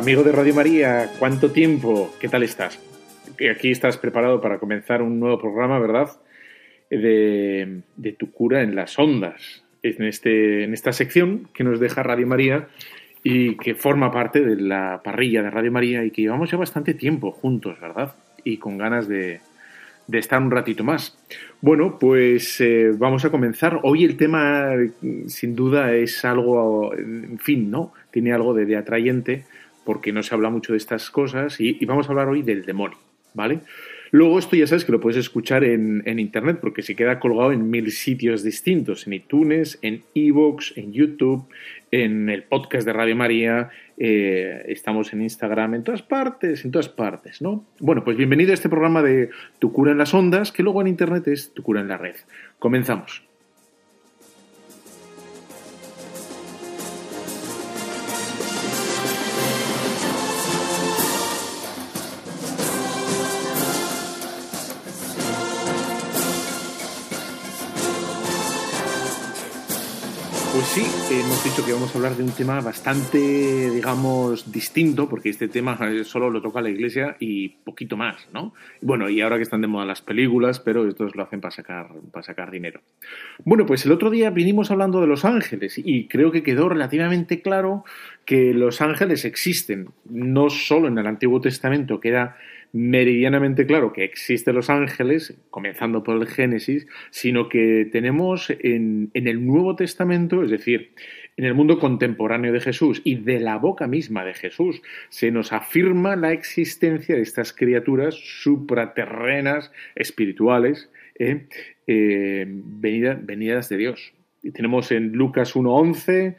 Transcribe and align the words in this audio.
Amigo 0.00 0.22
de 0.22 0.32
Radio 0.32 0.54
María. 0.54 1.10
¿Cuánto 1.18 1.50
tiempo? 1.50 2.10
¿Qué 2.18 2.26
tal 2.26 2.42
estás? 2.42 2.80
Aquí 3.54 3.70
estás 3.70 3.98
preparado 3.98 4.40
para 4.40 4.58
comenzar 4.58 5.02
un 5.02 5.20
nuevo 5.20 5.38
programa, 5.38 5.78
¿verdad? 5.78 6.08
De, 6.88 7.82
tu 8.18 8.32
cura 8.32 8.62
en 8.62 8.74
las 8.74 8.98
ondas. 8.98 9.62
En, 9.82 10.02
este, 10.04 10.64
en 10.64 10.72
esta 10.72 10.94
sección 10.94 11.48
que 11.52 11.64
nos 11.64 11.80
deja 11.80 12.02
Radio 12.02 12.26
María 12.26 12.68
y 13.22 13.58
que 13.58 13.74
forma 13.74 14.10
parte 14.10 14.40
de 14.40 14.56
la 14.56 15.02
parrilla 15.04 15.42
de 15.42 15.50
Radio 15.50 15.70
María 15.70 16.02
y 16.02 16.10
que 16.10 16.22
llevamos 16.22 16.50
ya 16.50 16.56
bastante 16.56 16.94
tiempo 16.94 17.30
juntos, 17.30 17.78
¿verdad? 17.78 18.14
Y 18.42 18.56
con 18.56 18.78
ganas 18.78 19.06
de, 19.06 19.40
de 20.06 20.18
estar 20.18 20.40
un 20.40 20.50
ratito 20.50 20.82
más. 20.82 21.18
Bueno, 21.60 21.98
pues 21.98 22.58
eh, 22.62 22.92
vamos 22.96 23.26
a 23.26 23.30
comenzar. 23.30 23.80
Hoy 23.82 24.04
el 24.04 24.16
tema, 24.16 24.72
sin 25.26 25.54
duda, 25.54 25.92
es 25.92 26.24
algo, 26.24 26.94
en 26.96 27.38
fin, 27.38 27.70
¿no? 27.70 27.92
Tiene 28.10 28.32
algo 28.32 28.54
de, 28.54 28.64
de 28.64 28.78
atrayente 28.78 29.44
porque 29.84 30.12
no 30.12 30.22
se 30.22 30.34
habla 30.34 30.50
mucho 30.50 30.72
de 30.72 30.78
estas 30.78 31.10
cosas 31.10 31.60
y, 31.60 31.84
vamos 31.84 32.06
a 32.06 32.10
hablar 32.10 32.28
hoy 32.28 32.42
del 32.42 32.64
demonio, 32.64 32.98
¿vale? 33.34 33.60
Luego 34.12 34.40
esto 34.40 34.56
ya 34.56 34.66
sabes 34.66 34.84
que 34.84 34.90
lo 34.90 35.00
puedes 35.00 35.18
escuchar 35.18 35.62
en, 35.62 36.02
en 36.04 36.18
internet 36.18 36.58
porque 36.60 36.82
se 36.82 36.96
queda 36.96 37.20
colgado 37.20 37.52
en 37.52 37.70
mil 37.70 37.92
sitios 37.92 38.42
distintos, 38.42 39.06
en 39.06 39.12
iTunes, 39.12 39.78
en 39.82 40.02
Evox, 40.14 40.76
en 40.76 40.92
YouTube, 40.92 41.46
en 41.92 42.28
el 42.28 42.42
podcast 42.42 42.86
de 42.86 42.92
Radio 42.92 43.14
María, 43.14 43.70
eh, 44.02 44.64
estamos 44.68 45.12
en 45.12 45.20
Instagram, 45.20 45.74
en 45.74 45.84
todas 45.84 46.00
partes, 46.02 46.64
en 46.64 46.70
todas 46.70 46.88
partes, 46.88 47.42
¿no? 47.42 47.66
Bueno, 47.80 48.02
pues 48.02 48.16
bienvenido 48.16 48.52
a 48.52 48.54
este 48.54 48.70
programa 48.70 49.02
de 49.02 49.28
Tu 49.58 49.72
cura 49.72 49.92
en 49.92 49.98
las 49.98 50.14
ondas, 50.14 50.52
que 50.52 50.62
luego 50.62 50.80
en 50.80 50.86
internet 50.86 51.28
es 51.28 51.52
Tu 51.52 51.62
cura 51.62 51.82
en 51.82 51.88
la 51.88 51.98
red. 51.98 52.16
Comenzamos. 52.58 53.29
Sí, 70.70 70.86
hemos 71.10 71.42
dicho 71.42 71.66
que 71.66 71.72
vamos 71.72 71.92
a 71.92 71.98
hablar 71.98 72.16
de 72.16 72.22
un 72.22 72.30
tema 72.30 72.60
bastante, 72.60 73.18
digamos, 73.18 74.52
distinto, 74.52 75.08
porque 75.08 75.28
este 75.28 75.48
tema 75.48 75.76
solo 76.04 76.30
lo 76.30 76.40
toca 76.40 76.60
la 76.60 76.70
iglesia 76.70 77.16
y 77.18 77.48
poquito 77.48 77.96
más, 77.96 78.28
¿no? 78.32 78.54
Bueno, 78.80 79.08
y 79.08 79.20
ahora 79.20 79.36
que 79.36 79.42
están 79.42 79.62
de 79.62 79.66
moda 79.66 79.84
las 79.84 80.00
películas, 80.00 80.60
pero 80.60 80.86
estos 80.86 81.16
lo 81.16 81.24
hacen 81.24 81.40
para 81.40 81.50
sacar, 81.50 81.88
para 82.12 82.22
sacar 82.22 82.52
dinero. 82.52 82.82
Bueno, 83.44 83.66
pues 83.66 83.84
el 83.84 83.90
otro 83.90 84.10
día 84.10 84.30
vinimos 84.30 84.70
hablando 84.70 85.00
de 85.00 85.08
los 85.08 85.24
ángeles 85.24 85.74
y 85.76 86.06
creo 86.06 86.30
que 86.30 86.44
quedó 86.44 86.68
relativamente 86.68 87.42
claro 87.42 87.84
que 88.24 88.54
los 88.54 88.80
ángeles 88.80 89.24
existen, 89.24 89.88
no 90.04 90.50
solo 90.50 90.86
en 90.86 90.98
el 90.98 91.06
Antiguo 91.08 91.40
Testamento, 91.40 91.98
queda 91.98 92.36
meridianamente 92.72 93.66
claro 93.66 93.92
que 93.92 94.04
existen 94.04 94.54
los 94.54 94.70
ángeles, 94.70 95.36
comenzando 95.50 96.02
por 96.02 96.16
el 96.16 96.26
Génesis, 96.26 96.86
sino 97.10 97.48
que 97.48 97.88
tenemos 97.90 98.50
en, 98.50 99.10
el 99.14 99.44
Nuevo 99.46 99.76
Testamento, 99.76 100.42
es 100.42 100.50
decir, 100.50 100.92
en 101.36 101.44
el 101.44 101.54
mundo 101.54 101.78
contemporáneo 101.78 102.52
de 102.52 102.60
Jesús 102.60 103.00
y 103.04 103.16
de 103.16 103.40
la 103.40 103.56
boca 103.56 103.86
misma 103.86 104.24
de 104.24 104.34
Jesús, 104.34 104.82
se 105.08 105.30
nos 105.30 105.52
afirma 105.52 106.16
la 106.16 106.32
existencia 106.32 107.16
de 107.16 107.22
estas 107.22 107.52
criaturas 107.52 108.14
supraterrenas, 108.14 109.72
espirituales, 109.94 110.90
eh, 111.18 111.46
eh, 111.86 112.44
venidas, 112.48 113.24
venidas 113.24 113.68
de 113.68 113.76
Dios. 113.78 114.12
Y 114.42 114.52
tenemos 114.52 114.92
en 114.92 115.12
Lucas 115.12 115.54
1.11 115.54 116.36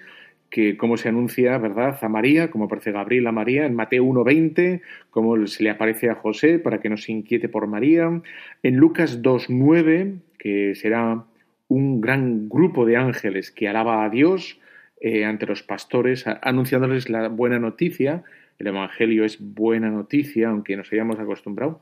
que 0.52 0.78
cómo 0.78 0.98
se 0.98 1.10
anuncia, 1.10 1.58
¿verdad?, 1.58 1.98
a 2.02 2.10
María, 2.10 2.52
como 2.52 2.66
aparece 2.66 2.92
Gabriel 2.92 3.26
a 3.26 3.32
María, 3.32 3.66
en 3.66 3.74
Mateo 3.74 4.04
1.20, 4.04 4.82
cómo 5.10 5.48
se 5.48 5.64
le 5.64 5.70
aparece 5.70 6.10
a 6.10 6.16
José 6.16 6.60
para 6.60 6.80
que 6.80 6.90
no 6.90 6.98
se 6.98 7.14
inquiete 7.14 7.50
por 7.50 7.66
María, 7.68 8.22
en 8.62 8.76
Lucas 8.76 9.22
2.9, 9.22 10.20
que 10.38 10.76
será 10.76 11.24
un 11.70 12.02
gran 12.02 12.50
grupo 12.50 12.86
de 12.86 12.98
ángeles 12.98 13.50
que 13.50 13.70
alaba 13.70 14.04
a 14.04 14.10
Dios 14.10 14.60
eh, 15.00 15.24
ante 15.24 15.48
los 15.48 15.64
pastores, 15.64 16.26
anunciándoles 16.28 17.10
la 17.10 17.30
buena 17.30 17.58
noticia, 17.58 18.24
el 18.60 18.68
Evangelio 18.68 19.24
es 19.24 19.40
buena 19.40 19.90
noticia, 19.90 20.50
aunque 20.50 20.76
nos 20.76 20.92
hayamos 20.92 21.18
acostumbrado. 21.18 21.82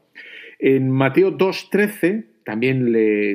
En 0.59 0.91
Mateo 0.91 1.37
2.13 1.37 2.25
también 2.45 2.85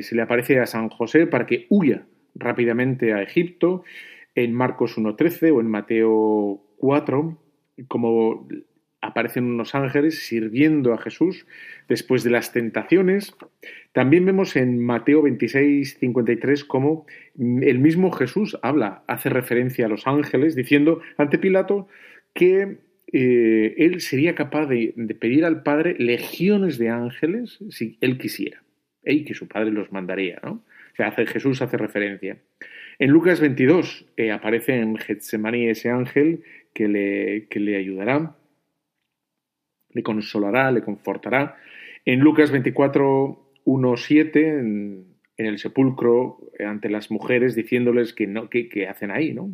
se 0.01 0.15
le 0.15 0.21
aparece 0.21 0.59
a 0.59 0.65
San 0.65 0.89
José 0.89 1.27
para 1.27 1.45
que 1.45 1.67
huya 1.69 2.05
rápidamente 2.35 3.13
a 3.13 3.21
Egipto, 3.21 3.83
en 4.35 4.53
Marcos 4.53 4.97
1.13 4.97 5.55
o 5.55 5.61
en 5.61 5.67
Mateo 5.67 6.61
4, 6.77 7.37
como 7.87 8.47
aparecen 9.01 9.45
unos 9.45 9.75
ángeles 9.75 10.25
sirviendo 10.25 10.93
a 10.93 10.97
Jesús 10.97 11.45
después 11.87 12.23
de 12.23 12.31
las 12.31 12.51
tentaciones. 12.51 13.35
También 13.93 14.25
vemos 14.25 14.55
en 14.55 14.79
Mateo 14.79 15.23
26.53 15.23 16.65
cómo 16.67 17.05
el 17.37 17.79
mismo 17.79 18.11
Jesús 18.11 18.57
habla, 18.61 19.03
hace 19.07 19.29
referencia 19.29 19.85
a 19.85 19.89
los 19.89 20.07
ángeles, 20.07 20.55
diciendo 20.55 21.01
ante 21.17 21.37
Pilato 21.37 21.87
que 22.33 22.79
eh, 23.13 23.75
él 23.77 24.01
sería 24.01 24.35
capaz 24.35 24.65
de, 24.65 24.93
de, 24.95 25.15
pedir 25.15 25.45
al 25.45 25.63
Padre 25.63 25.95
legiones 25.99 26.77
de 26.77 26.89
ángeles 26.89 27.59
si 27.69 27.97
él 28.01 28.17
quisiera, 28.17 28.63
y 29.05 29.23
que 29.23 29.35
su 29.35 29.47
Padre 29.47 29.71
los 29.71 29.91
mandaría, 29.91 30.39
¿no? 30.43 30.63
Sea, 30.95 31.07
hace, 31.07 31.25
Jesús 31.25 31.61
hace 31.61 31.77
referencia. 31.77 32.37
En 32.99 33.09
Lucas 33.09 33.41
22 33.41 34.05
eh, 34.15 34.31
aparece 34.31 34.75
en 34.75 34.97
Getsemaní 34.97 35.67
ese 35.67 35.89
ángel 35.89 36.43
que 36.73 36.87
le, 36.87 37.47
que 37.49 37.59
le 37.59 37.77
ayudará, 37.77 38.37
le 39.89 40.03
consolará, 40.03 40.71
le 40.71 40.81
confortará. 40.81 41.57
En 42.05 42.19
Lucas 42.19 42.51
24, 42.51 43.53
1, 43.63 43.97
7, 43.97 44.47
en, 44.47 45.15
el 45.37 45.57
sepulcro 45.57 46.39
ante 46.65 46.89
las 46.89 47.11
mujeres 47.11 47.55
diciéndoles 47.55 48.13
que, 48.13 48.25
no, 48.25 48.49
que, 48.49 48.69
que 48.69 48.87
hacen 48.87 49.11
ahí, 49.11 49.33
¿no? 49.33 49.53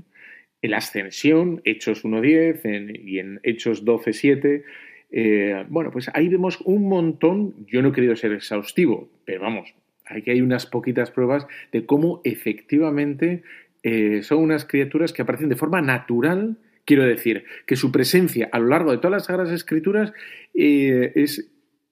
En 0.62 0.72
la 0.72 0.78
ascensión, 0.78 1.62
Hechos 1.64 2.06
1.10 2.06 3.02
y 3.04 3.18
en 3.18 3.40
Hechos 3.42 3.84
12.7, 3.84 4.64
eh, 5.12 5.66
bueno, 5.70 5.92
pues 5.92 6.10
ahí 6.14 6.30
vemos 6.30 6.62
un 6.62 6.88
montón, 6.88 7.66
yo 7.66 7.82
no 7.82 7.90
he 7.90 7.92
querido 7.92 8.16
ser 8.16 8.32
exhaustivo, 8.32 9.10
pero 9.26 9.42
vamos, 9.42 9.74
aquí 10.12 10.32
hay 10.32 10.42
unas 10.42 10.66
poquitas 10.66 11.12
pruebas 11.12 11.48
de 11.72 11.86
cómo 11.86 12.22
efectivamente 12.24 13.44
eh, 13.84 14.22
son 14.24 14.40
unas 14.40 14.66
criaturas 14.66 15.14
que 15.14 15.22
aparecen 15.22 15.50
de 15.50 15.56
forma 15.56 15.82
natural. 15.82 16.58
Quiero 16.86 17.04
decir, 17.06 17.46
que 17.66 17.76
su 17.76 17.92
presencia 17.92 18.50
a 18.52 18.60
lo 18.60 18.68
largo 18.68 18.92
de 18.92 18.98
todas 18.98 19.12
las 19.12 19.26
Sagradas 19.26 19.54
Escrituras 19.54 20.14
eh, 20.54 21.12
es 21.16 21.52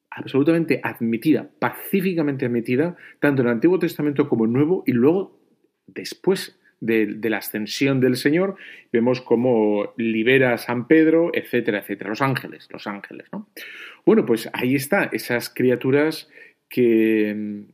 absolutamente 0.10 0.82
admitida, 0.84 1.50
pacíficamente 1.60 2.46
admitida, 2.46 2.98
tanto 3.20 3.42
en 3.42 3.48
el 3.48 3.54
Antiguo 3.54 3.80
Testamento 3.80 4.28
como 4.28 4.46
en 4.46 4.50
el 4.50 4.54
Nuevo, 4.54 4.84
y 4.86 4.92
luego, 4.92 5.40
después 5.88 6.60
de, 6.82 7.06
de, 7.06 7.30
la 7.30 7.38
ascensión 7.38 8.00
del 8.00 8.16
Señor, 8.16 8.56
vemos 8.92 9.22
cómo 9.22 9.94
libera 9.98 10.54
a 10.54 10.58
San 10.58 10.88
Pedro, 10.88 11.30
etcétera, 11.34 11.80
etcétera. 11.80 12.10
Los 12.10 12.22
ángeles, 12.22 12.68
los 12.72 12.88
ángeles, 12.88 13.28
¿no? 13.32 13.48
Bueno, 14.06 14.26
pues 14.26 14.50
ahí 14.54 14.76
está, 14.76 15.04
esas 15.14 15.50
criaturas 15.50 16.30
que, 16.70 17.66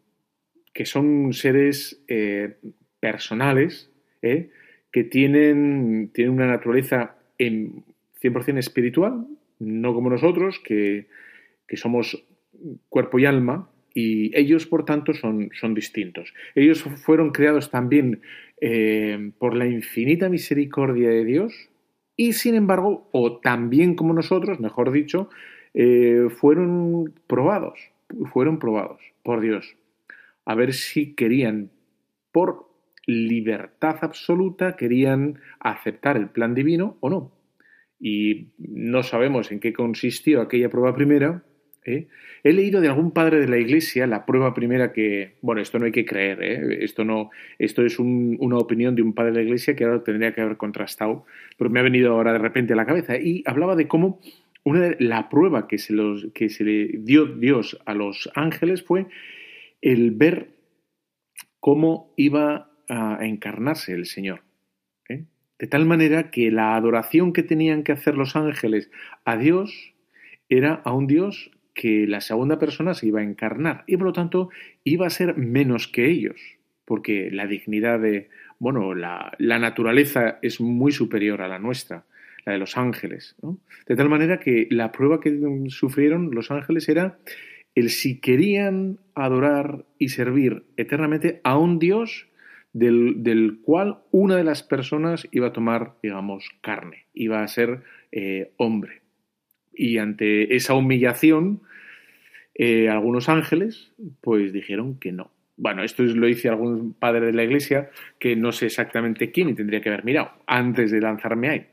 que 0.76 0.86
son 0.86 1.32
seres 1.32 2.04
eh, 2.10 2.58
personales, 3.00 3.90
¿eh? 4.22 4.50
que 4.92 5.06
tienen, 5.06 6.12
tienen, 6.14 6.34
una 6.34 6.48
naturaleza 6.48 7.16
en 7.38 7.86
100% 8.22 8.58
espiritual, 8.58 9.26
no 9.60 9.94
como 9.94 10.10
nosotros, 10.10 10.60
que, 10.60 11.08
que, 11.66 11.78
somos 11.78 12.26
cuerpo 12.90 13.20
y 13.20 13.26
alma, 13.26 13.70
y 13.94 14.38
ellos, 14.38 14.66
por 14.66 14.84
tanto, 14.84 15.14
son, 15.14 15.50
son 15.54 15.74
distintos. 15.74 16.34
Ellos 16.56 16.84
fueron 16.84 17.32
creados 17.32 17.72
también 17.72 18.22
eh, 18.60 19.32
por 19.40 19.56
la 19.56 19.68
infinita 19.68 20.28
misericordia 20.28 21.10
de 21.10 21.24
Dios, 21.24 21.70
y 22.18 22.34
sin 22.34 22.54
embargo, 22.54 23.08
o 23.14 23.40
también 23.40 23.96
como 23.96 24.14
nosotros, 24.14 24.60
mejor 24.60 24.92
dicho, 24.92 25.30
fueron 26.30 27.14
probados, 27.28 27.80
fueron 28.32 28.60
probados 28.60 29.02
por 29.24 29.42
Dios 29.42 29.76
a 30.46 30.56
ver 30.56 30.74
si 30.74 31.14
querían, 31.16 31.72
por 32.32 32.70
libertad 33.06 33.98
absoluta, 34.02 34.76
querían 34.76 35.40
aceptar 35.60 36.18
el 36.18 36.30
plan 36.30 36.56
divino 36.56 36.98
o 37.02 37.10
no. 37.10 37.32
Y 38.00 38.50
no 38.58 39.04
sabemos 39.04 39.52
en 39.52 39.60
qué 39.60 39.74
consistió 39.74 40.42
aquella 40.42 40.70
prueba 40.70 40.96
primera, 40.96 41.44
¿eh? 41.86 42.08
He 42.44 42.54
leído 42.54 42.82
de 42.82 42.88
algún 42.88 43.12
padre 43.12 43.40
de 43.40 43.48
la 43.48 43.58
iglesia 43.58 44.06
la 44.08 44.26
prueba 44.26 44.54
primera 44.54 44.92
que, 44.92 45.36
bueno, 45.42 45.62
esto 45.62 45.80
no 45.80 45.86
hay 45.86 45.92
que 45.92 46.06
creer, 46.06 46.44
¿eh? 46.44 46.84
esto 46.84 47.06
no, 47.06 47.30
esto 47.58 47.84
es 47.84 47.98
una 48.00 48.58
opinión 48.58 48.96
de 48.96 49.02
un 49.02 49.14
padre 49.14 49.32
de 49.32 49.38
la 49.38 49.44
iglesia 49.44 49.76
que 49.76 49.84
ahora 49.84 50.04
tendría 50.04 50.34
que 50.34 50.42
haber 50.42 50.58
contrastado, 50.58 51.26
pero 51.58 51.70
me 51.70 51.80
ha 51.80 51.84
venido 51.84 52.12
ahora 52.12 52.34
de 52.34 52.40
repente 52.40 52.74
a 52.74 52.76
la 52.76 52.86
cabeza 52.86 53.18
y 53.18 53.44
hablaba 53.46 53.76
de 53.76 53.88
cómo 53.88 54.20
una 54.64 54.96
la 55.00 55.30
prueba 55.30 55.68
que 55.68 55.78
se, 55.78 55.94
los, 55.94 56.28
que 56.34 56.50
se 56.50 56.64
le 56.64 56.88
dio 57.00 57.26
Dios 57.26 57.80
a 57.86 57.94
los 57.94 58.30
ángeles 58.36 58.84
fue 58.84 59.08
el 59.86 60.10
ver 60.10 60.50
cómo 61.60 62.12
iba 62.18 62.72
a 62.90 63.20
encarnarse 63.22 63.94
el 63.94 64.08
Señor. 64.08 64.42
¿eh? 65.08 65.26
De 65.60 65.68
tal 65.68 65.86
manera 65.86 66.32
que 66.32 66.50
la 66.50 66.76
adoración 66.76 67.34
que 67.34 67.44
tenían 67.44 67.84
que 67.84 67.92
hacer 67.92 68.16
los 68.16 68.36
ángeles 68.36 68.90
a 69.26 69.38
Dios 69.38 69.94
era 70.50 70.82
a 70.84 70.92
un 70.92 71.06
Dios 71.06 71.52
que 71.76 72.08
la 72.08 72.22
segunda 72.22 72.58
persona 72.58 72.96
se 72.96 73.06
iba 73.06 73.20
a 73.20 73.24
encarnar 73.24 73.84
y 73.86 73.96
por 73.98 74.08
lo 74.08 74.14
tanto 74.14 74.50
iba 74.84 75.06
a 75.06 75.12
ser 75.12 75.38
menos 75.38 75.88
que 75.88 76.10
ellos, 76.10 76.42
porque 76.84 77.30
la 77.32 77.46
dignidad 77.46 78.00
de, 78.00 78.30
bueno, 78.58 78.96
la, 78.96 79.36
naturaleza 79.38 80.40
es 80.42 80.60
muy 80.60 80.94
superior 80.94 81.44
a 81.44 81.48
la 81.48 81.60
nuestra, 81.60 82.06
la 82.44 82.54
de 82.54 82.60
los 82.60 82.76
ángeles. 82.76 83.36
De 83.86 83.96
tal 83.96 84.10
manera 84.10 84.40
que 84.40 84.68
la 84.72 84.92
prueba 84.92 85.20
que 85.20 85.40
sufrieron 85.68 86.32
los 86.34 86.50
ángeles 86.50 86.90
era 86.90 87.20
el 87.76 87.90
si 87.90 88.20
querían 88.20 89.00
adorar 89.14 89.86
y 90.00 90.10
servir 90.10 90.64
eternamente 90.78 91.42
a 91.44 91.58
un 91.58 91.78
Dios 91.78 92.28
del, 92.74 93.60
cual 93.64 94.00
una 94.12 94.36
de 94.36 94.44
las 94.44 94.64
personas 94.64 95.28
iba 95.32 95.48
a 95.48 95.54
tomar, 95.54 95.94
digamos, 96.02 96.50
carne, 96.62 97.06
iba 97.14 97.42
a 97.42 97.48
ser 97.48 97.84
eh, 98.12 98.52
hombre. 98.58 99.02
Y 99.74 99.98
ante 99.98 100.56
esa 100.56 100.74
humillación, 100.74 101.62
eh, 102.54 102.90
algunos 102.90 103.30
ángeles 103.30 103.94
pues 104.22 104.52
dijeron 104.52 105.00
que 105.00 105.12
no. 105.12 105.32
Bueno, 105.58 105.84
esto 105.84 106.04
lo 106.04 106.28
dice 106.28 106.50
algún 106.50 106.94
padre 106.94 107.28
de 107.28 107.34
la 107.34 107.44
iglesia 107.44 107.90
que 108.20 108.36
no 108.36 108.52
sé 108.52 108.66
exactamente 108.66 109.32
quién 109.32 109.50
y 109.50 109.54
tendría 109.54 109.80
que 109.82 109.90
haber 109.90 110.04
mirado 110.04 110.32
antes 110.46 110.92
de 110.92 111.00
lanzarme 111.00 111.50
ahí. 111.50 111.66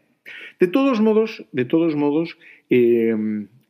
De 0.60 0.68
todos 0.68 1.00
modos, 1.00 1.44
de 1.50 1.64
todos 1.64 1.96
modos, 1.96 2.38
eh, 2.70 3.14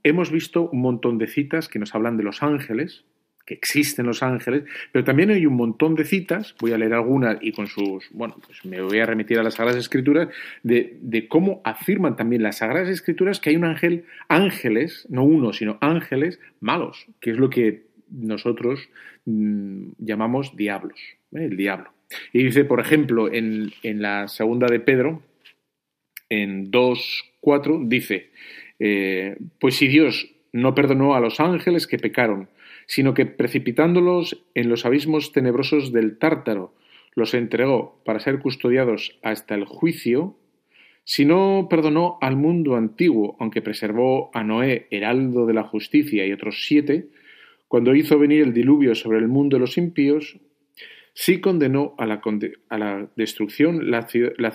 hemos 0.05 0.31
visto 0.31 0.69
un 0.71 0.81
montón 0.81 1.19
de 1.19 1.27
citas 1.27 1.69
que 1.69 1.79
nos 1.79 1.95
hablan 1.95 2.17
de 2.17 2.25
los 2.25 2.43
ángeles, 2.43 3.05
que 3.47 3.55
existen 3.55 4.07
los 4.07 4.23
ángeles, 4.23 4.65
pero 4.93 5.05
también 5.05 5.31
hay 5.31 5.47
un 5.47 5.55
montón 5.55 5.95
de 5.95 6.05
citas, 6.05 6.55
voy 6.61 6.73
a 6.73 6.79
leer 6.79 6.95
algunas 6.95 7.39
y 7.41 7.53
con 7.53 7.67
sus, 7.67 8.09
bueno, 8.13 8.37
pues 8.47 8.65
me 8.65 8.81
voy 8.81 9.01
a 9.01 9.07
remitir 9.07 9.39
a 9.39 9.43
las 9.43 9.55
Sagradas 9.55 9.81
Escrituras, 9.81 10.29
de, 10.63 11.27
cómo 11.29 11.61
afirman 11.65 12.17
también 12.17 12.43
las 12.43 12.59
Sagradas 12.59 12.89
Escrituras 12.89 13.41
que 13.41 13.51
hay 13.51 13.57
un 13.57 13.65
ángel, 13.65 14.05
ángeles, 14.29 15.07
no 15.11 15.25
uno, 15.25 15.53
sino 15.53 15.79
ángeles 15.81 16.39
malos, 16.61 17.07
que 17.21 17.31
es 17.31 17.37
lo 17.37 17.51
que 17.51 17.87
nosotros 18.11 18.89
mm, 19.25 19.93
llamamos 19.99 20.57
diablos, 20.57 21.01
¿eh? 21.33 21.45
el 21.45 21.57
diablo. 21.57 21.93
Y 22.33 22.45
dice, 22.45 22.65
por 22.65 22.79
ejemplo, 22.79 23.33
en, 23.33 23.73
en 23.83 24.03
la 24.03 24.29
segunda 24.29 24.67
de 24.69 24.81
Pedro, 24.81 25.23
en 26.29 26.71
2.4, 26.71 27.89
dice, 27.89 28.31
eh, 28.85 29.37
pues 29.61 29.77
si 29.77 29.87
Dios 29.87 30.35
no 30.51 30.75
perdonó 30.75 31.15
a 31.15 31.21
los 31.21 31.39
ángeles 31.39 31.87
que 31.87 31.99
pecaron, 31.99 32.49
sino 32.87 33.15
que 33.15 33.27
precipitándolos 33.27 34.45
en 34.57 34.69
los 34.69 34.85
abismos 34.85 35.31
tenebrosos 35.31 35.93
del 35.93 36.19
Tártaro, 36.19 36.75
los 37.15 37.33
entregó 37.35 38.03
para 38.05 38.19
ser 38.19 38.41
custodiados 38.41 39.21
hasta 39.23 39.55
el 39.55 39.67
juicio, 39.67 40.37
si 41.05 41.25
no 41.25 41.69
perdonó 41.71 42.19
al 42.21 42.35
mundo 42.35 42.75
antiguo, 42.75 43.37
aunque 43.39 43.63
preservó 43.63 44.33
a 44.35 44.43
Noé, 44.43 44.89
heraldo 44.91 45.47
de 45.47 45.55
la 45.55 45.63
justicia, 45.63 46.27
y 46.27 46.33
otros 46.33 46.67
siete, 46.67 47.07
cuando 47.69 47.95
hizo 47.95 48.19
venir 48.19 48.43
el 48.43 48.53
diluvio 48.53 48.97
sobre 48.97 49.19
el 49.19 49.29
mundo 49.29 49.59
de 49.59 49.61
los 49.61 49.79
impíos, 49.79 50.41
sí 51.15 51.41
condenó 51.41 51.95
a 51.99 52.07
la, 52.07 52.21
a 52.69 52.79
la 52.79 53.09
destrucción 53.15 53.93
las 53.93 54.11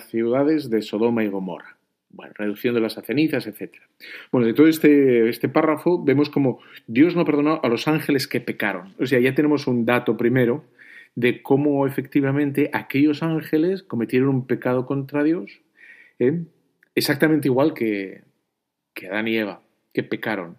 ciudades 0.06 0.68
de 0.68 0.82
Sodoma 0.82 1.24
y 1.24 1.28
Gomorra 1.28 1.77
bueno, 2.10 2.32
reducción 2.36 2.74
de 2.74 2.80
las 2.80 2.94
cenizas, 2.94 3.46
etc. 3.46 3.74
Bueno, 4.32 4.46
de 4.46 4.54
todo 4.54 4.66
este, 4.66 5.28
este 5.28 5.48
párrafo 5.48 6.02
vemos 6.02 6.30
como 6.30 6.60
Dios 6.86 7.16
no 7.16 7.24
perdonó 7.24 7.60
a 7.62 7.68
los 7.68 7.88
ángeles 7.88 8.26
que 8.26 8.40
pecaron. 8.40 8.94
O 8.98 9.06
sea, 9.06 9.20
ya 9.20 9.34
tenemos 9.34 9.66
un 9.66 9.84
dato 9.84 10.16
primero 10.16 10.64
de 11.14 11.42
cómo 11.42 11.86
efectivamente 11.86 12.70
aquellos 12.72 13.22
ángeles 13.22 13.82
cometieron 13.82 14.28
un 14.28 14.46
pecado 14.46 14.86
contra 14.86 15.24
Dios, 15.24 15.60
¿eh? 16.18 16.44
exactamente 16.94 17.48
igual 17.48 17.74
que, 17.74 18.22
que 18.94 19.08
Adán 19.08 19.28
y 19.28 19.36
Eva, 19.36 19.62
que 19.92 20.02
pecaron. 20.02 20.58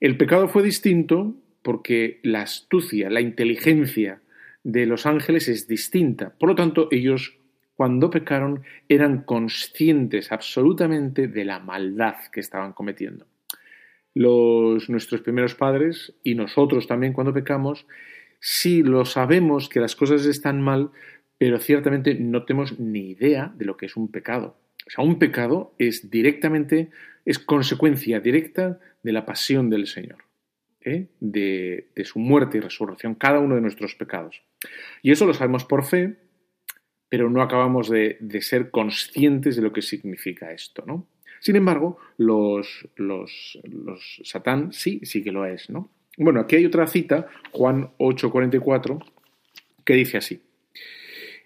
El 0.00 0.16
pecado 0.16 0.48
fue 0.48 0.62
distinto 0.62 1.34
porque 1.62 2.20
la 2.22 2.42
astucia, 2.42 3.08
la 3.08 3.22
inteligencia 3.22 4.20
de 4.62 4.86
los 4.86 5.06
ángeles 5.06 5.48
es 5.48 5.66
distinta. 5.66 6.34
Por 6.38 6.50
lo 6.50 6.54
tanto, 6.54 6.88
ellos 6.90 7.38
cuando 7.76 8.10
pecaron 8.10 8.62
eran 8.88 9.22
conscientes 9.22 10.32
absolutamente 10.32 11.28
de 11.28 11.44
la 11.44 11.58
maldad 11.58 12.16
que 12.32 12.40
estaban 12.40 12.72
cometiendo. 12.72 13.26
Los, 14.14 14.88
nuestros 14.88 15.22
primeros 15.22 15.54
padres 15.54 16.14
y 16.22 16.36
nosotros 16.36 16.86
también 16.86 17.12
cuando 17.12 17.32
pecamos, 17.32 17.86
sí 18.38 18.82
lo 18.82 19.04
sabemos 19.04 19.68
que 19.68 19.80
las 19.80 19.96
cosas 19.96 20.24
están 20.26 20.60
mal, 20.60 20.90
pero 21.36 21.58
ciertamente 21.58 22.14
no 22.14 22.44
tenemos 22.44 22.78
ni 22.78 23.10
idea 23.10 23.52
de 23.56 23.64
lo 23.64 23.76
que 23.76 23.86
es 23.86 23.96
un 23.96 24.10
pecado. 24.10 24.56
O 24.86 24.90
sea, 24.90 25.04
un 25.04 25.18
pecado 25.18 25.74
es 25.78 26.10
directamente, 26.10 26.90
es 27.24 27.38
consecuencia 27.38 28.20
directa 28.20 28.78
de 29.02 29.12
la 29.12 29.26
pasión 29.26 29.68
del 29.68 29.88
Señor, 29.88 30.18
¿eh? 30.82 31.08
de, 31.18 31.88
de 31.94 32.04
su 32.04 32.20
muerte 32.20 32.58
y 32.58 32.60
resurrección, 32.60 33.16
cada 33.16 33.40
uno 33.40 33.56
de 33.56 33.62
nuestros 33.62 33.96
pecados. 33.96 34.42
Y 35.02 35.10
eso 35.10 35.26
lo 35.26 35.34
sabemos 35.34 35.64
por 35.64 35.84
fe, 35.84 36.16
pero 37.14 37.30
no 37.30 37.42
acabamos 37.42 37.88
de, 37.88 38.18
ser 38.40 38.72
conscientes 38.72 39.54
de 39.54 39.62
lo 39.62 39.72
que 39.72 39.82
significa 39.82 40.50
esto, 40.50 40.82
¿no? 40.84 41.06
Sin 41.38 41.54
embargo, 41.54 41.96
los, 42.18 42.88
Satán 44.24 44.72
sí, 44.72 44.98
sí 45.04 45.22
que 45.22 45.30
lo 45.30 45.46
es, 45.46 45.70
¿no? 45.70 45.92
Bueno, 46.18 46.40
aquí 46.40 46.56
hay 46.56 46.66
otra 46.66 46.88
cita, 46.88 47.28
Juan 47.52 47.90
8:44, 47.98 48.98
que 49.84 49.94
dice 49.94 50.16
así. 50.16 50.42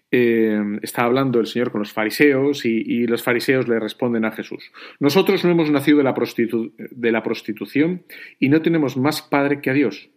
Eh, 0.09 0.79
está 0.81 1.03
hablando 1.03 1.39
el 1.39 1.45
Señor 1.45 1.71
con 1.71 1.81
los 1.81 1.93
fariseos 1.93 2.65
y, 2.65 3.05
los 3.05 3.21
fariseos 3.21 3.67
le 3.67 3.79
responden 3.79 4.25
a 4.25 4.31
Jesús. 4.31 4.71
Nosotros 4.99 5.45
no 5.45 5.51
hemos 5.51 5.69
nacido 5.69 5.99
de 5.99 6.03
la, 6.03 6.15
de 6.15 7.11
la 7.11 7.21
prostitución 7.21 8.05
y 8.39 8.49
no 8.49 8.63
tenemos 8.63 8.97
más 8.97 9.21
padre 9.21 9.61
que 9.61 9.69
a 9.69 9.73
Dios. 9.73 10.09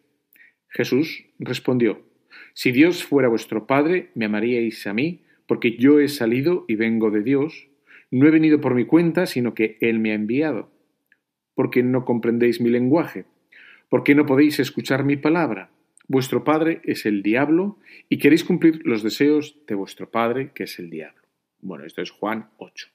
Jesús 0.71 1.27
respondió, 1.39 2.01
si 2.55 2.73
Dios 2.73 3.05
fuera 3.05 3.29
vuestro 3.29 3.67
padre, 3.67 4.09
me 4.15 4.25
amaríais 4.25 4.87
a 4.87 4.95
mí 4.95 5.21
porque 5.47 5.77
yo 5.77 6.01
he 6.01 6.09
salido 6.09 6.65
y 6.69 6.77
vengo 6.77 7.11
de 7.11 7.23
Dios, 7.23 7.69
no 8.11 8.27
he 8.27 8.31
venido 8.31 8.61
por 8.61 8.75
mi 8.75 8.85
cuenta, 8.85 9.27
sino 9.27 9.55
que 9.55 9.79
Él 9.81 9.99
me 9.99 10.13
ha 10.13 10.15
enviado. 10.15 10.71
Porque 11.55 11.83
no 11.83 12.05
comprendéis 12.05 12.61
mi 12.61 12.71
lenguaje, 12.71 13.25
porque 13.89 14.15
no 14.15 14.27
podéis 14.27 14.59
escuchar 14.59 15.05
mi 15.05 15.17
palabra. 15.17 15.71
Vuestro 16.09 16.45
padre 16.45 16.81
es 16.85 17.07
el 17.07 17.23
diablo 17.23 17.79
y 18.09 18.19
queréis 18.19 18.45
cumplir 18.45 18.81
los 18.85 19.03
deseos 19.03 19.57
de 19.67 19.75
vuestro 19.75 20.11
padre, 20.11 20.51
que 20.55 20.65
es 20.65 20.79
el 20.79 20.91
diablo. 20.91 21.23
Bueno, 21.61 21.85
esto 21.85 22.03
es 22.03 22.11
Juan 22.11 22.51
8. 22.59 22.89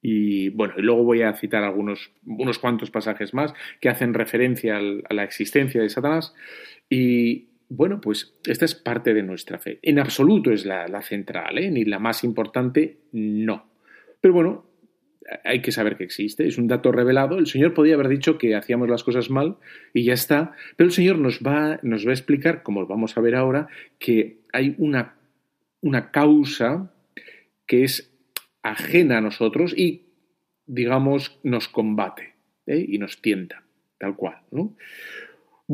Y 0.00 0.48
bueno, 0.48 0.74
y 0.76 0.82
luego 0.82 1.04
voy 1.04 1.22
a 1.22 1.32
citar 1.34 1.62
algunos 1.62 2.10
unos 2.26 2.58
cuantos 2.58 2.90
pasajes 2.90 3.32
más 3.34 3.54
que 3.80 3.88
hacen 3.88 4.14
referencia 4.14 4.76
a 4.76 5.14
la 5.14 5.22
existencia 5.22 5.80
de 5.80 5.88
Satanás. 5.88 6.34
Y, 6.90 7.51
bueno, 7.74 8.02
pues 8.02 8.34
esta 8.44 8.66
es 8.66 8.74
parte 8.74 9.14
de 9.14 9.22
nuestra 9.22 9.58
fe. 9.58 9.78
En 9.80 9.98
absoluto 9.98 10.50
es 10.50 10.66
la, 10.66 11.00
central, 11.00 11.56
¿eh? 11.56 11.70
ni 11.70 11.86
la 11.86 11.98
más 11.98 12.22
importante, 12.22 12.98
no. 13.12 13.66
Pero 14.20 14.34
bueno, 14.34 14.66
hay 15.42 15.62
que 15.62 15.72
saber 15.72 15.96
que 15.96 16.04
existe, 16.04 16.46
es 16.46 16.58
un 16.58 16.68
dato 16.68 16.92
revelado. 16.92 17.38
El 17.38 17.46
Señor 17.46 17.72
podía 17.72 17.94
haber 17.94 18.08
dicho 18.08 18.36
que 18.36 18.54
hacíamos 18.54 18.90
las 18.90 19.02
cosas 19.02 19.30
mal 19.30 19.56
y 19.94 20.04
ya 20.04 20.12
está, 20.12 20.52
pero 20.76 20.88
el 20.88 20.92
Señor 20.92 21.18
nos 21.18 21.40
va, 21.40 21.80
nos 21.82 22.06
va 22.06 22.10
a 22.10 22.14
explicar, 22.14 22.62
como 22.62 22.86
vamos 22.86 23.16
a 23.16 23.22
ver 23.22 23.34
ahora, 23.34 23.68
que 23.98 24.40
hay 24.52 24.74
una, 24.76 25.14
una 25.80 26.10
causa 26.10 26.92
que 27.66 27.84
es 27.84 28.12
ajena 28.62 29.16
a 29.16 29.22
nosotros 29.22 29.72
y, 29.74 30.08
digamos, 30.66 31.40
nos 31.42 31.68
combate 31.68 32.34
¿eh? 32.66 32.84
y 32.86 32.98
nos 32.98 33.22
tienta, 33.22 33.64
tal 33.96 34.14
cual. 34.14 34.42
¿no? 34.50 34.76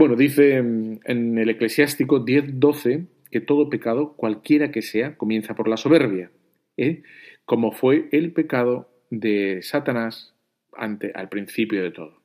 Bueno, 0.01 0.15
dice 0.15 0.59
en 0.59 1.39
el 1.39 1.49
Eclesiástico 1.51 2.25
10.12 2.25 3.09
que 3.33 3.41
todo 3.41 3.69
pecado, 3.69 4.13
cualquiera 4.13 4.71
que 4.71 4.81
sea, 4.81 5.17
comienza 5.17 5.57
por 5.57 5.67
la 5.67 5.77
soberbia, 5.77 6.31
¿eh? 6.77 7.03
como 7.45 7.73
fue 7.73 8.09
el 8.13 8.33
pecado 8.33 8.89
de 9.11 9.59
Satanás 9.63 10.37
ante, 10.73 11.11
al 11.17 11.29
principio 11.29 11.83
de 11.83 11.91
todo. 11.91 12.23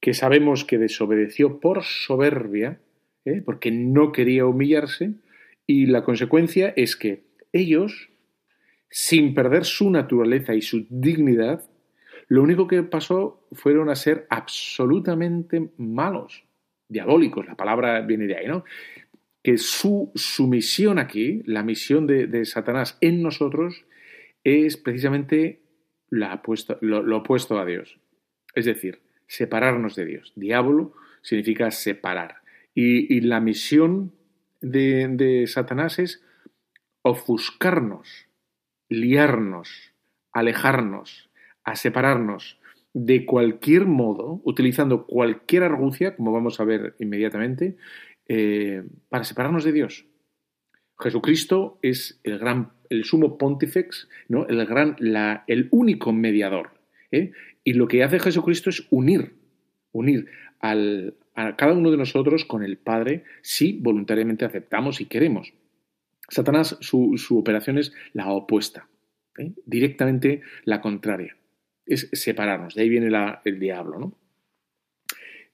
Que 0.00 0.14
sabemos 0.14 0.64
que 0.64 0.78
desobedeció 0.78 1.60
por 1.60 1.82
soberbia, 1.82 2.80
¿eh? 3.26 3.42
porque 3.44 3.70
no 3.70 4.10
quería 4.10 4.46
humillarse, 4.46 5.12
y 5.66 5.84
la 5.84 6.04
consecuencia 6.04 6.72
es 6.74 6.96
que 6.96 7.24
ellos, 7.52 8.08
sin 8.88 9.34
perder 9.34 9.66
su 9.66 9.90
naturaleza 9.90 10.54
y 10.54 10.62
su 10.62 10.86
dignidad, 10.88 11.68
lo 12.28 12.42
único 12.42 12.66
que 12.66 12.82
pasó 12.82 13.46
fueron 13.52 13.90
a 13.90 13.94
ser 13.94 14.26
absolutamente 14.30 15.68
malos, 15.76 16.45
diabólicos, 16.88 17.46
la 17.46 17.56
palabra 17.56 18.00
viene 18.00 18.26
de 18.26 18.36
ahí, 18.36 18.46
¿no? 18.46 18.64
Que 19.42 19.58
su, 19.58 20.12
misión 20.48 20.98
aquí, 20.98 21.42
la 21.46 21.62
misión 21.62 22.06
de, 22.06 22.44
Satanás 22.44 22.98
en 23.00 23.22
nosotros, 23.22 23.84
es 24.44 24.76
precisamente 24.76 25.62
la 26.10 26.42
lo, 26.80 27.16
opuesto 27.16 27.58
a 27.58 27.64
Dios. 27.64 27.98
Es 28.54 28.64
decir, 28.64 29.00
separarnos 29.26 29.94
de 29.94 30.04
Dios. 30.06 30.32
Diablo 30.36 30.94
significa 31.22 31.70
separar. 31.70 32.36
Y, 32.74 33.20
la 33.20 33.40
misión 33.40 34.12
de, 34.60 35.08
de 35.08 35.46
Satanás 35.46 35.98
es 35.98 36.24
ofuscarnos, 37.02 38.26
liarnos, 38.88 39.92
alejarnos, 40.32 41.30
a 41.64 41.76
separarnos 41.76 42.58
de 42.98 43.26
cualquier 43.26 43.84
modo, 43.84 44.40
utilizando 44.44 45.04
cualquier 45.04 45.64
argucia, 45.64 46.16
como 46.16 46.32
vamos 46.32 46.60
a 46.60 46.64
ver 46.64 46.94
inmediatamente, 46.98 47.76
eh, 48.26 48.84
para 49.10 49.22
separarnos 49.22 49.64
de 49.64 49.72
Dios. 49.72 50.06
Jesucristo 50.98 51.78
es 51.82 52.18
el 52.24 52.38
gran, 52.38 52.72
el 52.88 53.04
sumo 53.04 53.36
pontifex, 53.36 54.08
¿no? 54.28 54.46
el, 54.46 54.64
gran, 54.64 54.96
la, 54.98 55.44
el 55.46 55.68
único 55.72 56.14
mediador. 56.14 56.70
¿eh? 57.10 57.32
Y 57.64 57.74
lo 57.74 57.86
que 57.86 58.02
hace 58.02 58.18
Jesucristo 58.18 58.70
es 58.70 58.86
unir, 58.88 59.34
unir 59.92 60.30
al, 60.60 61.18
a 61.34 61.54
cada 61.54 61.74
uno 61.74 61.90
de 61.90 61.98
nosotros 61.98 62.46
con 62.46 62.62
el 62.62 62.78
Padre 62.78 63.24
si 63.42 63.78
voluntariamente 63.78 64.46
aceptamos 64.46 65.02
y 65.02 65.04
queremos. 65.04 65.52
Satanás, 66.30 66.78
su, 66.80 67.12
su 67.18 67.38
operación 67.38 67.76
es 67.76 67.92
la 68.14 68.30
opuesta, 68.30 68.88
¿eh? 69.36 69.52
directamente 69.66 70.40
la 70.64 70.80
contraria 70.80 71.36
es 71.86 72.08
separarnos. 72.12 72.74
De 72.74 72.82
ahí 72.82 72.88
viene 72.88 73.08
el 73.44 73.58
diablo, 73.58 73.98
¿no? 73.98 74.18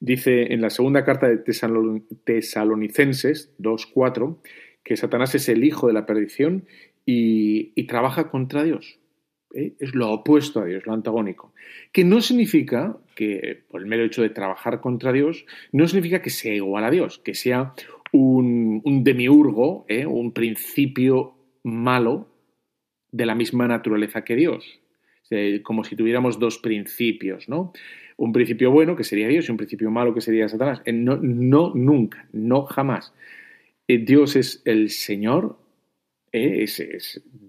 Dice 0.01 0.53
en 0.53 0.61
la 0.61 0.71
segunda 0.71 1.05
carta 1.05 1.29
de 1.29 1.37
Tesalonicenses 1.37 3.55
2.4 3.61 4.39
que 4.83 4.97
Satanás 4.97 5.37
es 5.37 5.49
el 5.49 5.63
hijo 5.63 5.87
de 5.87 5.93
la 5.93 6.07
perdición 6.07 6.67
y, 7.07 7.87
trabaja 7.87 8.29
contra 8.29 8.65
Dios. 8.65 8.99
¿eh? 9.55 9.75
Es 9.79 9.95
lo 9.95 10.11
opuesto 10.11 10.61
a 10.61 10.65
Dios, 10.65 10.85
lo 10.87 10.93
antagónico. 10.93 11.55
Que 11.93 12.03
no 12.03 12.21
significa 12.21 12.99
que, 13.15 13.63
por 13.69 13.81
el 13.81 13.87
mero 13.87 14.03
hecho 14.03 14.23
de 14.23 14.31
trabajar 14.31 14.81
contra 14.81 15.13
Dios, 15.13 15.47
no 15.71 15.87
significa 15.87 16.21
que 16.21 16.31
sea 16.31 16.53
igual 16.53 16.83
a 16.83 16.91
Dios, 16.91 17.21
que 17.21 17.35
sea 17.35 17.75
un, 18.13 18.83
demiurgo, 19.05 19.87
¿eh? 19.89 20.05
un 20.05 20.33
principio 20.33 21.37
malo 21.63 22.27
de 23.13 23.27
la 23.27 23.37
misma 23.37 23.69
naturaleza 23.69 24.25
que 24.25 24.35
Dios 24.35 24.82
como 25.63 25.85
si 25.85 25.97
tuviéramos 25.97 26.39
dos 26.39 26.59
principios, 26.59 27.49
¿no? 27.49 27.73
Un 28.17 28.33
principio 28.33 28.71
bueno, 28.71 28.97
que 28.97 29.05
sería 29.05 29.29
Dios, 29.29 29.49
y 29.49 29.51
un 29.51 29.57
principio 29.57 29.91
malo, 29.91 30.15
que 30.15 30.21
sería 30.21 30.49
Satanás. 30.49 30.83
Eh, 30.85 30.93
no, 30.93 31.17
no 31.17 31.73
nunca, 31.75 32.29
no 32.33 32.65
jamás. 32.65 33.15
Eh, 33.89 33.99
Dios 33.99 34.37
es 34.37 34.63
el 34.65 34.91
Señor, 34.91 35.59
eh, 36.33 36.67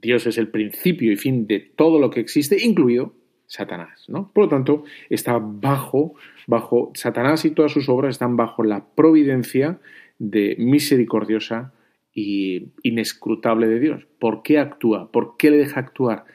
Dios 0.02 0.28
es 0.28 0.38
el 0.38 0.50
principio 0.50 1.12
y 1.12 1.16
fin 1.16 1.48
de 1.48 1.60
todo 1.60 2.00
lo 2.00 2.10
que 2.10 2.20
existe, 2.20 2.64
incluido 2.64 3.14
Satanás, 3.48 4.06
¿no? 4.08 4.32
Por 4.34 4.46
lo 4.46 4.50
tanto, 4.50 4.84
está 5.10 5.38
bajo, 5.38 6.16
bajo, 6.48 6.92
Satanás 6.96 7.46
y 7.46 7.52
todas 7.52 7.72
sus 7.72 7.88
obras 7.88 8.16
están 8.16 8.36
bajo 8.36 8.64
la 8.64 8.86
providencia 8.96 9.80
de 10.18 10.56
misericordiosa 10.58 11.74
y 12.14 12.72
inescrutable 12.84 13.68
de 13.68 13.80
Dios. 13.80 14.08
¿Por 14.20 14.44
qué 14.44 14.60
actúa? 14.60 15.12
¿Por 15.12 15.38
qué 15.38 15.52
le 15.52 15.58
deja 15.58 15.80
actuar? 15.80 16.26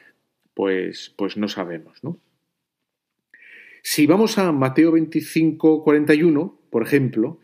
Pues, 0.53 1.13
pues 1.17 1.37
no 1.37 1.47
sabemos, 1.47 2.03
¿no? 2.03 2.19
Si 3.81 4.07
vamos 4.07 4.37
a 4.37 4.51
Mateo 4.51 4.91
25, 4.91 5.83
41, 5.83 6.59
por 6.69 6.83
ejemplo, 6.83 7.39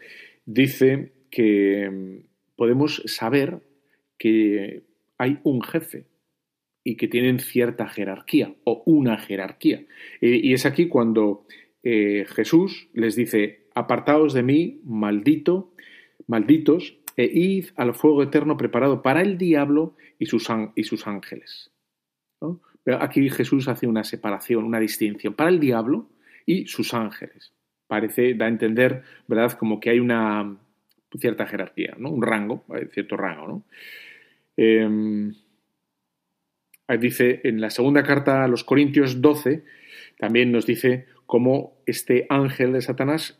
dice 0.45 1.13
que 1.29 1.89
mm, 1.89 2.25
podemos 2.55 3.01
saber 3.05 3.61
que 4.17 4.83
hay 5.17 5.39
un 5.43 5.61
jefe 5.61 6.07
y 6.83 6.97
que 6.97 7.07
tienen 7.07 7.39
cierta 7.39 7.87
jerarquía 7.87 8.55
o 8.63 8.83
una 8.85 9.17
jerarquía. 9.17 9.85
Y, 10.21 10.53
es 10.53 10.65
aquí 10.65 10.87
cuando 10.87 11.45
eh, 11.83 12.25
Jesús 12.27 12.89
les 12.93 13.15
dice, 13.15 13.67
apartaos 13.73 14.33
de 14.33 14.43
mí, 14.43 14.81
maldito, 14.83 15.73
malditos, 16.27 16.97
e 17.17 17.25
id 17.25 17.67
al 17.75 17.95
fuego 17.95 18.23
eterno 18.23 18.57
preparado 18.57 19.01
para 19.01 19.21
el 19.21 19.37
diablo 19.37 19.95
y 20.19 20.25
sus, 20.25 20.47
y 20.75 20.83
sus 20.83 21.07
ángeles. 21.07 21.71
Aquí 22.99 23.29
Jesús 23.29 23.67
hace 23.67 23.87
una 23.87 24.03
separación, 24.03 24.63
una 24.63 24.79
distinción 24.79 25.33
para 25.33 25.49
el 25.49 25.59
diablo 25.59 26.09
y 26.45 26.67
sus 26.67 26.93
ángeles. 26.93 27.53
Parece, 27.87 28.33
da 28.33 28.45
a 28.45 28.49
entender, 28.49 29.03
¿verdad?, 29.27 29.53
como 29.53 29.79
que 29.79 29.89
hay 29.91 29.99
una 29.99 30.57
cierta 31.17 31.45
jerarquía, 31.45 31.95
¿no? 31.97 32.09
Un 32.09 32.21
rango, 32.21 32.65
cierto 32.91 33.15
rango, 33.17 33.47
¿no? 33.47 33.63
Em, 34.57 35.33
dice 36.99 37.41
en 37.43 37.61
la 37.61 37.69
segunda 37.69 38.03
carta 38.03 38.43
a 38.43 38.47
los 38.47 38.63
Corintios 38.63 39.21
12, 39.21 39.63
también 40.17 40.51
nos 40.51 40.65
dice 40.65 41.05
cómo 41.25 41.77
este 41.85 42.25
ángel 42.29 42.73
de 42.73 42.81
Satanás 42.81 43.39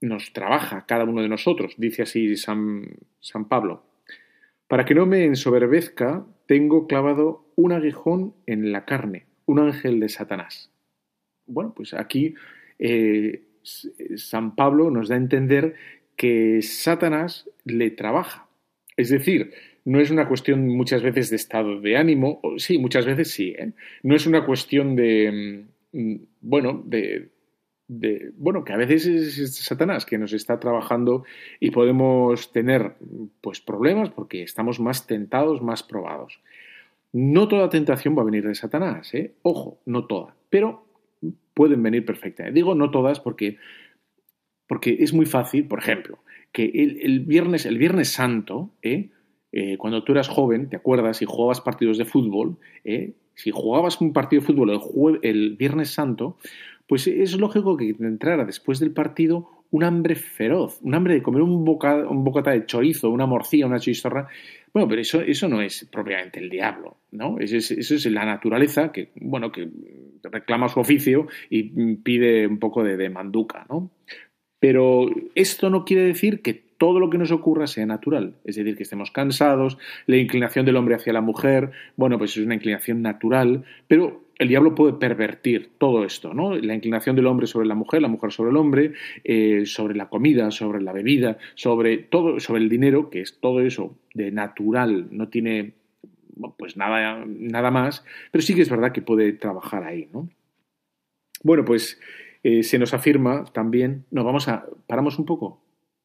nos 0.00 0.32
trabaja, 0.32 0.84
cada 0.86 1.04
uno 1.04 1.22
de 1.22 1.28
nosotros, 1.28 1.74
dice 1.76 2.02
así 2.02 2.36
San, 2.36 2.96
San 3.20 3.48
Pablo. 3.48 3.84
Para 4.66 4.84
que 4.84 4.94
no 4.94 5.06
me 5.06 5.24
ensoberbezca, 5.24 6.26
tengo 6.46 6.86
clavado 6.86 7.41
un 7.56 7.72
aguijón 7.72 8.34
en 8.46 8.72
la 8.72 8.84
carne, 8.84 9.26
un 9.46 9.58
ángel 9.58 10.00
de 10.00 10.08
Satanás. 10.08 10.70
Bueno, 11.46 11.72
pues 11.74 11.94
aquí 11.94 12.34
eh, 12.78 13.42
San 13.62 14.54
Pablo 14.54 14.90
nos 14.90 15.08
da 15.08 15.14
a 15.14 15.18
entender 15.18 15.74
que 16.16 16.62
Satanás 16.62 17.48
le 17.64 17.90
trabaja. 17.90 18.48
Es 18.96 19.08
decir, 19.08 19.52
no 19.84 20.00
es 20.00 20.10
una 20.10 20.28
cuestión 20.28 20.68
muchas 20.68 21.02
veces 21.02 21.30
de 21.30 21.36
estado 21.36 21.80
de 21.80 21.96
ánimo, 21.96 22.40
sí, 22.56 22.78
muchas 22.78 23.06
veces 23.06 23.30
sí, 23.30 23.54
¿eh? 23.58 23.72
no 24.02 24.14
es 24.14 24.26
una 24.26 24.44
cuestión 24.44 24.94
de, 24.94 25.64
mm, 25.92 26.16
bueno, 26.40 26.82
de, 26.84 27.30
bueno, 28.36 28.64
que 28.64 28.72
a 28.72 28.76
veces 28.76 29.06
es 29.06 29.56
Satanás 29.56 30.06
que 30.06 30.18
nos 30.18 30.32
está 30.32 30.58
trabajando 30.58 31.24
y 31.60 31.70
podemos 31.70 32.50
tener 32.52 32.94
pues 33.40 33.60
problemas 33.60 34.10
porque 34.10 34.42
estamos 34.42 34.80
más 34.80 35.06
tentados, 35.06 35.60
más 35.60 35.82
probados. 35.82 36.40
No 37.12 37.48
toda 37.48 37.68
tentación 37.68 38.16
va 38.16 38.22
a 38.22 38.26
venir 38.26 38.46
de 38.46 38.54
Satanás, 38.54 39.12
¿eh? 39.14 39.34
ojo, 39.42 39.80
no 39.84 40.06
toda, 40.06 40.34
pero 40.48 40.86
pueden 41.54 41.82
venir 41.82 42.04
perfectamente. 42.06 42.54
Digo 42.54 42.74
no 42.74 42.90
todas 42.90 43.20
porque, 43.20 43.58
porque 44.66 44.96
es 45.00 45.12
muy 45.12 45.26
fácil, 45.26 45.66
por 45.66 45.78
ejemplo, 45.78 46.18
que 46.52 46.64
el, 46.64 47.20
viernes, 47.20 47.66
el 47.66 47.78
viernes 47.78 48.10
santo, 48.10 48.70
¿eh? 48.82 49.10
Eh, 49.54 49.76
cuando 49.76 50.02
tú 50.02 50.12
eras 50.12 50.28
joven, 50.28 50.70
¿te 50.70 50.76
acuerdas? 50.76 51.18
Si 51.18 51.26
jugabas 51.26 51.60
partidos 51.60 51.98
de 51.98 52.06
fútbol, 52.06 52.56
¿eh? 52.84 53.12
si 53.34 53.50
jugabas 53.50 54.00
un 54.00 54.14
partido 54.14 54.40
de 54.40 54.46
fútbol 54.46 54.70
el, 54.70 55.18
el 55.22 55.56
viernes 55.56 55.90
santo, 55.90 56.38
pues 56.86 57.06
es 57.06 57.38
lógico 57.38 57.76
que 57.76 57.92
te 57.92 58.04
entrara 58.04 58.46
después 58.46 58.78
del 58.78 58.92
partido 58.92 59.61
un 59.72 59.84
hambre 59.84 60.14
feroz, 60.14 60.78
un 60.82 60.94
hambre 60.94 61.14
de 61.14 61.22
comer 61.22 61.42
un, 61.42 61.64
bocata, 61.64 62.06
un 62.06 62.24
bocata 62.24 62.52
de 62.52 62.66
chorizo, 62.66 63.10
una 63.10 63.26
morcilla, 63.26 63.66
una 63.66 63.80
chistorra. 63.80 64.28
Bueno, 64.72 64.88
pero 64.88 65.00
eso, 65.00 65.20
eso 65.20 65.48
no 65.48 65.60
es 65.60 65.88
propiamente 65.90 66.40
el 66.40 66.48
diablo, 66.48 66.98
¿no? 67.10 67.38
Eso 67.38 67.56
es, 67.56 67.70
eso 67.70 67.94
es 67.94 68.06
la 68.06 68.24
naturaleza 68.24 68.92
que, 68.92 69.10
bueno, 69.16 69.50
que 69.50 69.68
reclama 70.22 70.68
su 70.68 70.80
oficio 70.80 71.26
y 71.50 71.96
pide 71.96 72.46
un 72.46 72.58
poco 72.58 72.84
de, 72.84 72.96
de 72.96 73.10
manduca, 73.10 73.66
¿no? 73.68 73.90
Pero 74.60 75.06
esto 75.34 75.70
no 75.70 75.84
quiere 75.84 76.04
decir 76.04 76.42
que 76.42 76.54
todo 76.82 77.00
lo 77.00 77.10
que 77.10 77.18
nos 77.18 77.30
ocurra 77.30 77.66
sea 77.66 77.86
natural, 77.86 78.34
es 78.44 78.56
decir, 78.56 78.76
que 78.76 78.82
estemos 78.82 79.10
cansados, 79.10 79.78
la 80.06 80.16
inclinación 80.16 80.66
del 80.66 80.76
hombre 80.76 80.96
hacia 80.96 81.12
la 81.12 81.20
mujer, 81.20 81.70
bueno, 81.96 82.18
pues 82.18 82.36
es 82.36 82.44
una 82.44 82.56
inclinación 82.56 83.02
natural, 83.02 83.64
pero 83.88 84.21
el 84.38 84.48
diablo 84.48 84.74
puede 84.74 84.94
pervertir 84.94 85.70
todo 85.78 86.04
esto, 86.04 86.34
¿no? 86.34 86.56
La 86.56 86.74
inclinación 86.74 87.16
del 87.16 87.26
hombre 87.26 87.46
sobre 87.46 87.66
la 87.66 87.74
mujer, 87.74 88.02
la 88.02 88.08
mujer 88.08 88.32
sobre 88.32 88.50
el 88.50 88.56
hombre, 88.56 88.92
eh, 89.24 89.64
sobre 89.66 89.94
la 89.94 90.08
comida, 90.08 90.50
sobre 90.50 90.80
la 90.80 90.92
bebida, 90.92 91.38
sobre 91.54 91.98
todo, 91.98 92.40
sobre 92.40 92.62
el 92.62 92.68
dinero, 92.68 93.10
que 93.10 93.20
es 93.20 93.38
todo 93.40 93.60
eso 93.60 93.96
de 94.14 94.30
natural, 94.30 95.08
no 95.10 95.28
tiene 95.28 95.74
pues 96.56 96.76
nada, 96.76 97.24
nada 97.26 97.70
más, 97.70 98.04
pero 98.30 98.42
sí 98.42 98.54
que 98.54 98.62
es 98.62 98.70
verdad 98.70 98.92
que 98.92 99.02
puede 99.02 99.32
trabajar 99.34 99.84
ahí, 99.84 100.08
¿no? 100.12 100.28
Bueno, 101.44 101.64
pues 101.64 102.00
eh, 102.42 102.62
se 102.62 102.78
nos 102.78 102.94
afirma 102.94 103.44
también, 103.44 104.06
no, 104.10 104.24
vamos 104.24 104.48
a, 104.48 104.66
paramos 104.86 105.18
un 105.18 105.26
poco, 105.26 105.62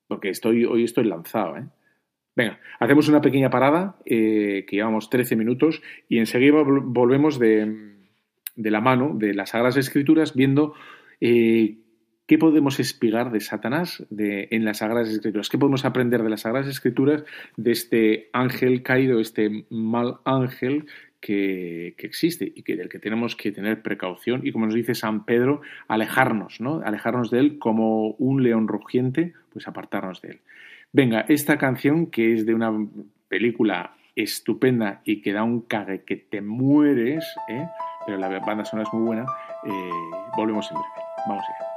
porque 0.07 0.29
estoy, 0.29 0.65
hoy 0.65 0.83
estoy 0.83 1.05
lanzado, 1.05 1.57
¿eh? 1.57 1.65
Venga, 2.35 2.59
hacemos 2.79 3.07
una 3.07 3.21
pequeña 3.21 3.49
parada, 3.49 3.95
que 4.05 4.67
llevamos 4.69 5.09
13 5.09 5.35
minutos, 5.35 5.81
y 6.07 6.19
enseguida 6.19 6.61
volvemos 6.63 7.39
de, 7.39 7.96
de 8.57 8.71
la 8.71 8.81
mano 8.81 9.13
de 9.15 9.33
las 9.33 9.51
Sagradas 9.51 9.77
Escrituras, 9.77 10.33
viendo 10.35 10.73
eh, 11.21 11.77
¿Qué 12.27 12.37
podemos 12.37 12.81
espigar 12.81 13.31
de 13.31 13.39
Satanás 13.39 14.05
de, 14.09 14.49
en 14.51 14.65
las 14.65 14.79
Sagradas 14.79 15.07
Escrituras? 15.07 15.47
¿Qué 15.47 15.57
podemos 15.57 15.85
aprender 15.85 16.23
de 16.23 16.29
las 16.29 16.41
Sagradas 16.41 16.67
Escrituras 16.67 17.23
de 17.55 17.71
este 17.71 18.29
ángel 18.33 18.83
caído, 18.83 19.21
este 19.21 19.65
mal 19.69 20.17
ángel 20.25 20.87
que, 21.21 21.95
existe 21.97 22.51
y 22.53 22.63
que, 22.63 22.75
del 22.75 22.89
que 22.89 22.99
tenemos 22.99 23.37
que 23.37 23.53
tener 23.53 23.81
precaución 23.81 24.45
y, 24.45 24.51
como 24.51 24.65
nos 24.65 24.75
dice 24.75 24.93
San 24.93 25.23
Pedro, 25.23 25.61
alejarnos, 25.87 26.59
¿no? 26.59 26.81
Alejarnos 26.83 27.31
de 27.31 27.39
él 27.39 27.59
como 27.59 28.09
un 28.15 28.43
león 28.43 28.67
rugiente, 28.67 29.33
pues 29.53 29.65
apartarnos 29.69 30.21
de 30.21 30.31
él. 30.31 30.39
Venga, 30.91 31.21
esta 31.29 31.57
canción 31.57 32.07
que 32.07 32.33
es 32.33 32.45
de 32.45 32.53
una 32.53 32.73
película 33.29 33.95
estupenda 34.17 35.01
y 35.05 35.21
que 35.21 35.31
da 35.31 35.43
un 35.43 35.61
cague 35.61 36.03
que 36.03 36.17
te 36.17 36.41
mueres, 36.41 37.23
¿eh? 37.47 37.67
Pero 38.07 38.17
la 38.17 38.39
banda 38.39 38.63
sonora 38.63 38.87
es 38.87 38.93
muy 38.93 39.05
buena, 39.05 39.25
eh, 39.65 39.89
volvemos 40.37 40.71
en 40.71 40.77
breve. 40.77 41.07
Vamos 41.27 41.43
allá. 41.43 41.76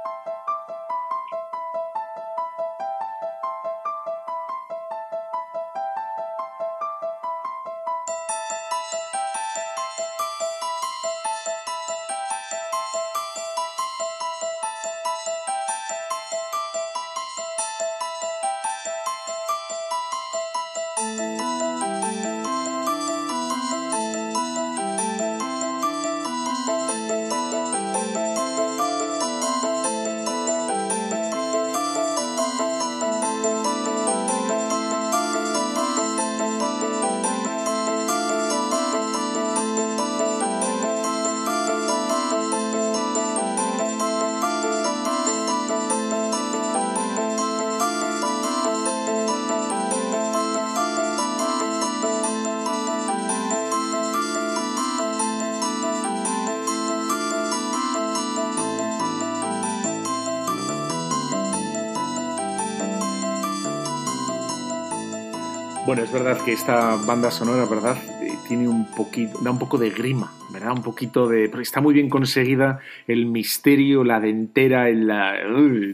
Bueno, 65.91 66.05
es 66.05 66.13
verdad 66.13 66.37
que 66.45 66.53
esta 66.53 66.95
banda 67.05 67.29
sonora, 67.31 67.65
¿verdad? 67.65 67.97
Eh, 68.23 68.31
tiene 68.47 68.65
un 68.69 68.89
poquito, 68.95 69.37
da 69.43 69.51
un 69.51 69.59
poco 69.59 69.77
de 69.77 69.89
grima, 69.89 70.31
¿verdad? 70.53 70.71
Un 70.71 70.83
poquito 70.83 71.27
de. 71.27 71.51
está 71.61 71.81
muy 71.81 71.93
bien 71.93 72.07
conseguida 72.07 72.79
el 73.07 73.25
misterio, 73.25 74.05
la 74.05 74.21
dentera, 74.21 74.87
en 74.87 75.07
la. 75.07 75.33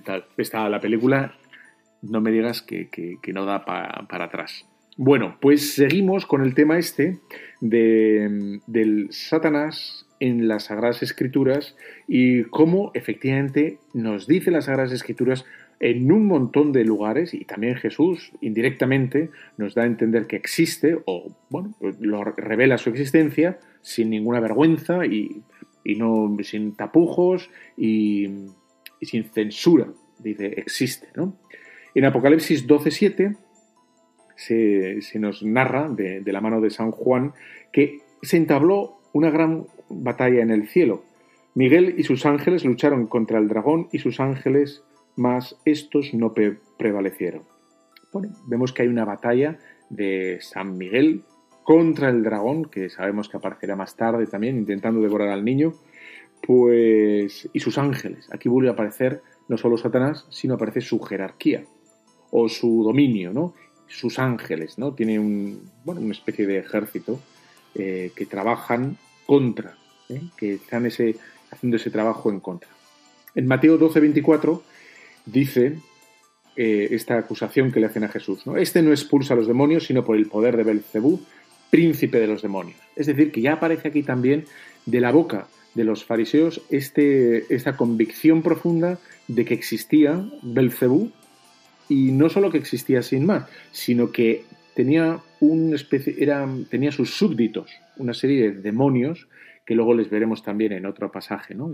tal. 0.06 0.26
Está 0.38 0.70
la 0.70 0.80
película, 0.80 1.34
no 2.04 2.22
me 2.22 2.32
digas 2.32 2.62
que, 2.62 3.18
no 3.34 3.46
da 3.46 3.66
para 3.66 4.26
atrás. 4.26 4.68
Bueno, 4.98 5.40
pues 5.42 5.74
seguimos 5.74 6.28
con 6.28 6.44
el 6.44 6.54
tema 6.54 6.78
este 6.78 7.18
de, 7.60 8.60
del 8.68 9.08
Satanás 9.10 10.06
en 10.20 10.48
las 10.48 10.66
Sagradas 10.66 11.02
Escrituras 11.02 11.76
y 12.08 12.44
cómo 12.44 12.92
efectivamente 12.94 13.80
nos 13.96 14.28
dice 14.28 14.52
las 14.52 14.66
Sagradas 14.66 14.92
Escrituras 14.92 15.44
en 15.80 16.12
un 16.12 16.26
montón 16.26 16.72
de 16.72 16.84
lugares 16.84 17.34
y 17.34 17.46
también 17.46 17.76
Jesús 17.76 18.32
indirectamente 18.42 19.30
nos 19.58 19.76
da 19.76 19.84
a 19.84 19.86
entender 19.86 20.26
que 20.26 20.36
existe 20.36 20.98
o 21.06 21.32
bueno 21.50 21.76
pues 21.80 22.00
lo 22.00 22.24
revela 22.24 22.78
su 22.78 22.90
existencia 22.90 23.60
sin 23.82 24.10
ninguna 24.10 24.40
vergüenza 24.40 25.06
y, 25.06 25.44
no 25.86 26.36
sin 26.44 26.76
tapujos 26.76 27.50
y, 27.78 28.28
sin 29.02 29.24
censura 29.26 29.88
dice 30.20 30.48
existe 30.58 31.08
¿no? 31.16 31.38
en 31.94 32.06
Apocalipsis 32.06 32.68
12.7 32.68 33.38
se, 34.36 35.02
se 35.02 35.20
nos 35.20 35.44
narra 35.44 35.90
de, 35.90 36.22
de 36.22 36.34
la 36.34 36.42
mano 36.42 36.60
de 36.60 36.72
San 36.72 36.92
Juan 36.92 37.34
que 37.72 38.00
se 38.22 38.38
entabló 38.38 39.00
una 39.14 39.30
gran 39.30 39.68
batalla 39.90 40.42
en 40.42 40.50
el 40.50 40.68
cielo 40.68 41.04
Miguel 41.54 41.96
y 41.98 42.04
sus 42.04 42.26
ángeles 42.26 42.66
lucharon 42.66 43.08
contra 43.08 43.38
el 43.38 43.48
dragón 43.48 43.88
y 43.92 44.00
sus 44.00 44.20
ángeles 44.20 44.84
mas 45.18 45.58
estos 45.66 46.14
no 46.14 46.34
prevalecieron. 46.78 47.44
Bueno, 48.14 48.34
vemos 48.46 48.72
que 48.72 48.84
hay 48.84 48.88
una 48.88 49.04
batalla 49.04 49.60
de 49.90 50.40
San 50.42 50.78
Miguel 50.78 51.24
contra 51.64 52.10
el 52.10 52.24
dragón, 52.24 52.66
que 52.66 52.90
sabemos 52.90 53.28
que 53.28 53.38
aparecerá 53.38 53.76
más 53.76 53.98
tarde 53.98 54.26
también, 54.28 54.58
intentando 54.58 55.02
devorar 55.02 55.30
al 55.30 55.44
niño, 55.44 55.74
pues 56.42 57.50
y 57.52 57.60
sus 57.60 57.78
ángeles. 57.78 58.30
Aquí 58.32 58.48
vuelve 58.48 58.70
a 58.70 58.74
aparecer 58.74 59.22
no 59.50 59.58
solo 59.58 59.78
Satanás, 59.78 60.26
sino 60.30 60.54
aparece 60.54 60.82
su 60.82 61.00
jerarquía 61.00 61.66
o 62.32 62.48
su 62.48 62.84
dominio, 62.84 63.34
¿no? 63.34 63.54
Sus 63.88 64.20
ángeles, 64.20 64.78
¿no? 64.78 64.94
Tiene 64.94 65.20
un, 65.20 65.70
bueno, 65.84 66.02
una 66.02 66.14
especie 66.14 66.46
de 66.46 66.60
ejército 66.60 67.20
eh, 67.76 68.12
que 68.16 68.26
trabajan 68.26 68.98
contra, 69.26 69.78
¿eh? 70.10 70.22
que 70.38 70.56
están 70.56 70.86
ese, 70.86 71.16
haciendo 71.52 71.78
ese 71.78 71.90
trabajo 71.90 72.30
en 72.30 72.40
contra. 72.40 72.70
En 73.36 73.48
Mateo 73.48 73.78
12, 73.78 74.00
24 74.00 74.64
dice 75.28 75.78
eh, 76.56 76.88
esta 76.92 77.18
acusación 77.18 77.72
que 77.72 77.80
le 77.80 77.86
hacen 77.86 78.04
a 78.04 78.10
Jesús. 78.10 78.48
¿no? 78.48 78.58
Este 78.58 78.82
no 78.82 78.90
expulsa 78.90 79.36
a 79.36 79.38
los 79.38 79.48
demonios, 79.48 79.86
sino 79.86 80.04
por 80.04 80.18
el 80.18 80.26
poder 80.26 80.58
de 80.58 80.64
Belcebú, 80.64 81.22
príncipe 81.70 82.20
de 82.20 82.28
los 82.28 82.42
demonios. 82.42 82.78
Es 82.96 83.06
decir, 83.06 83.32
que 83.32 83.42
ya 83.42 83.54
aparece 83.54 83.90
aquí 83.90 84.02
también 84.02 84.46
de 84.86 85.00
la 85.00 85.12
boca 85.12 85.48
de 85.76 85.84
los 85.84 86.04
fariseos 86.04 86.62
este, 86.72 87.54
esta 87.54 87.78
convicción 87.78 88.42
profunda 88.42 88.98
de 89.28 89.46
que 89.46 89.54
existía 89.54 90.26
Belcebú 90.42 91.12
y 91.90 92.12
no 92.12 92.30
solo 92.30 92.50
que 92.50 92.58
existía 92.58 93.04
sin 93.04 93.26
más, 93.26 93.48
sino 93.72 94.12
que 94.12 94.46
tenía 94.74 95.20
un 95.40 95.76
especie, 95.76 96.16
era, 96.18 96.48
tenía 96.70 96.92
sus 96.92 97.16
súbditos, 97.16 97.72
una 97.98 98.14
serie 98.14 98.52
de 98.52 98.62
demonios 98.62 99.28
que 99.66 99.76
luego 99.76 99.94
les 99.94 100.10
veremos 100.10 100.44
también 100.44 100.72
en 100.72 100.86
otro 100.86 101.12
pasaje, 101.12 101.54
¿no? 101.54 101.72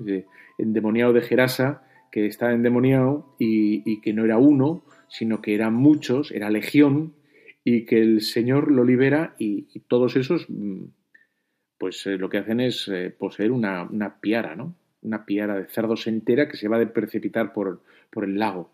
endemoniado 0.58 1.14
de 1.14 1.22
Gerasa, 1.22 1.84
que 2.14 2.28
está 2.28 2.54
endemoniado 2.54 3.36
y, 3.40 4.00
que 4.02 4.14
no 4.14 4.24
era 4.24 4.38
uno, 4.38 4.86
sino 5.08 5.42
que 5.42 5.56
eran 5.56 5.74
muchos, 5.74 6.32
era 6.32 6.52
legión, 6.52 7.16
y 7.64 7.86
que 7.86 8.00
el 8.00 8.22
Señor 8.22 8.72
lo 8.72 8.84
libera 8.84 9.34
y, 9.40 9.64
todos 9.88 10.16
esos, 10.16 10.46
mm, 10.48 10.84
pues 11.80 12.06
eh, 12.06 12.20
lo 12.20 12.30
que 12.30 12.38
hacen 12.38 12.60
es 12.60 12.88
eh, 12.88 13.10
poseer 13.10 13.52
una, 13.52 13.90
una, 13.90 14.22
piara, 14.22 14.56
¿no? 14.56 14.76
Una 15.02 15.26
piara 15.26 15.56
de 15.56 15.66
cerdos 15.66 16.06
entera 16.06 16.48
que 16.48 16.56
se 16.56 16.68
va 16.68 16.80
a 16.80 16.94
precipitar 16.94 17.52
por, 17.52 17.82
por 18.12 18.26
el 18.26 18.38
lago. 18.38 18.70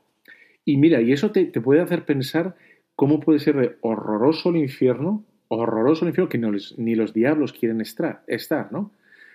Y 0.65 0.75
mira, 0.75 0.99
y 0.99 1.13
eso 1.13 1.32
te, 1.32 1.45
te, 1.45 1.62
puede 1.62 1.80
hacer 1.80 2.04
pensar 2.04 2.58
cómo 2.97 3.21
puede 3.21 3.39
ser 3.39 3.78
horroroso 3.80 4.49
el 4.49 4.58
infierno, 4.58 5.23
horroroso 5.47 6.04
el 6.04 6.10
infierno 6.10 6.30
que 6.30 6.73
ni 6.78 6.93
los 6.93 7.13
diablos 7.13 7.54
quieren 7.54 7.80
estar, 7.80 8.21
estar 8.28 8.69
¿no? 8.73 8.91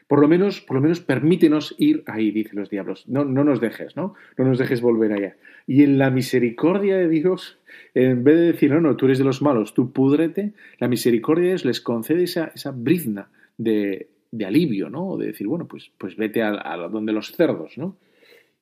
Por 0.06 0.20
lo 0.20 0.28
menos, 0.28 0.60
por 0.60 0.76
lo 0.76 0.82
menos 0.82 1.00
permítenos 1.00 1.74
ir 1.78 2.02
ahí, 2.06 2.30
dicen 2.30 2.58
los 2.58 2.68
diablos. 2.68 3.08
No, 3.08 3.24
no 3.24 3.42
nos 3.42 3.60
dejes, 3.60 3.96
¿no? 3.96 4.14
No 4.36 4.44
nos 4.44 4.58
dejes 4.58 4.82
volver 4.82 5.12
allá. 5.12 5.36
Y 5.66 5.82
en 5.82 5.96
la 5.98 6.10
misericordia 6.10 6.96
de 6.96 7.08
Dios, 7.08 7.58
en 7.94 8.22
vez 8.22 8.36
de 8.36 8.52
decir, 8.52 8.70
no, 8.70 8.80
no, 8.80 8.96
tú 8.96 9.06
eres 9.06 9.18
de 9.18 9.24
los 9.24 9.40
malos, 9.40 9.72
tú 9.72 9.92
púdrete, 9.92 10.52
la 10.78 10.88
misericordia 10.88 11.44
de 11.44 11.50
Dios 11.50 11.64
les 11.64 11.80
concede 11.80 12.24
esa, 12.24 12.52
esa 12.54 12.70
brizna 12.70 13.30
de, 13.56 14.10
de 14.30 14.44
alivio, 14.44 14.90
¿no? 14.90 15.16
De 15.16 15.28
decir, 15.28 15.46
bueno, 15.46 15.66
pues, 15.66 15.90
pues 15.96 16.16
vete 16.16 16.42
a, 16.42 16.76
donde 16.90 17.12
los 17.12 17.32
cerdos, 17.32 17.78
¿no? 17.78 17.96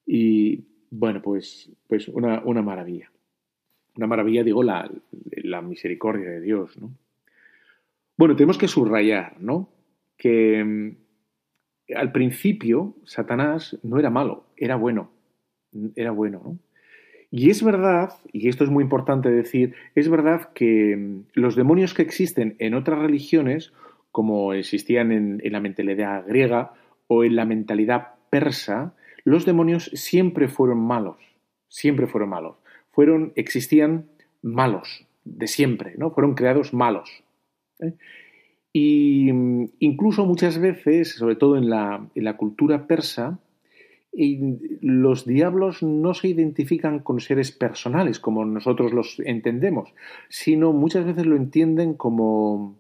Y 0.06 0.64
bueno, 0.90 1.22
pues, 1.22 1.70
pues 1.88 2.06
una, 2.08 2.40
una 2.44 2.62
maravilla. 2.62 3.10
Una 3.96 4.06
maravilla, 4.06 4.44
digo, 4.44 4.62
la, 4.62 4.88
la 5.42 5.60
misericordia 5.60 6.30
de 6.30 6.40
Dios, 6.40 6.78
¿no? 6.78 6.92
Bueno, 8.16 8.36
tenemos 8.36 8.58
que 8.58 8.68
subrayar, 8.68 9.40
¿no? 9.40 9.70
Que 10.16 10.94
al 11.96 12.12
principio 12.12 12.94
Satanás 13.04 13.78
no 13.82 13.98
era 13.98 14.10
malo, 14.10 14.46
era 14.56 14.76
bueno, 14.76 15.10
era 15.96 16.10
bueno, 16.10 16.42
¿no? 16.44 16.58
Y 17.34 17.48
es 17.48 17.64
verdad, 17.64 18.12
y 18.30 18.48
esto 18.48 18.62
es 18.62 18.68
muy 18.68 18.84
importante 18.84 19.30
decir, 19.30 19.74
es 19.94 20.10
verdad 20.10 20.50
que 20.52 20.94
mm, 20.94 21.24
los 21.32 21.56
demonios 21.56 21.94
que 21.94 22.02
existen 22.02 22.56
en 22.58 22.74
otras 22.74 22.98
religiones, 22.98 23.72
como 24.10 24.52
existían 24.52 25.10
en, 25.12 25.40
la 25.42 25.60
mentalidad 25.60 26.26
griega 26.26 26.74
o 27.06 27.24
en 27.24 27.34
la 27.34 27.46
mentalidad 27.46 28.08
persa, 28.28 28.94
los 29.24 29.46
demonios 29.46 29.90
siempre 29.94 30.46
fueron 30.46 30.78
malos, 30.80 31.16
siempre 31.68 32.06
fueron 32.06 32.28
malos. 32.28 32.56
Fueron, 32.90 33.32
existían 33.34 34.08
malos, 34.42 35.06
de 35.24 35.46
siempre, 35.46 35.94
¿no? 35.96 36.10
Fueron 36.10 36.34
creados 36.34 36.74
malos. 36.74 37.24
¿eh? 37.80 37.94
Y 38.72 39.30
mm, 39.32 39.72
incluso 39.80 40.24
muchas 40.24 40.58
veces, 40.58 41.14
sobre 41.14 41.36
todo 41.36 41.56
en 41.56 41.68
la, 41.68 42.36
cultura 42.36 42.86
persa, 42.86 43.38
los 44.12 45.24
diablos 45.24 45.82
no 45.82 46.14
se 46.14 46.28
identifican 46.28 46.98
con 46.98 47.20
seres 47.20 47.50
personales 47.50 48.20
como 48.20 48.44
nosotros 48.44 48.92
los 48.92 49.18
entendemos, 49.20 49.94
sino 50.28 50.72
muchas 50.72 51.06
veces 51.06 51.24
lo 51.24 51.36
entienden 51.36 51.94
como 51.94 52.78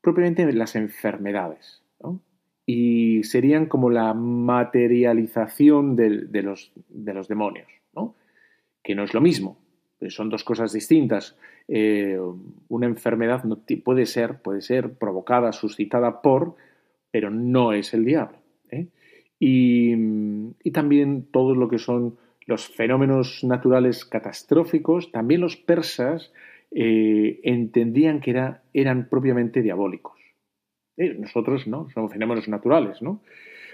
propiamente 0.00 0.50
las 0.52 0.76
enfermedades. 0.76 1.82
Y 2.64 3.24
serían 3.24 3.66
como 3.66 3.90
la 3.90 4.14
materialización 4.14 5.96
de, 5.96 6.10
los, 6.42 6.72
de 6.88 7.12
los, 7.12 7.26
demonios, 7.26 7.66
¿no? 7.92 8.14
que 8.84 8.94
no 8.94 9.02
es 9.02 9.14
lo 9.14 9.20
mismo, 9.20 9.58
son 10.08 10.28
dos 10.28 10.44
cosas 10.44 10.72
distintas. 10.72 11.36
Eh, 11.68 12.18
una 12.68 12.86
enfermedad 12.86 13.44
no 13.44 13.60
puede 13.84 14.06
ser, 14.06 14.42
puede 14.42 14.62
ser 14.62 14.94
provocada, 14.94 15.52
suscitada 15.52 16.22
por, 16.22 16.56
pero 17.10 17.30
no 17.30 17.72
es 17.72 17.94
el 17.94 18.04
diablo. 18.04 18.38
¿eh? 18.70 18.88
y, 19.44 20.70
también 20.70 21.26
todo 21.30 21.54
lo 21.54 21.68
que 21.68 21.78
son 21.78 22.16
los 22.46 22.68
fenómenos 22.68 23.42
naturales 23.42 24.04
catastróficos, 24.04 25.10
también 25.10 25.40
los 25.40 25.56
persas 25.56 26.32
eh, 26.70 27.40
entendían 27.42 28.20
que 28.20 28.30
era, 28.30 28.62
eran 28.72 29.08
propiamente 29.08 29.60
diabólicos. 29.62 30.18
Eh, 30.96 31.14
nosotros 31.18 31.66
no, 31.66 31.88
somos 31.90 32.12
fenómenos 32.12 32.48
naturales, 32.48 33.02
¿no? 33.02 33.20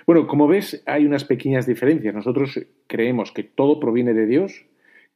Bueno, 0.06 0.26
como 0.26 0.48
ves, 0.48 0.82
hay 0.86 1.04
unas 1.04 1.24
pequeñas 1.24 1.66
diferencias. 1.66 2.14
Nosotros 2.14 2.58
creemos 2.86 3.30
que 3.30 3.42
todo 3.42 3.78
proviene 3.78 4.14
de 4.14 4.26
Dios, 4.26 4.64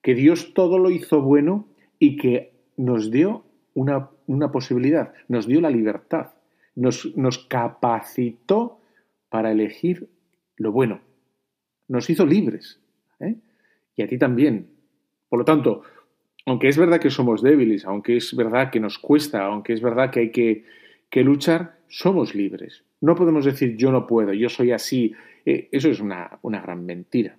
que 0.02 0.14
Dios 0.14 0.52
todo 0.54 0.78
lo 0.78 0.90
hizo 0.90 1.22
bueno 1.22 1.68
y 1.98 2.16
que 2.16 2.52
nos 2.76 3.10
dio 3.10 3.44
una, 3.74 4.10
una 4.26 4.50
posibilidad, 4.50 5.14
nos 5.28 5.46
dio 5.46 5.60
la 5.60 5.70
libertad, 5.70 6.32
nos, 6.74 7.16
nos 7.16 7.38
capacitó 7.38 8.80
para 9.28 9.52
elegir 9.52 10.08
lo 10.56 10.72
bueno. 10.72 11.00
Nos 11.88 12.10
hizo 12.10 12.26
libres. 12.26 12.80
¿eh? 13.20 13.36
Y 13.96 14.02
a 14.02 14.06
ti 14.06 14.18
también. 14.18 14.68
Por 15.28 15.38
lo 15.38 15.44
tanto, 15.44 15.82
aunque 16.44 16.68
es 16.68 16.76
verdad 16.76 17.00
que 17.00 17.10
somos 17.10 17.42
débiles, 17.42 17.84
aunque 17.84 18.16
es 18.16 18.34
verdad 18.36 18.70
que 18.70 18.80
nos 18.80 18.98
cuesta, 18.98 19.44
aunque 19.44 19.72
es 19.72 19.80
verdad 19.80 20.10
que 20.10 20.20
hay 20.20 20.30
que, 20.30 21.22
luchar, 21.22 21.78
somos 21.88 22.34
libres. 22.34 22.84
No 23.00 23.14
podemos 23.14 23.44
decir 23.44 23.76
yo 23.76 23.92
no 23.92 24.06
puedo, 24.06 24.32
yo 24.32 24.48
soy 24.48 24.72
así. 24.72 25.14
Eh, 25.44 25.68
eso 25.72 25.88
es 25.88 26.00
una, 26.00 26.38
una 26.42 26.60
gran 26.60 26.84
mentira. 26.84 27.36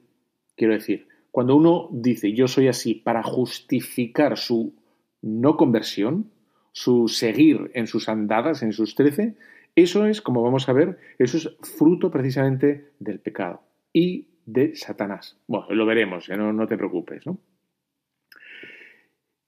Quiero 0.55 0.73
decir, 0.73 1.07
cuando 1.33 1.55
uno 1.55 1.89
dice 1.91 2.31
yo 2.33 2.47
soy 2.47 2.67
así 2.67 2.93
para 2.93 3.23
justificar 3.23 4.37
su 4.37 4.75
no 5.23 5.57
conversión, 5.57 6.29
su 6.73 7.07
seguir 7.07 7.71
en 7.73 7.87
sus 7.87 8.07
andadas, 8.07 8.61
en 8.61 8.71
sus 8.71 8.93
trece, 8.93 9.35
eso 9.75 10.05
es, 10.05 10.21
como 10.21 10.43
vamos 10.43 10.69
a 10.69 10.73
ver, 10.73 10.99
eso 11.17 11.37
es 11.37 11.49
fruto 11.75 12.11
precisamente 12.11 12.91
del 12.99 13.19
pecado 13.19 13.63
y 13.91 14.27
de 14.45 14.75
Satanás. 14.75 15.35
Bueno, 15.47 15.73
lo 15.73 15.87
veremos, 15.87 16.29
no, 16.29 16.67
te 16.67 16.77
preocupes, 16.77 17.25
¿no? 17.25 17.39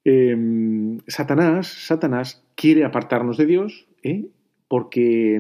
Em, 0.04 0.98
Satanás, 1.06 1.68
Satanás 1.68 2.44
quiere 2.56 2.84
apartarnos 2.84 3.38
de 3.38 3.46
Dios 3.46 3.88
¿eh? 4.02 4.26
porque, 4.68 5.40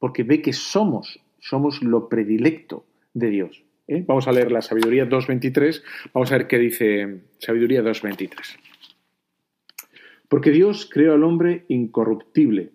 porque 0.00 0.24
ve 0.24 0.42
que 0.42 0.52
somos, 0.52 1.20
somos 1.38 1.80
lo 1.80 2.08
predilecto 2.08 2.86
de 3.14 3.30
Dios. 3.30 3.67
¿Eh? 3.88 4.04
Vamos 4.06 4.28
a 4.28 4.32
leer 4.32 4.52
la 4.52 4.62
Sabiduría 4.62 5.08
2.23, 5.08 5.82
vamos 6.14 6.30
a 6.30 6.38
ver 6.38 6.46
qué 6.46 6.58
dice 6.58 7.22
Sabiduría 7.38 7.82
2.23. 7.82 8.30
Porque 10.28 10.50
Dios 10.50 10.88
creó 10.92 11.14
al 11.14 11.24
hombre 11.24 11.64
incorruptible 11.68 12.72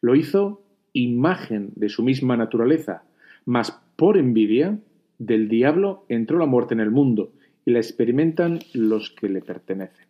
lo 0.00 0.14
hizo 0.14 0.62
imagen 0.92 1.72
de 1.76 1.88
su 1.88 2.02
misma 2.02 2.36
naturaleza, 2.36 3.04
mas 3.44 3.82
por 3.96 4.16
envidia 4.16 4.78
del 5.18 5.48
diablo 5.48 6.04
entró 6.08 6.38
la 6.38 6.46
muerte 6.46 6.74
en 6.74 6.80
el 6.80 6.90
mundo 6.90 7.32
y 7.64 7.72
la 7.72 7.78
experimentan 7.78 8.60
los 8.72 9.10
que 9.10 9.28
le 9.28 9.40
pertenecen. 9.40 10.07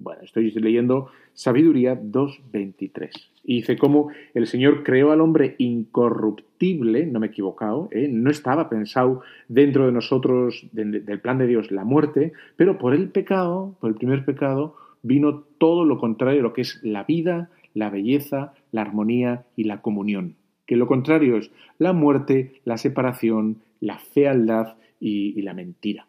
Bueno, 0.00 0.22
estoy 0.22 0.50
leyendo 0.50 1.10
Sabiduría 1.34 2.00
2.23. 2.00 3.10
Y 3.44 3.56
dice 3.56 3.76
cómo 3.76 4.08
el 4.32 4.46
Señor 4.46 4.82
creó 4.82 5.12
al 5.12 5.20
hombre 5.20 5.56
incorruptible, 5.58 7.04
no 7.06 7.20
me 7.20 7.26
he 7.26 7.30
equivocado, 7.30 7.88
¿eh? 7.92 8.08
no 8.10 8.30
estaba 8.30 8.70
pensado 8.70 9.20
dentro 9.48 9.84
de 9.84 9.92
nosotros, 9.92 10.66
del 10.72 11.20
plan 11.20 11.36
de 11.36 11.46
Dios, 11.46 11.70
la 11.70 11.84
muerte, 11.84 12.32
pero 12.56 12.78
por 12.78 12.94
el 12.94 13.10
pecado, 13.10 13.76
por 13.78 13.90
el 13.90 13.96
primer 13.96 14.24
pecado, 14.24 14.74
vino 15.02 15.44
todo 15.58 15.84
lo 15.84 15.98
contrario, 15.98 16.42
lo 16.42 16.54
que 16.54 16.62
es 16.62 16.80
la 16.82 17.04
vida, 17.04 17.50
la 17.74 17.90
belleza, 17.90 18.54
la 18.72 18.80
armonía 18.80 19.44
y 19.54 19.64
la 19.64 19.82
comunión, 19.82 20.36
que 20.66 20.76
lo 20.76 20.86
contrario 20.86 21.36
es 21.36 21.50
la 21.78 21.92
muerte, 21.92 22.60
la 22.64 22.78
separación, 22.78 23.58
la 23.80 23.98
fealdad 23.98 24.76
y, 24.98 25.40
la 25.42 25.54
mentira. 25.54 26.06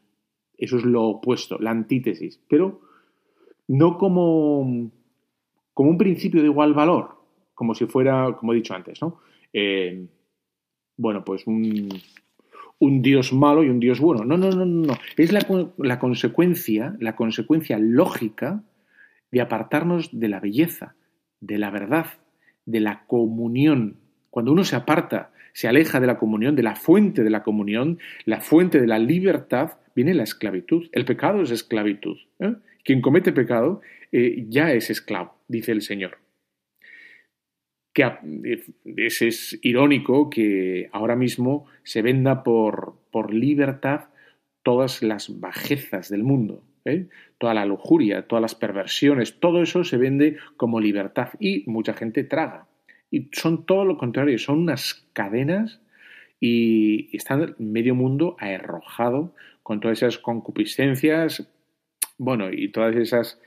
Eso 0.58 0.78
es 0.78 0.86
lo 0.86 1.04
opuesto, 1.04 1.58
la 1.60 1.72
antítesis, 1.72 2.40
pero 2.48 2.82
no 3.72 3.98
como, 3.98 4.92
como 5.74 5.90
un 5.90 5.98
principio 5.98 6.42
de 6.42 6.48
igual 6.48 6.74
valor, 6.74 7.16
como 7.54 7.74
si 7.74 7.86
fuera, 7.86 8.36
como 8.38 8.52
he 8.52 8.58
dicho 8.58 8.74
antes, 8.74 9.02
¿no? 9.02 9.22
Eh, 9.54 10.08
bueno, 10.98 11.24
pues 11.24 11.48
un, 11.48 11.88
un 12.80 13.02
Dios 13.02 13.32
malo 13.32 13.64
y 13.64 13.70
un 13.70 13.80
Dios 13.80 14.02
bueno. 14.02 14.26
No, 14.26 14.38
no, 14.38 14.52
no, 14.52 14.66
no. 14.66 14.94
Es 15.16 15.32
la, 15.32 15.48
la, 15.78 16.00
consecuencia, 16.00 16.98
la 17.00 17.16
consecuencia 17.16 17.80
lógica 17.80 18.62
de 19.32 19.40
apartarnos 19.40 20.10
de 20.20 20.28
la 20.28 20.42
belleza, 20.42 20.96
de 21.40 21.58
la 21.58 21.72
verdad, 21.72 22.08
de 22.66 22.82
la 22.82 23.06
comunión. 23.06 24.00
Cuando 24.30 24.52
uno 24.52 24.66
se 24.66 24.76
aparta, 24.76 25.32
se 25.54 25.70
aleja 25.70 26.02
de 26.02 26.08
la 26.08 26.18
comunión, 26.18 26.58
de 26.58 26.64
la 26.64 26.76
fuente 26.76 27.24
de 27.24 27.30
la 27.30 27.44
comunión, 27.44 28.00
la 28.26 28.42
fuente 28.42 28.82
de 28.82 28.88
la 28.88 29.00
libertad, 29.00 29.78
viene 29.96 30.14
la 30.14 30.24
esclavitud. 30.24 30.90
El 30.92 31.06
pecado 31.06 31.42
es 31.42 31.52
esclavitud. 31.52 32.18
¿eh? 32.40 32.56
Quien 32.84 33.02
comete 33.02 33.32
pecado 33.32 33.82
eh, 34.12 34.46
ya 34.50 34.72
es 34.74 34.90
esclavo, 34.90 35.36
dice 35.48 35.72
el 35.72 35.82
Señor. 35.82 36.18
Que 37.94 38.10
es, 38.98 39.22
es, 39.22 39.60
irónico 39.62 40.30
que 40.30 40.90
ahora 40.94 41.16
mismo 41.16 41.66
se 41.84 42.02
venda 42.02 42.44
por, 42.44 42.96
por 43.12 43.34
libertad 43.34 44.06
todas 44.64 45.04
las 45.04 45.40
bajezas 45.40 46.10
del 46.10 46.24
mundo. 46.24 46.64
¿eh? 46.86 47.08
toda 47.38 47.54
la 47.54 47.66
lujuria, 47.66 48.28
todas 48.28 48.42
las 48.42 48.56
perversiones, 48.56 49.40
todo 49.40 49.62
eso 49.62 49.84
se 49.84 49.98
vende 49.98 50.38
como 50.58 50.80
libertad 50.80 51.30
y 51.40 51.64
mucha 51.68 51.94
gente 51.94 52.24
traga. 52.24 52.68
Y 53.10 53.30
son 53.34 53.66
todo 53.66 53.84
lo 53.86 53.98
contrario, 53.98 54.38
son 54.38 54.60
unas 54.60 55.06
cadenas 55.14 55.82
y 56.40 57.16
están 57.16 57.56
medio 57.60 57.96
mundo 57.96 58.36
arrojado 58.40 59.34
con 59.64 59.80
todas 59.80 60.00
esas 60.00 60.18
concupiscencias, 60.18 61.50
bueno, 62.22 62.52
y 62.52 62.72
todas 62.72 62.96
esas, 62.96 63.40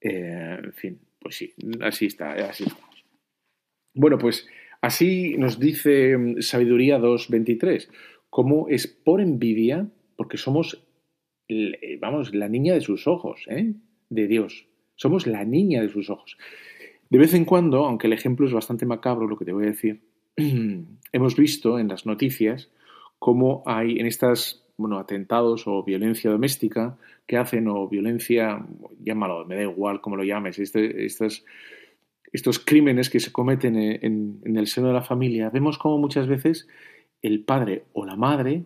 eh, 0.00 0.58
en 0.64 0.72
fin, 0.72 1.00
pues 1.20 1.36
sí, 1.36 1.54
así 1.80 2.06
está, 2.06 2.32
así 2.32 2.64
estamos. 2.64 3.04
Bueno, 3.94 4.18
pues 4.18 4.48
así 4.80 5.36
nos 5.36 5.60
dice 5.60 6.16
mm, 6.16 6.40
Sabiduría 6.40 6.98
2.23, 6.98 7.88
cómo 8.30 8.68
es 8.68 8.86
por 8.86 9.20
envidia, 9.20 9.88
porque 10.16 10.38
somos 10.38 10.84
eh, 11.48 11.98
vamos, 12.00 12.34
la 12.34 12.48
niña 12.48 12.74
de 12.74 12.80
sus 12.80 13.06
ojos, 13.06 13.44
¿eh? 13.48 13.74
de 14.08 14.26
Dios. 14.26 14.66
Somos 14.96 15.26
la 15.26 15.44
niña 15.44 15.82
de 15.82 15.88
sus 15.88 16.08
ojos. 16.08 16.38
De 17.10 17.18
vez 17.18 17.34
en 17.34 17.44
cuando, 17.44 17.84
aunque 17.84 18.06
el 18.06 18.12
ejemplo 18.12 18.46
es 18.46 18.52
bastante 18.52 18.86
macabro, 18.86 19.26
lo 19.26 19.36
que 19.36 19.44
te 19.44 19.52
voy 19.52 19.64
a 19.64 19.70
decir, 19.70 20.02
hemos 21.12 21.36
visto 21.36 21.78
en 21.78 21.88
las 21.88 22.06
noticias 22.06 22.70
cómo 23.18 23.62
hay 23.66 23.98
en 23.98 24.06
estas, 24.06 24.63
bueno, 24.76 24.98
atentados 24.98 25.66
o 25.66 25.82
violencia 25.84 26.30
doméstica 26.30 26.98
que 27.26 27.36
hacen, 27.36 27.68
o 27.68 27.88
violencia, 27.88 28.66
llámalo, 29.00 29.44
me 29.44 29.56
da 29.56 29.62
igual 29.62 30.00
cómo 30.00 30.16
lo 30.16 30.24
llames, 30.24 30.58
este, 30.58 31.04
estos, 31.04 31.44
estos 32.32 32.58
crímenes 32.58 33.10
que 33.10 33.20
se 33.20 33.32
cometen 33.32 33.76
en, 33.76 34.40
en 34.44 34.56
el 34.56 34.66
seno 34.66 34.88
de 34.88 34.94
la 34.94 35.02
familia, 35.02 35.50
vemos 35.50 35.78
cómo 35.78 35.98
muchas 35.98 36.26
veces 36.26 36.68
el 37.22 37.44
padre 37.44 37.84
o 37.92 38.04
la 38.04 38.16
madre 38.16 38.64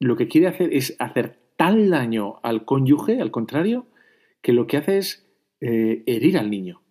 lo 0.00 0.16
que 0.16 0.28
quiere 0.28 0.46
hacer 0.46 0.72
es 0.72 0.96
hacer 0.98 1.38
tal 1.56 1.90
daño 1.90 2.38
al 2.42 2.64
cónyuge, 2.64 3.20
al 3.20 3.30
contrario, 3.30 3.86
que 4.42 4.52
lo 4.52 4.66
que 4.66 4.76
hace 4.76 4.98
es 4.98 5.28
eh, 5.60 6.02
herir 6.06 6.38
al 6.38 6.50
niño. 6.50 6.82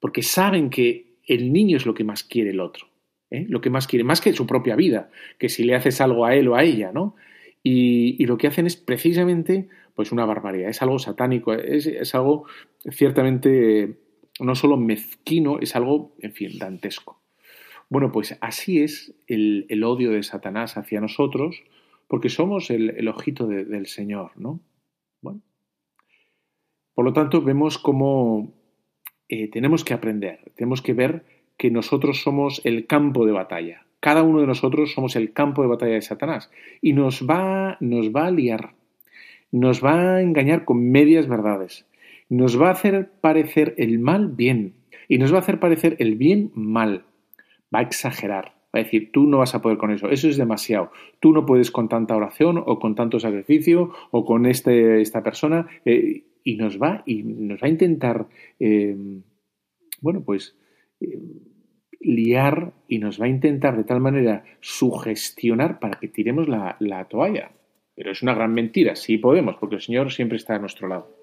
Porque 0.00 0.22
saben 0.22 0.70
que 0.70 1.18
el 1.26 1.52
niño 1.52 1.76
es 1.76 1.86
lo 1.86 1.94
que 1.94 2.04
más 2.04 2.24
quiere 2.24 2.50
el 2.50 2.60
otro. 2.60 2.88
¿Eh? 3.30 3.46
Lo 3.48 3.60
que 3.60 3.70
más 3.70 3.86
quiere, 3.86 4.04
más 4.04 4.20
que 4.20 4.32
su 4.32 4.46
propia 4.46 4.76
vida, 4.76 5.10
que 5.38 5.48
si 5.48 5.64
le 5.64 5.74
haces 5.74 6.00
algo 6.00 6.24
a 6.24 6.34
él 6.34 6.48
o 6.48 6.56
a 6.56 6.64
ella, 6.64 6.92
¿no? 6.92 7.16
Y, 7.62 8.24
lo 8.26 8.38
que 8.38 8.46
hacen 8.46 8.66
es 8.66 8.76
precisamente 8.76 9.68
pues 9.94 10.12
una 10.12 10.24
barbaridad, 10.24 10.70
es 10.70 10.82
algo 10.82 10.98
satánico, 10.98 11.52
es, 11.52 12.14
algo 12.14 12.46
ciertamente 12.90 13.98
no 14.38 14.54
solo 14.54 14.76
mezquino, 14.76 15.58
es 15.60 15.74
algo, 15.74 16.14
en 16.20 16.32
fin, 16.32 16.58
dantesco. 16.58 17.20
Bueno, 17.88 18.12
pues 18.12 18.36
así 18.40 18.82
es 18.82 19.14
el, 19.26 19.66
el 19.68 19.82
odio 19.82 20.12
de 20.12 20.22
Satanás 20.22 20.76
hacia 20.76 21.00
nosotros, 21.00 21.64
porque 22.08 22.28
somos 22.28 22.70
el, 22.70 23.08
ojito 23.08 23.46
del 23.46 23.86
Señor, 23.86 24.32
¿no? 24.36 24.60
Bueno. 25.20 25.40
Por 26.94 27.04
lo 27.04 27.12
tanto, 27.12 27.42
vemos 27.42 27.78
cómo 27.78 28.54
eh, 29.28 29.48
tenemos 29.50 29.84
que 29.84 29.94
aprender, 29.94 30.52
tenemos 30.54 30.82
que 30.82 30.94
ver 30.94 31.24
que 31.56 31.70
nosotros 31.70 32.22
somos 32.22 32.60
el 32.64 32.86
campo 32.86 33.26
de 33.26 33.32
batalla, 33.32 33.86
cada 34.06 34.22
uno 34.22 34.40
de 34.40 34.46
nosotros 34.46 34.92
somos 34.92 35.16
el 35.16 35.32
campo 35.32 35.62
de 35.62 35.68
batalla 35.68 35.94
de 35.94 36.02
Satanás. 36.02 36.50
Y 36.80 36.92
nos 36.92 37.26
va, 37.28 37.76
nos 37.80 38.10
va 38.10 38.26
a 38.26 38.30
liar, 38.30 38.74
nos 39.50 39.84
va 39.84 40.16
a 40.16 40.22
engañar 40.22 40.64
con 40.64 40.90
medias 40.90 41.26
verdades, 41.26 41.86
nos 42.28 42.60
va 42.60 42.68
a 42.68 42.72
hacer 42.72 43.10
parecer 43.20 43.74
el 43.78 43.98
mal 43.98 44.28
bien. 44.28 44.74
Y 45.08 45.18
nos 45.18 45.32
va 45.32 45.38
a 45.38 45.40
hacer 45.40 45.60
parecer 45.60 45.96
el 45.98 46.14
bien 46.14 46.52
mal, 46.54 47.04
va 47.74 47.80
a 47.80 47.82
exagerar. 47.82 48.54
Va 48.74 48.80
a 48.80 48.82
decir, 48.84 49.10
tú 49.10 49.26
no 49.26 49.38
vas 49.38 49.54
a 49.54 49.62
poder 49.62 49.78
con 49.78 49.90
eso, 49.90 50.10
eso 50.10 50.28
es 50.28 50.36
demasiado. 50.36 50.92
Tú 51.18 51.32
no 51.32 51.46
puedes 51.46 51.70
con 51.70 51.88
tanta 51.88 52.14
oración 52.14 52.62
o 52.64 52.78
con 52.78 52.94
tanto 52.94 53.18
sacrificio 53.18 53.90
o 54.10 54.24
con 54.24 54.46
este, 54.46 55.00
esta 55.00 55.22
persona. 55.22 55.66
Eh, 55.84 56.24
y 56.44 56.56
nos 56.56 56.80
va, 56.80 57.02
y 57.06 57.22
nos 57.22 57.60
va 57.60 57.66
a 57.66 57.70
intentar, 57.70 58.26
eh, 58.60 58.96
bueno, 60.00 60.22
pues 60.24 60.54
eh, 61.00 61.18
liar 62.00 62.72
y 62.88 62.98
nos 62.98 63.20
va 63.20 63.26
a 63.26 63.28
intentar 63.28 63.76
de 63.76 63.84
tal 63.84 64.00
manera 64.00 64.44
sugestionar 64.60 65.78
para 65.78 65.98
que 65.98 66.08
tiremos 66.08 66.48
la, 66.48 66.76
la 66.80 67.04
toalla. 67.06 67.52
Pero 67.94 68.12
es 68.12 68.22
una 68.22 68.34
gran 68.34 68.52
mentira, 68.52 68.94
sí 68.94 69.18
podemos, 69.18 69.56
porque 69.56 69.76
el 69.76 69.82
Señor 69.82 70.12
siempre 70.12 70.36
está 70.36 70.56
a 70.56 70.58
nuestro 70.58 70.88
lado. 70.88 71.16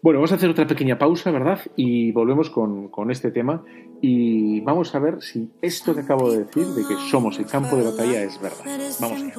Bueno, 0.00 0.20
vamos 0.20 0.30
a 0.32 0.36
hacer 0.36 0.48
otra 0.48 0.66
pequeña 0.66 0.98
pausa, 0.98 1.32
¿verdad? 1.32 1.60
Y 1.74 2.12
volvemos 2.12 2.50
con, 2.50 2.88
con, 2.88 3.10
este 3.10 3.32
tema 3.32 3.64
y 4.00 4.60
vamos 4.60 4.94
a 4.94 5.00
ver 5.00 5.20
si 5.22 5.50
esto 5.60 5.92
que 5.94 6.02
acabo 6.02 6.30
de 6.30 6.44
decir, 6.44 6.66
de 6.66 6.86
que 6.86 6.94
somos 7.10 7.38
el 7.40 7.46
campo 7.46 7.76
de 7.76 7.84
batalla, 7.84 8.22
es 8.22 8.40
verdad. 8.40 8.64
Vamos 9.00 9.22
allá. 9.22 9.34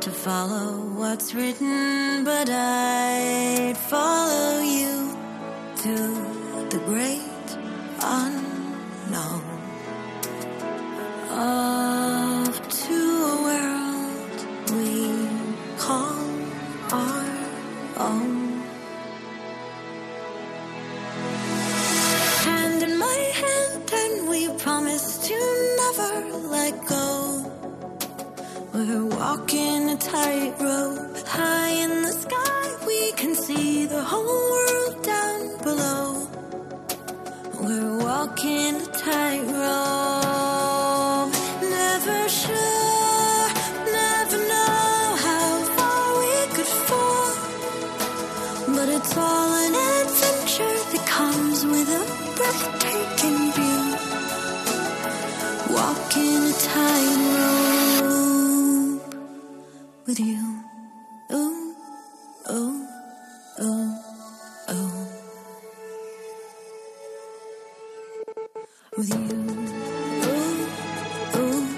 To 0.00 0.10
follow 0.10 0.80
what's 0.98 1.32
written, 1.34 2.24
but 2.24 2.50
I'd 2.50 3.76
follow 3.76 4.60
you 4.60 5.16
to 5.84 5.96
the 6.70 6.82
great 6.86 7.58
unknown. 8.02 8.54
know 9.10 9.42
of 12.46 12.68
to 12.68 13.00
a 13.32 13.42
world 13.48 14.38
we 14.74 15.28
call 15.78 16.18
our 16.90 17.26
own. 17.98 18.33
We're 28.74 29.06
walking 29.06 29.90
a 29.90 29.96
tightrope 29.96 31.28
high 31.28 31.68
in 31.68 32.02
the 32.02 32.10
sky. 32.10 32.76
We 32.84 33.12
can 33.12 33.36
see 33.36 33.86
the 33.86 34.02
whole 34.02 34.50
world 34.50 35.04
down 35.04 35.58
below. 35.62 36.26
We're 37.62 37.98
walking 37.98 38.74
a 38.74 38.86
tightrope. 39.06 39.62
Never 41.62 42.28
sure, 42.28 43.46
never 44.02 44.38
know 44.52 45.16
how 45.26 45.50
far 45.76 46.18
we 46.18 46.34
could 46.56 46.72
fall. 46.88 47.30
But 48.74 48.88
it's 48.88 49.16
all 49.16 49.52
an 49.66 49.74
adventure 50.00 50.78
that 50.90 51.04
comes 51.06 51.64
with 51.64 51.88
a 52.00 52.04
breathtaking 52.36 53.40
view. 53.56 53.82
Walking 55.76 56.42
a 56.42 56.54
tightrope 56.58 57.73
but 60.14 60.24
you. 60.24 60.64
Oh, 61.30 61.74
oh, 62.46 62.88
oh, 63.58 64.02
oh. 64.68 65.08
With 68.96 69.10
you. 69.10 69.16
Oh, 70.24 70.66
oh, 71.34 71.68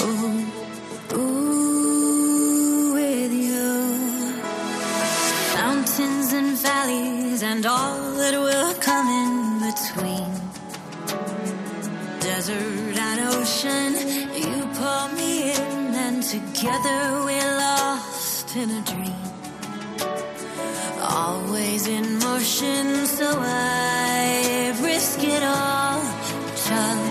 oh. 0.00 1.48
and 7.40 7.66
all 7.66 8.12
that 8.14 8.34
will 8.34 8.74
come 8.80 9.08
in 9.22 9.60
between. 9.68 10.32
Desert 12.20 12.96
and 12.98 13.20
ocean, 13.34 13.94
you 14.34 14.66
pull 14.74 15.08
me 15.10 15.37
together 16.28 17.24
we're 17.24 17.56
lost 17.56 18.54
in 18.54 18.70
a 18.70 18.82
dream. 18.82 19.16
Always 21.00 21.86
in 21.86 22.18
motion, 22.18 23.06
so 23.06 23.32
I 23.34 24.78
risk 24.82 25.24
it 25.24 25.42
all 25.42 26.02
just 26.54 27.07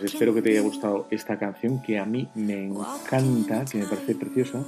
pues 0.00 0.14
espero 0.14 0.32
que 0.32 0.40
te 0.40 0.50
haya 0.50 0.62
gustado 0.62 1.06
esta 1.10 1.38
canción 1.38 1.82
que 1.82 1.98
a 1.98 2.06
mí 2.06 2.26
me 2.34 2.64
encanta, 2.64 3.66
que 3.70 3.76
me 3.76 3.84
parece 3.84 4.14
preciosa, 4.14 4.64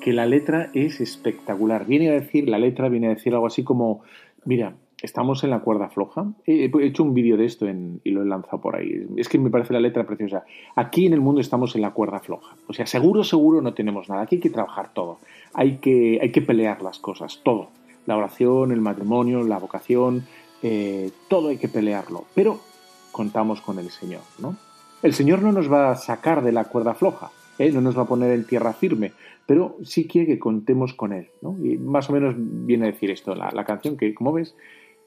que 0.00 0.12
la 0.12 0.26
letra 0.26 0.70
es 0.74 1.00
espectacular. 1.00 1.86
Viene 1.86 2.08
a 2.08 2.12
decir, 2.14 2.48
la 2.48 2.58
letra 2.58 2.88
viene 2.88 3.06
a 3.06 3.10
decir 3.10 3.32
algo 3.32 3.46
así 3.46 3.62
como, 3.62 4.02
mira, 4.44 4.74
estamos 5.00 5.44
en 5.44 5.50
la 5.50 5.60
cuerda 5.60 5.88
floja. 5.88 6.26
He 6.46 6.68
hecho 6.80 7.04
un 7.04 7.14
vídeo 7.14 7.36
de 7.36 7.44
esto 7.44 7.68
y 7.68 8.10
lo 8.10 8.22
he 8.22 8.26
lanzado 8.26 8.60
por 8.60 8.74
ahí. 8.74 9.06
Es 9.16 9.28
que 9.28 9.38
me 9.38 9.50
parece 9.50 9.72
la 9.72 9.78
letra 9.78 10.04
preciosa. 10.04 10.44
Aquí 10.74 11.06
en 11.06 11.12
el 11.12 11.20
mundo 11.20 11.40
estamos 11.40 11.76
en 11.76 11.82
la 11.82 11.92
cuerda 11.92 12.18
floja. 12.18 12.56
O 12.66 12.72
sea, 12.72 12.86
seguro, 12.86 13.22
seguro 13.22 13.62
no 13.62 13.74
tenemos 13.74 14.08
nada. 14.08 14.22
Aquí 14.22 14.36
hay 14.36 14.40
que 14.40 14.50
trabajar 14.50 14.92
todo. 14.92 15.20
Hay 15.54 15.76
que, 15.76 16.18
hay 16.20 16.32
que 16.32 16.42
pelear 16.42 16.82
las 16.82 16.98
cosas, 16.98 17.40
todo. 17.44 17.68
La 18.06 18.16
oración, 18.16 18.72
el 18.72 18.80
matrimonio, 18.80 19.44
la 19.44 19.58
vocación, 19.58 20.24
eh, 20.64 21.12
todo 21.28 21.50
hay 21.50 21.58
que 21.58 21.68
pelearlo. 21.68 22.24
Pero 22.34 22.58
contamos 23.12 23.60
con 23.60 23.78
el 23.78 23.88
Señor, 23.90 24.22
¿no? 24.40 24.56
El 25.02 25.14
Señor 25.14 25.42
no 25.42 25.52
nos 25.52 25.70
va 25.70 25.90
a 25.90 25.96
sacar 25.96 26.42
de 26.42 26.52
la 26.52 26.64
cuerda 26.64 26.94
floja, 26.94 27.30
¿eh? 27.58 27.72
no 27.72 27.80
nos 27.80 27.96
va 27.96 28.02
a 28.02 28.06
poner 28.06 28.30
en 28.32 28.46
tierra 28.46 28.72
firme, 28.72 29.12
pero 29.46 29.76
sí 29.82 30.06
quiere 30.06 30.26
que 30.26 30.38
contemos 30.38 30.94
con 30.94 31.12
Él, 31.12 31.28
¿no? 31.40 31.56
Y 31.62 31.76
más 31.76 32.08
o 32.08 32.12
menos 32.12 32.34
viene 32.38 32.86
a 32.86 32.92
decir 32.92 33.10
esto, 33.10 33.34
la, 33.34 33.50
la 33.50 33.64
canción 33.64 33.96
que, 33.96 34.14
como 34.14 34.32
ves, 34.32 34.54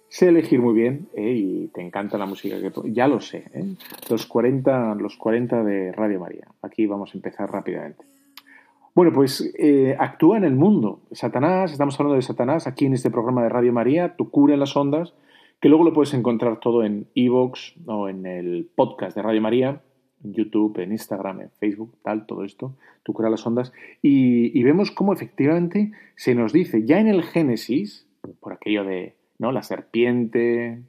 sé 0.08 0.30
elegir 0.30 0.62
muy 0.62 0.74
bien 0.74 1.10
¿eh? 1.14 1.34
y 1.36 1.68
te 1.74 1.82
encanta 1.82 2.18
la 2.18 2.26
música 2.26 2.58
que 2.60 2.72
ya 2.92 3.08
lo 3.08 3.20
sé, 3.20 3.46
¿eh? 3.54 3.76
los 4.10 4.26
40 4.26 4.96
los 4.96 5.18
40 5.18 5.64
de 5.64 5.92
Radio 5.92 6.20
María. 6.20 6.48
Aquí 6.62 6.86
vamos 6.86 7.14
a 7.14 7.18
empezar 7.18 7.52
rápidamente. 7.52 8.06
Bueno, 8.94 9.12
pues 9.12 9.54
eh, 9.58 9.96
actúa 10.00 10.38
en 10.38 10.46
el 10.46 10.56
mundo. 10.56 11.02
Satanás, 11.12 11.72
estamos 11.72 12.00
hablando 12.00 12.16
de 12.16 12.22
Satanás 12.22 12.66
aquí 12.66 12.86
en 12.86 12.94
este 12.94 13.12
programa 13.12 13.44
de 13.44 13.50
Radio 13.50 13.74
María, 13.74 14.16
tu 14.16 14.30
cura 14.30 14.54
en 14.54 14.62
las 14.62 14.78
ondas, 14.78 15.14
que 15.60 15.68
luego 15.68 15.84
lo 15.84 15.92
puedes 15.92 16.14
encontrar 16.14 16.62
todo 16.62 16.84
en 16.84 17.08
Evox 17.14 17.76
o 17.86 18.08
en 18.08 18.26
el 18.26 18.70
podcast 18.74 19.18
de 19.18 19.22
Radio 19.22 19.42
María, 19.42 19.82
en 20.26 20.34
YouTube, 20.34 20.80
en 20.80 20.92
Instagram, 20.92 21.42
en 21.42 21.50
Facebook, 21.52 21.94
tal, 22.04 22.26
todo 22.26 22.44
esto, 22.44 22.76
tu 23.04 23.14
cura 23.14 23.30
las 23.30 23.46
ondas, 23.46 23.72
y, 24.02 24.58
y, 24.58 24.64
vemos 24.64 24.92
cómo 24.92 25.14
efectivamente 25.14 25.92
se 26.16 26.36
nos 26.36 26.52
dice, 26.52 26.86
ya 26.86 27.00
en 27.00 27.08
el 27.08 27.24
Génesis, 27.24 28.08
por 28.40 28.54
aquello 28.54 28.84
de 28.84 29.16
¿no? 29.40 29.52
la 29.52 29.64
serpiente 29.64 30.82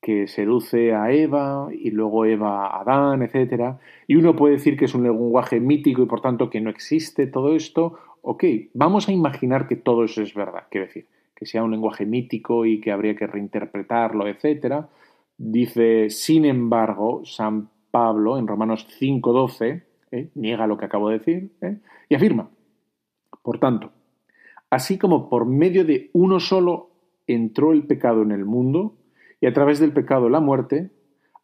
que 0.00 0.28
seduce 0.28 0.94
a 0.94 1.12
Eva 1.12 1.68
y 1.72 1.90
luego 1.90 2.24
Eva 2.24 2.66
a 2.66 2.80
Adán, 2.82 3.22
etc. 3.22 3.74
Y 4.06 4.16
uno 4.16 4.36
puede 4.36 4.54
decir 4.54 4.76
que 4.76 4.84
es 4.84 4.94
un 4.94 5.02
lenguaje 5.02 5.60
mítico 5.60 6.02
y 6.02 6.06
por 6.06 6.20
tanto 6.20 6.50
que 6.50 6.60
no 6.60 6.70
existe 6.70 7.26
todo 7.26 7.54
esto. 7.54 7.98
Ok, 8.22 8.44
vamos 8.74 9.08
a 9.08 9.12
imaginar 9.12 9.66
que 9.66 9.76
todo 9.76 10.04
eso 10.04 10.22
es 10.22 10.34
verdad, 10.34 10.64
quiero 10.70 10.86
decir 10.86 11.06
que 11.34 11.46
sea 11.46 11.62
un 11.62 11.70
lenguaje 11.70 12.04
mítico 12.04 12.66
y 12.66 12.80
que 12.80 12.90
habría 12.90 13.14
que 13.14 13.28
reinterpretarlo, 13.28 14.26
etc. 14.26 14.86
Dice, 15.36 16.10
sin 16.10 16.44
embargo, 16.44 17.24
San 17.24 17.68
Pablo 17.90 18.38
en 18.38 18.46
Romanos 18.46 18.86
5.12, 19.00 19.82
¿eh? 20.12 20.30
niega 20.34 20.66
lo 20.66 20.78
que 20.78 20.84
acabo 20.84 21.08
de 21.08 21.18
decir, 21.18 21.52
¿eh? 21.60 21.78
y 22.08 22.14
afirma, 22.14 22.50
por 23.42 23.58
tanto, 23.58 23.92
así 24.70 24.98
como 24.98 25.28
por 25.28 25.46
medio 25.46 25.84
de 25.84 26.10
uno 26.12 26.40
solo 26.40 26.90
entró 27.26 27.72
el 27.72 27.86
pecado 27.86 28.22
en 28.22 28.32
el 28.32 28.44
mundo, 28.44 28.96
y 29.40 29.46
a 29.46 29.52
través 29.52 29.78
del 29.78 29.92
pecado 29.92 30.28
la 30.28 30.40
muerte, 30.40 30.90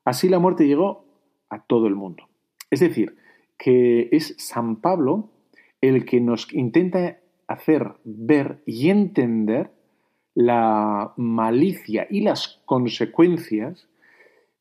así 0.05 0.29
la 0.29 0.39
muerte 0.39 0.67
llegó 0.67 1.05
a 1.49 1.63
todo 1.63 1.87
el 1.87 1.95
mundo. 1.95 2.29
Es 2.71 2.81
decir, 2.81 3.17
que 3.57 4.09
es 4.11 4.35
San 4.39 4.77
Pablo 4.77 5.31
el 5.81 6.05
que 6.05 6.21
nos 6.21 6.53
intenta 6.53 7.19
hacer 7.47 7.93
ver 8.05 8.63
y 8.67 8.89
entender 8.89 9.71
la 10.35 11.13
malicia 11.17 12.07
y 12.11 12.23
las 12.23 12.61
consecuencias 12.65 13.87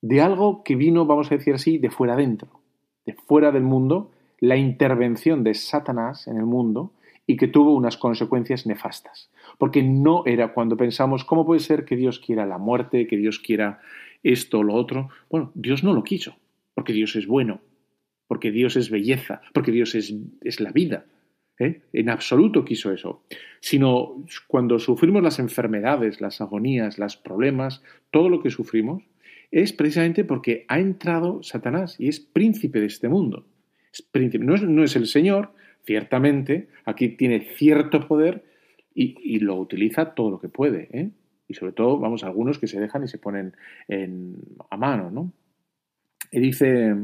de 0.03 0.19
algo 0.19 0.65
que 0.65 0.75
vino, 0.75 1.05
vamos 1.05 1.31
a 1.31 1.37
decir 1.37 1.53
así, 1.53 1.77
de 1.77 1.89
fuera 1.89 2.15
adentro, 2.15 2.59
de 3.05 3.13
fuera 3.13 3.53
del 3.53 3.63
mundo, 3.63 4.11
la 4.37 4.57
intervención 4.57 5.45
de 5.45 5.53
Satanás 5.53 6.27
en 6.27 6.35
el 6.35 6.45
mundo 6.45 6.91
y 7.25 7.37
que 7.37 7.47
tuvo 7.47 7.73
unas 7.73 7.95
consecuencias 7.95 8.67
nefastas. 8.67 9.31
Porque 9.57 9.81
no 9.81 10.23
era 10.25 10.53
cuando 10.53 10.75
pensamos, 10.75 11.23
¿cómo 11.23 11.45
puede 11.45 11.61
ser 11.61 11.85
que 11.85 11.95
Dios 11.95 12.19
quiera 12.19 12.45
la 12.45 12.57
muerte, 12.57 13.07
que 13.07 13.15
Dios 13.15 13.39
quiera 13.39 13.79
esto 14.23 14.59
o 14.59 14.63
lo 14.63 14.73
otro? 14.73 15.07
Bueno, 15.29 15.51
Dios 15.55 15.85
no 15.85 15.93
lo 15.93 16.03
quiso, 16.03 16.35
porque 16.73 16.91
Dios 16.91 17.15
es 17.15 17.25
bueno, 17.25 17.61
porque 18.27 18.51
Dios 18.51 18.75
es 18.75 18.89
belleza, 18.89 19.41
porque 19.53 19.71
Dios 19.71 19.95
es, 19.95 20.13
es 20.41 20.59
la 20.59 20.73
vida. 20.73 21.05
¿eh? 21.59 21.81
En 21.93 22.09
absoluto 22.09 22.65
quiso 22.65 22.91
eso. 22.91 23.23
Sino 23.61 24.25
cuando 24.47 24.79
sufrimos 24.79 25.23
las 25.23 25.39
enfermedades, 25.39 26.19
las 26.19 26.41
agonías, 26.41 26.99
los 26.99 27.15
problemas, 27.15 27.81
todo 28.11 28.27
lo 28.27 28.43
que 28.43 28.49
sufrimos, 28.49 29.03
es 29.53 29.71
precisamente 29.71 30.23
porque 30.23 30.65
ha 30.67 30.79
entrado 30.79 31.43
Satanás 31.43 31.95
y 31.99 32.07
es 32.07 32.19
príncipe 32.19 32.79
de 32.79 32.87
este 32.87 33.07
mundo. 33.07 33.45
Príncipe. 34.11 34.43
No, 34.43 34.83
es, 34.83 34.95
el 34.95 35.05
Señor, 35.05 35.51
ciertamente, 35.85 36.69
aquí 36.85 37.09
tiene 37.09 37.41
cierto 37.41 38.07
poder 38.07 38.43
y, 38.95 39.39
lo 39.39 39.55
utiliza 39.55 40.15
todo 40.15 40.31
lo 40.31 40.39
que 40.39 40.49
puede. 40.49 40.89
¿eh? 40.91 41.11
Y 41.47 41.53
sobre 41.53 41.71
todo, 41.71 41.99
vamos, 41.99 42.23
algunos 42.23 42.57
que 42.57 42.65
se 42.65 42.79
dejan 42.79 43.03
y 43.03 43.07
se 43.07 43.19
ponen 43.19 43.55
a 44.71 44.77
mano. 44.77 45.11
¿no? 45.11 45.31
Y 46.31 46.39
dice, 46.39 46.95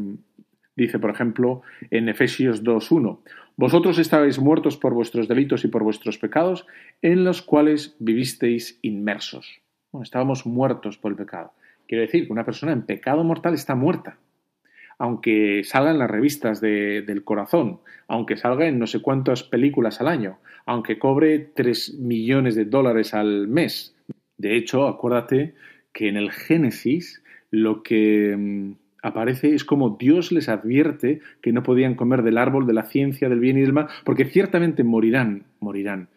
dice, 0.76 0.98
por 0.98 1.12
ejemplo, 1.12 1.62
en 1.92 2.10
Efesios 2.10 2.64
2.1, 2.64 3.20
vosotros 3.58 4.00
estabais 4.00 4.40
muertos 4.40 4.76
por 4.76 4.96
vuestros 4.96 5.28
delitos 5.28 5.66
y 5.66 5.68
por 5.68 5.84
vuestros 5.84 6.18
pecados, 6.18 6.66
en 7.04 7.24
los 7.24 7.44
cuales 7.44 7.96
vivisteis 8.00 8.80
inmersos. 8.82 9.62
Bueno, 9.92 10.04
estábamos 10.04 10.48
muertos 10.48 10.98
por 10.98 11.12
el 11.12 11.18
pecado. 11.18 11.52
Quiero 11.90 12.04
decir 12.04 12.28
que 12.28 12.34
una 12.34 12.46
persona 12.46 12.72
en 12.72 12.84
pecado 12.84 13.24
mortal 13.24 13.56
está 13.56 13.74
muerta. 13.74 14.20
Aunque 15.00 15.64
salga 15.64 15.90
en 15.90 15.98
las 15.98 16.12
revistas 16.12 16.62
del 16.62 17.24
corazón, 17.24 17.80
aunque 18.08 18.38
salga 18.38 18.68
en 18.68 18.78
no 18.78 18.86
sé 18.86 19.02
cuántas 19.02 19.42
películas 19.42 20.00
al 20.00 20.08
año, 20.08 20.38
aunque 20.68 21.00
cobre 21.00 21.40
3 21.40 21.96
millones 21.96 22.54
de 22.54 22.66
dólares 22.66 23.16
al 23.16 23.48
mes. 23.48 23.96
De 24.38 24.56
hecho, 24.56 24.88
acuérdate 24.88 25.56
que 25.92 26.10
en 26.10 26.18
el 26.18 26.32
Génesis 26.32 27.24
lo 27.50 27.82
que 27.82 28.36
mm, 28.38 28.74
aparece 29.02 29.56
es 29.56 29.66
como 29.66 29.98
Dios 30.00 30.32
les 30.32 30.48
advierte 30.48 31.22
que 31.42 31.54
no 31.54 31.64
podían 31.64 31.96
comer 31.96 32.22
del 32.22 32.38
árbol 32.38 32.68
de 32.68 32.74
la 32.74 32.84
ciencia, 32.84 33.30
del 33.30 33.40
bien 33.40 33.58
y 33.58 33.62
del 33.62 33.74
mal, 33.74 33.88
porque 34.04 34.26
ciertamente 34.26 34.84
morirán, 34.84 35.46
morirán. 35.60 36.10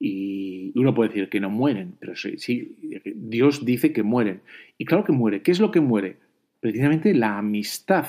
Y 0.00 0.72
uno 0.78 0.94
puede 0.94 1.10
decir 1.10 1.28
que 1.28 1.40
no 1.40 1.50
mueren, 1.50 1.96
pero 1.98 2.14
sí, 2.14 2.76
Dios 3.16 3.64
dice 3.64 3.92
que 3.92 4.02
mueren. 4.02 4.42
Y 4.76 4.84
claro 4.84 5.04
que 5.04 5.12
muere. 5.12 5.42
¿Qué 5.42 5.50
es 5.50 5.60
lo 5.60 5.72
que 5.72 5.80
muere? 5.80 6.18
Precisamente 6.60 7.14
la 7.14 7.38
amistad 7.38 8.06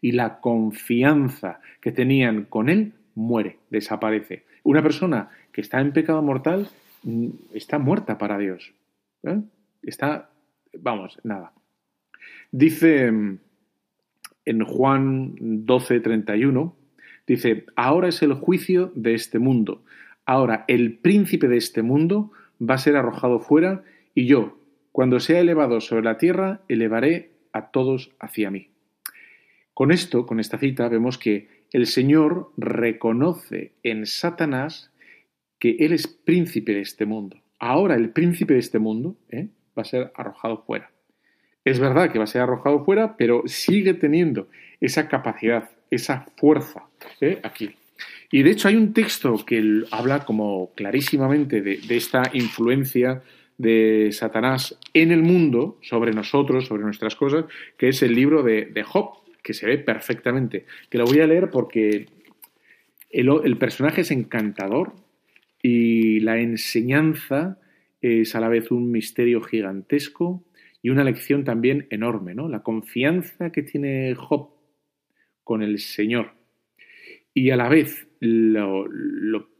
y 0.00 0.12
la 0.12 0.40
confianza 0.40 1.60
que 1.80 1.92
tenían 1.92 2.44
con 2.44 2.68
Él 2.68 2.92
muere, 3.14 3.58
desaparece. 3.70 4.44
Una 4.62 4.82
persona 4.82 5.30
que 5.52 5.60
está 5.60 5.80
en 5.80 5.92
pecado 5.92 6.22
mortal 6.22 6.68
mm, 7.02 7.28
está 7.54 7.78
muerta 7.78 8.18
para 8.18 8.38
Dios. 8.38 8.72
¿eh? 9.24 9.40
Está, 9.82 10.30
vamos, 10.78 11.18
nada. 11.24 11.52
Dice 12.50 13.10
mm, 13.10 13.38
en 14.44 14.64
Juan 14.64 15.34
12, 15.66 16.00
31, 16.00 16.76
dice, 17.26 17.66
ahora 17.76 18.08
es 18.08 18.22
el 18.22 18.34
juicio 18.34 18.92
de 18.94 19.14
este 19.14 19.38
mundo. 19.38 19.84
Ahora 20.28 20.66
el 20.68 20.98
príncipe 20.98 21.48
de 21.48 21.56
este 21.56 21.80
mundo 21.80 22.32
va 22.60 22.74
a 22.74 22.78
ser 22.78 22.96
arrojado 22.96 23.40
fuera 23.40 23.82
y 24.14 24.26
yo, 24.26 24.58
cuando 24.92 25.20
sea 25.20 25.40
elevado 25.40 25.80
sobre 25.80 26.02
la 26.02 26.18
tierra, 26.18 26.60
elevaré 26.68 27.30
a 27.54 27.70
todos 27.70 28.10
hacia 28.20 28.50
mí. 28.50 28.68
Con 29.72 29.90
esto, 29.90 30.26
con 30.26 30.38
esta 30.38 30.58
cita, 30.58 30.86
vemos 30.90 31.16
que 31.16 31.64
el 31.72 31.86
Señor 31.86 32.52
reconoce 32.58 33.72
en 33.82 34.04
Satanás 34.04 34.92
que 35.58 35.76
Él 35.78 35.94
es 35.94 36.06
príncipe 36.06 36.74
de 36.74 36.82
este 36.82 37.06
mundo. 37.06 37.38
Ahora 37.58 37.94
el 37.94 38.10
príncipe 38.10 38.52
de 38.52 38.60
este 38.60 38.78
mundo 38.78 39.16
¿eh? 39.30 39.48
va 39.78 39.80
a 39.80 39.86
ser 39.86 40.12
arrojado 40.14 40.62
fuera. 40.66 40.90
Es 41.64 41.80
verdad 41.80 42.12
que 42.12 42.18
va 42.18 42.24
a 42.24 42.26
ser 42.26 42.42
arrojado 42.42 42.84
fuera, 42.84 43.16
pero 43.16 43.44
sigue 43.46 43.94
teniendo 43.94 44.48
esa 44.78 45.08
capacidad, 45.08 45.70
esa 45.90 46.26
fuerza 46.36 46.84
¿eh? 47.22 47.40
aquí. 47.42 47.74
Y 48.30 48.42
de 48.42 48.50
hecho 48.50 48.68
hay 48.68 48.76
un 48.76 48.92
texto 48.92 49.44
que 49.44 49.82
habla 49.90 50.24
como 50.24 50.72
clarísimamente 50.74 51.62
de, 51.62 51.80
esta 51.90 52.22
influencia 52.32 53.22
de 53.56 54.10
Satanás 54.12 54.78
en 54.94 55.10
el 55.10 55.22
mundo, 55.22 55.78
sobre 55.82 56.12
nosotros, 56.12 56.66
sobre 56.66 56.84
nuestras 56.84 57.16
cosas, 57.16 57.46
que 57.76 57.88
es 57.88 58.02
el 58.02 58.14
libro 58.14 58.42
de, 58.42 58.82
Job, 58.86 59.22
que 59.42 59.54
se 59.54 59.66
ve 59.66 59.78
perfectamente. 59.78 60.66
Que 60.90 60.98
lo 60.98 61.04
voy 61.04 61.20
a 61.20 61.26
leer 61.26 61.50
porque 61.50 62.06
el, 63.10 63.56
personaje 63.56 64.02
es 64.02 64.10
encantador 64.10 64.94
y 65.62 66.20
la 66.20 66.38
enseñanza 66.38 67.58
es 68.00 68.34
a 68.34 68.40
la 68.40 68.48
vez 68.48 68.70
un 68.70 68.92
misterio 68.92 69.40
gigantesco 69.40 70.44
y 70.82 70.90
una 70.90 71.02
lección 71.02 71.42
también 71.42 71.88
enorme, 71.90 72.34
¿no? 72.34 72.48
La 72.48 72.62
confianza 72.62 73.50
que 73.50 73.62
tiene 73.62 74.14
Job 74.14 74.50
con 75.42 75.62
el 75.62 75.80
Señor 75.80 76.37
y 77.34 77.50
a 77.50 77.56
la 77.56 77.68
vez 77.68 78.08
lo, 78.20 78.88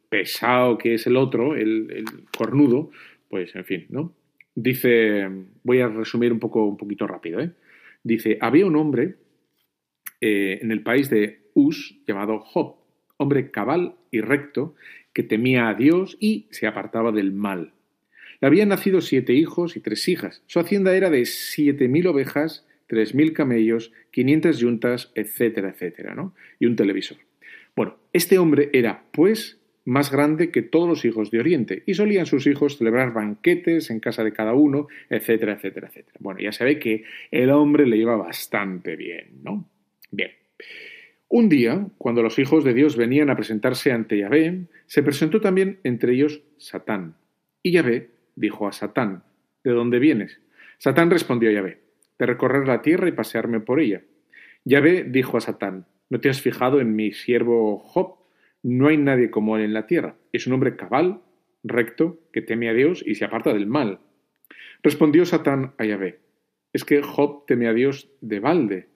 pesado 0.08 0.78
que 0.78 0.94
es 0.94 1.06
el 1.06 1.16
otro, 1.16 1.54
el, 1.54 2.04
cornudo, 2.36 2.90
pues 3.28 3.54
en 3.54 3.64
fin, 3.64 3.86
¿no? 3.90 4.14
Dice, 4.54 5.28
voy 5.62 5.80
a 5.80 5.88
resumir 5.88 6.32
un 6.32 6.40
poco, 6.40 6.64
un 6.64 6.76
poquito 6.76 7.06
rápido, 7.06 7.40
¿eh? 7.40 7.52
Dice, 8.02 8.38
había 8.40 8.66
un 8.66 8.76
hombre 8.76 9.16
eh, 10.20 10.58
en 10.62 10.72
el 10.72 10.82
país 10.82 11.10
de 11.10 11.50
Us 11.54 12.00
llamado 12.06 12.40
Job, 12.40 12.76
hombre 13.18 13.50
cabal 13.50 13.96
y 14.10 14.20
recto, 14.20 14.74
que 15.12 15.22
temía 15.22 15.68
a 15.68 15.74
Dios 15.74 16.16
y 16.20 16.46
se 16.50 16.66
apartaba 16.66 17.12
del 17.12 17.32
mal. 17.32 17.74
Le 18.40 18.46
habían 18.46 18.68
nacido 18.68 19.00
siete 19.00 19.32
hijos 19.32 19.76
y 19.76 19.80
tres 19.80 20.08
hijas. 20.08 20.42
Su 20.46 20.60
hacienda 20.60 20.94
era 20.96 21.10
de 21.10 21.26
siete 21.26 21.88
mil 21.88 22.06
ovejas, 22.06 22.66
tres 22.86 23.14
mil 23.14 23.32
camellos, 23.32 23.92
quinientas 24.10 24.58
yuntas, 24.58 25.10
etcétera, 25.14 25.70
etcétera, 25.70 26.14
¿no? 26.14 26.34
Y 26.60 26.66
un 26.66 26.76
televisor. 26.76 27.18
Bueno, 27.78 27.96
este 28.12 28.38
hombre 28.38 28.70
era, 28.72 29.04
pues, 29.12 29.60
más 29.84 30.10
grande 30.10 30.50
que 30.50 30.62
todos 30.62 30.88
los 30.88 31.04
hijos 31.04 31.30
de 31.30 31.38
Oriente, 31.38 31.84
y 31.86 31.94
solían 31.94 32.26
sus 32.26 32.48
hijos 32.48 32.76
celebrar 32.76 33.12
banquetes 33.12 33.90
en 33.90 34.00
casa 34.00 34.24
de 34.24 34.32
cada 34.32 34.52
uno, 34.52 34.88
etcétera, 35.08 35.52
etcétera, 35.52 35.86
etcétera. 35.86 36.16
Bueno, 36.18 36.40
ya 36.40 36.50
se 36.50 36.64
ve 36.64 36.80
que 36.80 37.04
el 37.30 37.50
hombre 37.50 37.86
le 37.86 37.96
iba 37.96 38.16
bastante 38.16 38.96
bien, 38.96 39.44
¿no? 39.44 39.70
Bien. 40.10 40.32
Un 41.28 41.48
día, 41.48 41.86
cuando 41.98 42.20
los 42.20 42.40
hijos 42.40 42.64
de 42.64 42.74
Dios 42.74 42.96
venían 42.96 43.30
a 43.30 43.36
presentarse 43.36 43.92
ante 43.92 44.18
Yahvé, 44.18 44.64
se 44.86 45.04
presentó 45.04 45.40
también 45.40 45.78
entre 45.84 46.14
ellos 46.14 46.42
Satán. 46.56 47.14
Y 47.62 47.70
Yahvé 47.70 48.10
dijo 48.34 48.66
a 48.66 48.72
Satán, 48.72 49.22
¿de 49.62 49.70
dónde 49.70 50.00
vienes? 50.00 50.40
Satán 50.78 51.12
respondió 51.12 51.48
a 51.48 51.52
Yahvé, 51.52 51.78
de 52.18 52.26
recorrer 52.26 52.66
la 52.66 52.82
tierra 52.82 53.08
y 53.08 53.12
pasearme 53.12 53.60
por 53.60 53.78
ella. 53.78 54.02
Yahvé 54.64 55.04
dijo 55.04 55.36
a 55.36 55.40
Satán, 55.40 55.86
¿No 56.10 56.20
te 56.20 56.30
has 56.30 56.40
fijado 56.40 56.80
en 56.80 56.96
mi 56.96 57.12
siervo 57.12 57.78
Job? 57.78 58.16
No 58.62 58.88
hay 58.88 58.96
nadie 58.96 59.30
como 59.30 59.56
él 59.56 59.64
en 59.64 59.74
la 59.74 59.86
tierra. 59.86 60.16
Es 60.32 60.46
un 60.46 60.54
hombre 60.54 60.74
cabal, 60.74 61.20
recto, 61.62 62.18
que 62.32 62.40
teme 62.40 62.68
a 62.68 62.72
Dios 62.72 63.04
y 63.06 63.14
se 63.14 63.24
aparta 63.24 63.52
del 63.52 63.66
mal. 63.66 64.00
Respondió 64.82 65.26
Satán 65.26 65.74
a 65.76 65.84
Yahvé, 65.84 66.20
es 66.72 66.84
que 66.84 67.02
Job 67.02 67.44
teme 67.46 67.68
a 67.68 67.74
Dios 67.74 68.10
de 68.20 68.40
balde. 68.40 68.88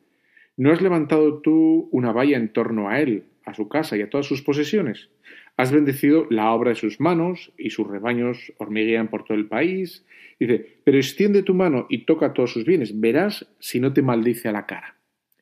¿No 0.57 0.73
has 0.73 0.81
levantado 0.81 1.41
tú 1.41 1.89
una 1.93 2.13
valla 2.13 2.37
en 2.37 2.53
torno 2.53 2.89
a 2.89 3.01
él, 3.01 3.25
a 3.45 3.53
su 3.53 3.69
casa 3.69 3.97
y 3.97 4.03
a 4.03 4.09
todas 4.09 4.27
sus 4.27 4.43
posesiones? 4.43 5.11
Has 5.57 5.71
bendecido 5.71 6.27
la 6.31 6.51
obra 6.53 6.71
de 6.71 6.77
sus 6.77 6.99
manos 7.01 7.53
y 7.59 7.71
sus 7.71 7.87
rebaños 7.87 8.53
hormiguean 8.59 9.09
por 9.09 9.25
todo 9.25 9.37
el 9.37 9.49
país. 9.49 10.07
Dice, 10.41 10.79
pero 10.85 10.97
extiende 10.97 11.43
tu 11.43 11.55
mano 11.55 11.87
y 11.91 12.07
toca 12.07 12.33
todos 12.33 12.53
sus 12.53 12.65
bienes. 12.65 12.99
Verás 12.99 13.53
si 13.59 13.81
no 13.81 13.93
te 13.93 14.03
maldice 14.03 14.49
a 14.49 14.53
la 14.53 14.67
cara. 14.67 14.97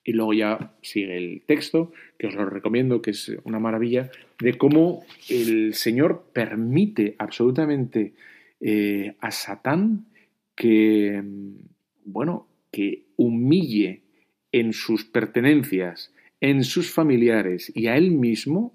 Y 0.05 0.12
luego 0.12 0.32
ya 0.32 0.74
sigue 0.82 1.16
el 1.16 1.42
texto, 1.46 1.92
que 2.18 2.26
os 2.26 2.34
lo 2.34 2.46
recomiendo, 2.46 3.03
que 3.03 3.11
es 3.11 3.32
una 3.44 3.59
maravilla, 3.59 4.11
de 4.40 4.55
cómo 4.55 5.05
el 5.28 5.74
Señor 5.74 6.30
permite 6.32 7.16
absolutamente 7.18 8.14
eh, 8.61 9.14
a 9.20 9.30
Satán 9.30 10.07
que, 10.55 11.22
bueno, 12.05 12.48
que 12.70 13.07
humille 13.16 14.03
en 14.53 14.72
sus 14.72 15.05
pertenencias, 15.05 16.12
en 16.40 16.64
sus 16.64 16.90
familiares 16.90 17.72
y 17.74 17.86
a 17.86 17.96
él 17.96 18.11
mismo, 18.11 18.74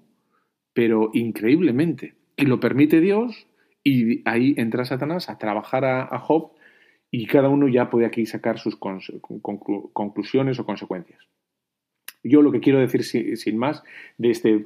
pero 0.72 1.10
increíblemente. 1.14 2.14
Y 2.36 2.44
lo 2.46 2.60
permite 2.60 3.00
Dios 3.00 3.46
y 3.82 4.22
ahí 4.28 4.54
entra 4.56 4.84
Satanás 4.84 5.30
a 5.30 5.38
trabajar 5.38 5.84
a, 5.84 6.18
Job 6.18 6.55
y 7.16 7.24
cada 7.24 7.48
uno 7.48 7.66
ya 7.66 7.88
puede 7.88 8.04
aquí 8.04 8.26
sacar 8.26 8.58
sus 8.58 8.76
conclusiones 8.76 10.60
o 10.60 10.66
consecuencias. 10.66 11.26
Yo 12.22 12.42
lo 12.42 12.52
que 12.52 12.60
quiero 12.60 12.78
decir 12.78 13.04
sin, 13.38 13.56
más 13.56 13.82
de 14.18 14.32
este, 14.32 14.62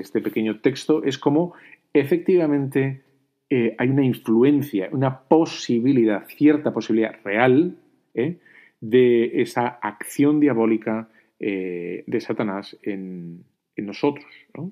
este, 0.00 0.22
pequeño 0.22 0.60
texto 0.60 1.04
es 1.04 1.18
cómo 1.18 1.52
efectivamente 1.92 3.02
eh, 3.50 3.76
hay 3.76 3.90
una 3.90 4.06
influencia, 4.06 4.88
una 4.90 5.20
posibilidad, 5.24 6.26
cierta 6.28 6.72
posibilidad 6.72 7.14
real 7.24 7.76
¿eh? 8.14 8.38
de 8.80 9.42
esa 9.42 9.66
acción 9.66 10.40
diabólica 10.40 11.10
eh, 11.38 12.04
de 12.06 12.20
Satanás 12.22 12.74
en, 12.80 13.44
nosotros, 13.76 14.24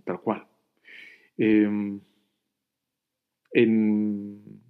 tal 0.04 0.22
cual. 0.22 0.46
Em, 1.36 2.00
en, 3.52 4.62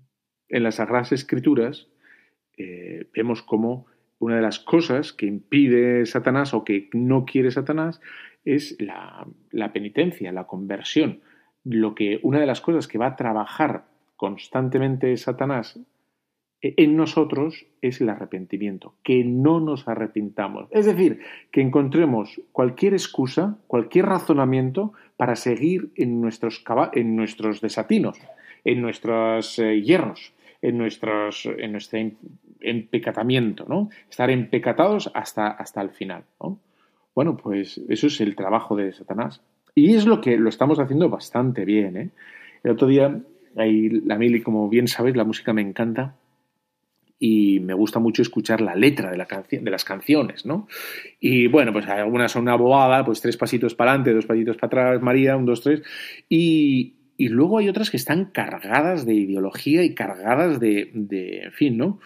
las 0.49 0.75
Sagradas 0.75 1.13
Escrituras 1.13 1.87
vemos 3.15 3.43
cómo 3.43 3.87
una 4.21 4.37
de 4.37 4.43
las 4.43 4.59
cosas 4.59 5.13
que 5.13 5.27
impide 5.27 6.07
Satanás 6.07 6.55
o 6.55 6.63
que 6.63 6.89
no 6.93 7.25
quiere 7.25 7.51
Satanás 7.51 8.01
es 8.45 8.77
la, 8.81 9.73
penitencia, 9.73 10.31
la 10.31 10.47
conversión. 10.47 11.21
Lo 11.65 11.95
que, 11.95 12.21
una 12.23 12.39
de 12.39 12.47
las 12.47 12.61
cosas 12.61 12.87
que 12.87 12.99
va 12.99 13.07
a 13.07 13.17
trabajar 13.17 13.87
constantemente 14.17 15.17
Satanás 15.17 15.81
en 16.63 16.97
nosotros 16.97 17.67
es 17.81 18.03
el 18.03 18.11
arrepentimiento, 18.11 18.95
que 19.03 19.25
no 19.25 19.61
nos 19.61 19.89
arrepintamos. 19.89 20.69
Es 20.71 20.85
decir, 20.85 21.21
que 21.51 21.63
encontremos 21.63 22.43
cualquier 22.53 22.93
excusa, 22.93 23.57
cualquier 23.67 24.07
razonamiento 24.07 24.93
para 25.17 25.37
seguir 25.37 25.91
en 25.97 26.21
nuestros, 26.21 26.63
en 26.93 27.17
nuestros 27.17 27.63
desatinos, 27.63 28.19
en 28.65 28.83
nuestros 28.83 29.59
eh, 29.59 29.81
hierros, 29.81 30.35
en, 30.63 30.79
nuestros, 30.79 31.47
en 31.47 31.73
nuestro 31.73 31.99
empecatamiento, 32.61 33.67
¿no? 33.69 33.91
Estar 34.09 34.31
empecatados 34.31 35.11
hasta, 35.15 35.49
hasta 35.49 35.81
el 35.81 35.91
final, 35.91 36.25
Bueno, 37.15 37.37
pues 37.37 37.81
eso 37.89 38.07
es 38.07 38.21
el 38.21 38.37
trabajo 38.37 38.77
de 38.77 38.93
Satanás. 38.93 39.43
Y 39.75 39.95
es 39.95 40.07
lo 40.07 40.21
que 40.21 40.37
lo 40.37 40.49
estamos 40.49 40.79
haciendo 40.79 41.09
bastante 41.09 41.65
bien, 41.65 41.97
¿eh? 41.97 42.11
El 42.63 42.73
otro 42.73 42.89
día 42.89 43.21
Ahí, 43.57 43.89
la 43.89 44.17
Mili, 44.17 44.43
como 44.43 44.69
bien 44.69 44.87
sabéis, 44.87 45.17
la 45.17 45.25
música 45.25 45.53
me 45.53 45.63
encanta 45.63 46.17
y 47.19 47.61
me 47.61 47.75
gusta 47.75 47.99
mucho 47.99 48.23
escuchar 48.23 48.61
la 48.61 48.75
letra 48.75 49.11
de, 49.11 49.19
la 49.19 49.27
de 49.27 49.71
las 49.71 49.85
canciones, 49.85 50.47
¿no? 50.47 50.69
Y 51.19 51.49
bueno, 51.49 51.73
pues 51.73 51.87
algunas 51.87 52.33
son 52.33 52.43
una 52.43 52.55
bobada, 52.55 53.05
pues 53.05 53.21
tres 53.21 53.37
pasitos 53.37 53.75
para 53.75 53.91
adelante, 53.91 54.15
dos 54.15 54.27
pasitos 54.27 54.57
para 54.57 54.67
atrás, 54.67 55.03
María, 55.03 55.37
un, 55.37 55.45
dos, 55.45 55.61
tres. 55.61 55.83
Y, 56.29 56.95
luego 57.29 57.59
hay 57.59 57.69
otras 57.69 57.91
que 57.91 57.97
están 57.97 58.27
cargadas 58.27 59.07
de 59.07 59.15
ideología 59.15 59.83
y 59.83 59.95
cargadas 59.95 60.61
de, 60.61 60.91
de, 60.95 61.43
en 61.45 61.53
fin, 61.53 61.77
¿no? 61.77 62.01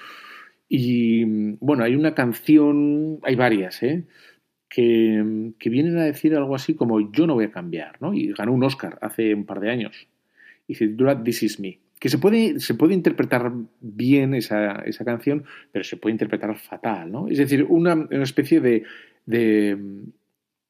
Y 0.68 1.24
bueno, 1.60 1.84
hay 1.84 1.94
una 1.94 2.14
canción, 2.14 3.20
hay 3.22 3.36
varias, 3.36 3.82
¿eh? 3.82 4.04
Que, 4.68 5.52
que 5.58 5.70
vienen 5.70 5.98
a 5.98 6.04
decir 6.04 6.34
algo 6.34 6.54
así 6.56 6.74
como 6.74 7.12
yo 7.12 7.26
no 7.26 7.34
voy 7.34 7.44
a 7.44 7.52
cambiar, 7.52 8.00
¿no? 8.02 8.12
Y 8.12 8.32
ganó 8.32 8.52
un 8.52 8.64
Oscar 8.64 8.98
hace 9.02 9.34
un 9.34 9.44
par 9.44 9.60
de 9.60 9.70
años 9.70 10.08
y 10.66 10.74
se 10.74 10.88
titula 10.88 11.22
This 11.22 11.42
Is 11.42 11.60
Me. 11.60 11.78
Que 11.98 12.08
se 12.08 12.18
puede, 12.18 12.60
se 12.60 12.74
puede 12.74 12.94
interpretar 12.94 13.52
bien 13.80 14.34
esa, 14.34 14.82
esa, 14.84 15.04
canción, 15.04 15.44
pero 15.72 15.84
se 15.84 15.96
puede 15.96 16.12
interpretar 16.12 16.54
fatal, 16.56 17.10
¿no? 17.10 17.28
Es 17.28 17.38
decir, 17.38 17.64
una, 17.68 17.94
una 17.94 18.22
especie 18.24 18.60
de, 18.60 18.84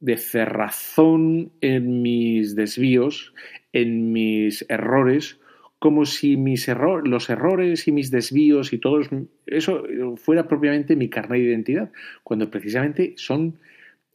de, 0.04 0.16
cerrazón 0.16 1.52
en 1.60 2.02
mis 2.02 2.54
desvíos, 2.54 3.34
en 3.72 4.12
mis 4.12 4.64
errores, 4.68 5.40
como 5.78 6.06
si 6.06 6.36
mis 6.36 6.66
error, 6.68 7.06
los 7.06 7.28
errores 7.28 7.86
y 7.88 7.92
mis 7.92 8.10
desvíos 8.10 8.72
y 8.72 8.78
todo 8.78 9.00
eso 9.46 9.84
fuera 10.16 10.48
propiamente 10.48 10.96
mi 10.96 11.10
carne 11.10 11.38
de 11.38 11.44
identidad, 11.44 11.92
cuando 12.22 12.50
precisamente 12.50 13.14
son, 13.16 13.58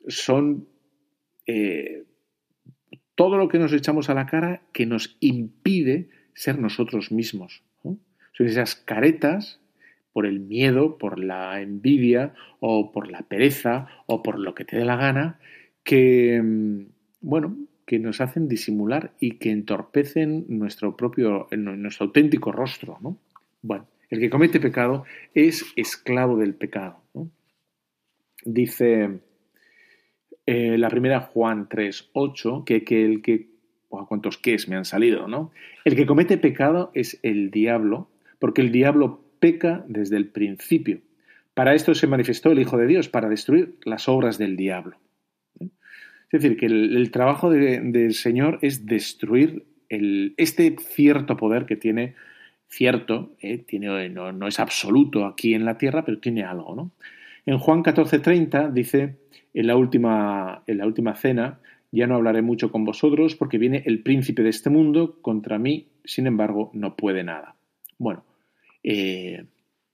son 0.07 0.67
eh, 1.45 2.05
todo 3.15 3.37
lo 3.37 3.49
que 3.49 3.59
nos 3.59 3.73
echamos 3.73 4.09
a 4.09 4.13
la 4.13 4.25
cara 4.25 4.61
que 4.71 4.85
nos 4.85 5.17
impide 5.19 6.09
ser 6.33 6.57
nosotros 6.57 7.11
mismos. 7.11 7.63
Son 7.83 8.47
esas 8.47 8.75
caretas 8.75 9.59
por 10.13 10.25
el 10.25 10.39
miedo, 10.39 10.97
por 10.97 11.19
la 11.19 11.61
envidia 11.61 12.33
o 12.59 12.91
por 12.91 13.11
la 13.11 13.23
pereza 13.23 13.87
o 14.05 14.23
por 14.23 14.39
lo 14.39 14.55
que 14.55 14.65
te 14.65 14.77
dé 14.77 14.85
la 14.85 14.95
gana 14.95 15.39
que, 15.83 16.41
mm, 16.41 16.85
bueno, 17.21 17.57
que 17.85 17.99
nos 17.99 18.21
hacen 18.21 18.47
disimular 18.47 19.13
y 19.19 19.39
que 19.39 19.49
entorpecen 19.51 20.45
nuestro 20.47 20.95
propio, 20.95 21.47
nuestro 21.51 22.05
auténtico 22.05 22.51
rostro, 22.51 22.97
¿no? 23.01 23.17
Bueno, 23.61 23.87
el 24.09 24.19
que 24.19 24.29
comete 24.29 24.59
pecado 24.59 25.05
es 25.33 25.65
esclavo 25.75 26.37
del 26.37 26.53
pecado. 26.55 27.01
Dice 28.45 29.19
eh, 30.45 30.77
la 30.77 30.89
primera 30.89 31.21
Juan 31.21 31.67
3, 31.69 32.09
8, 32.13 32.63
que, 32.65 32.83
que 32.83 33.05
el 33.05 33.21
que... 33.21 33.49
¿Cuántos 33.89 34.39
es 34.45 34.69
me 34.69 34.75
han 34.75 34.85
salido, 34.85 35.27
no? 35.27 35.51
El 35.83 35.95
que 35.95 36.05
comete 36.05 36.37
pecado 36.37 36.91
es 36.93 37.19
el 37.23 37.49
diablo, 37.49 38.11
porque 38.37 38.61
el 38.61 38.71
diablo 38.71 39.23
peca 39.39 39.83
desde 39.87 40.17
el 40.17 40.29
principio. 40.29 41.01
Para 41.55 41.73
esto 41.73 41.95
se 41.95 42.05
manifestó 42.05 42.51
el 42.51 42.59
Hijo 42.59 42.77
de 42.77 42.85
Dios, 42.85 43.09
para 43.09 43.29
destruir 43.29 43.77
las 43.83 44.07
obras 44.07 44.37
del 44.37 44.57
diablo. 44.57 44.97
Es 46.31 46.41
decir, 46.41 46.57
que 46.57 46.67
el, 46.67 47.09
trabajo 47.11 47.49
del 47.49 48.13
Señor 48.13 48.59
es 48.61 48.85
destruir 48.85 49.65
este 49.89 50.75
cierto 50.77 51.35
poder 51.35 51.65
que 51.65 51.75
tiene, 51.75 52.13
cierto, 52.67 53.35
eh, 53.41 53.57
tiene, 53.57 54.09
no, 54.09 54.31
no, 54.31 54.47
es 54.47 54.59
absoluto 54.59 55.25
aquí 55.25 55.55
en 55.55 55.65
la 55.65 55.77
tierra, 55.77 56.05
pero 56.05 56.19
tiene 56.19 56.43
algo. 56.43 56.75
¿no? 56.75 56.91
En 57.45 57.57
Juan 57.57 57.83
14:30 57.83 58.71
dice, 58.71 59.17
en 59.55 59.67
la 59.67 59.75
última, 59.75 60.63
en 60.67 60.77
la 60.77 60.85
última 60.85 61.15
cena, 61.15 61.59
ya 61.91 62.05
no 62.05 62.15
hablaré 62.15 62.43
mucho 62.43 62.71
con 62.71 62.85
vosotros 62.85 63.35
porque 63.35 63.57
viene 63.57 63.81
el 63.87 64.03
príncipe 64.03 64.43
de 64.43 64.49
este 64.49 64.69
mundo, 64.69 65.17
contra 65.21 65.57
mí, 65.57 65.87
sin 66.05 66.27
embargo, 66.27 66.69
no 66.73 66.95
puede 66.95 67.23
nada. 67.23 67.55
Bueno, 67.97 68.23
eh, 68.83 69.45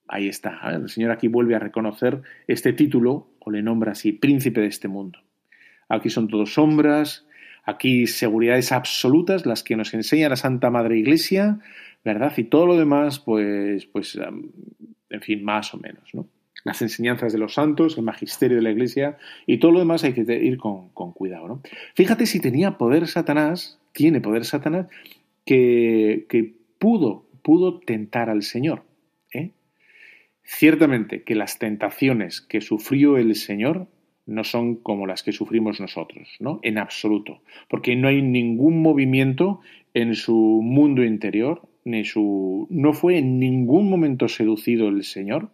ahí 0.06 0.28
está. 0.28 0.60
¿eh? 0.70 0.76
El 0.76 0.90
Señor 0.90 1.12
aquí 1.12 1.28
vuelve 1.28 1.54
a 1.54 1.58
reconocer 1.58 2.20
este 2.46 2.74
título, 2.74 3.30
o 3.38 3.50
le 3.50 3.62
nombra 3.62 3.92
así, 3.92 4.12
príncipe 4.12 4.60
de 4.60 4.66
este 4.66 4.88
mundo. 4.88 5.20
Aquí 5.88 6.10
son 6.10 6.28
todos 6.28 6.54
sombras, 6.54 7.26
aquí 7.64 8.06
seguridades 8.06 8.72
absolutas, 8.72 9.46
las 9.46 9.62
que 9.62 9.76
nos 9.76 9.94
enseña 9.94 10.28
la 10.28 10.36
Santa 10.36 10.70
Madre 10.70 10.98
Iglesia, 10.98 11.58
¿verdad? 12.04 12.32
Y 12.36 12.44
todo 12.44 12.66
lo 12.66 12.76
demás, 12.76 13.18
pues, 13.18 13.86
pues, 13.86 14.18
en 15.10 15.22
fin, 15.22 15.44
más 15.44 15.74
o 15.74 15.78
menos, 15.78 16.14
¿no? 16.14 16.28
las 16.66 16.82
enseñanzas 16.82 17.32
de 17.32 17.38
los 17.38 17.54
santos, 17.54 17.96
el 17.96 18.02
magisterio 18.02 18.56
de 18.56 18.62
la 18.64 18.72
iglesia 18.72 19.18
y 19.46 19.58
todo 19.58 19.70
lo 19.70 19.78
demás 19.78 20.02
hay 20.02 20.14
que 20.14 20.22
ir 20.34 20.58
con, 20.58 20.88
cuidado. 21.12 21.46
¿no? 21.46 21.62
Fíjate 21.94 22.26
si 22.26 22.40
tenía 22.40 22.76
poder 22.76 23.06
Satanás, 23.06 23.78
tiene 23.92 24.20
poder 24.20 24.44
Satanás, 24.44 24.88
que, 25.44 26.56
pudo, 26.80 27.28
pudo 27.42 27.78
tentar 27.78 28.28
al 28.30 28.42
Señor. 28.42 28.82
¿eh? 29.32 29.52
Ciertamente 30.42 31.22
que 31.22 31.36
las 31.36 31.60
tentaciones 31.60 32.40
que 32.40 32.60
sufrió 32.60 33.16
el 33.16 33.36
Señor 33.36 33.86
no 34.26 34.44
son 34.44 34.76
como 34.76 35.06
las 35.06 35.22
que 35.22 35.32
sufrimos 35.32 35.80
nosotros, 35.80 36.36
¿no? 36.40 36.58
En 36.62 36.78
absoluto. 36.78 37.40
Porque 37.68 37.96
no 37.96 38.08
hay 38.08 38.22
ningún 38.22 38.82
movimiento 38.82 39.60
en 39.94 40.14
su 40.14 40.60
mundo 40.62 41.04
interior, 41.04 41.62
ni 41.84 42.04
su. 42.04 42.66
no 42.70 42.92
fue 42.92 43.18
en 43.18 43.38
ningún 43.38 43.88
momento 43.88 44.28
seducido 44.28 44.88
el 44.88 45.04
Señor 45.04 45.50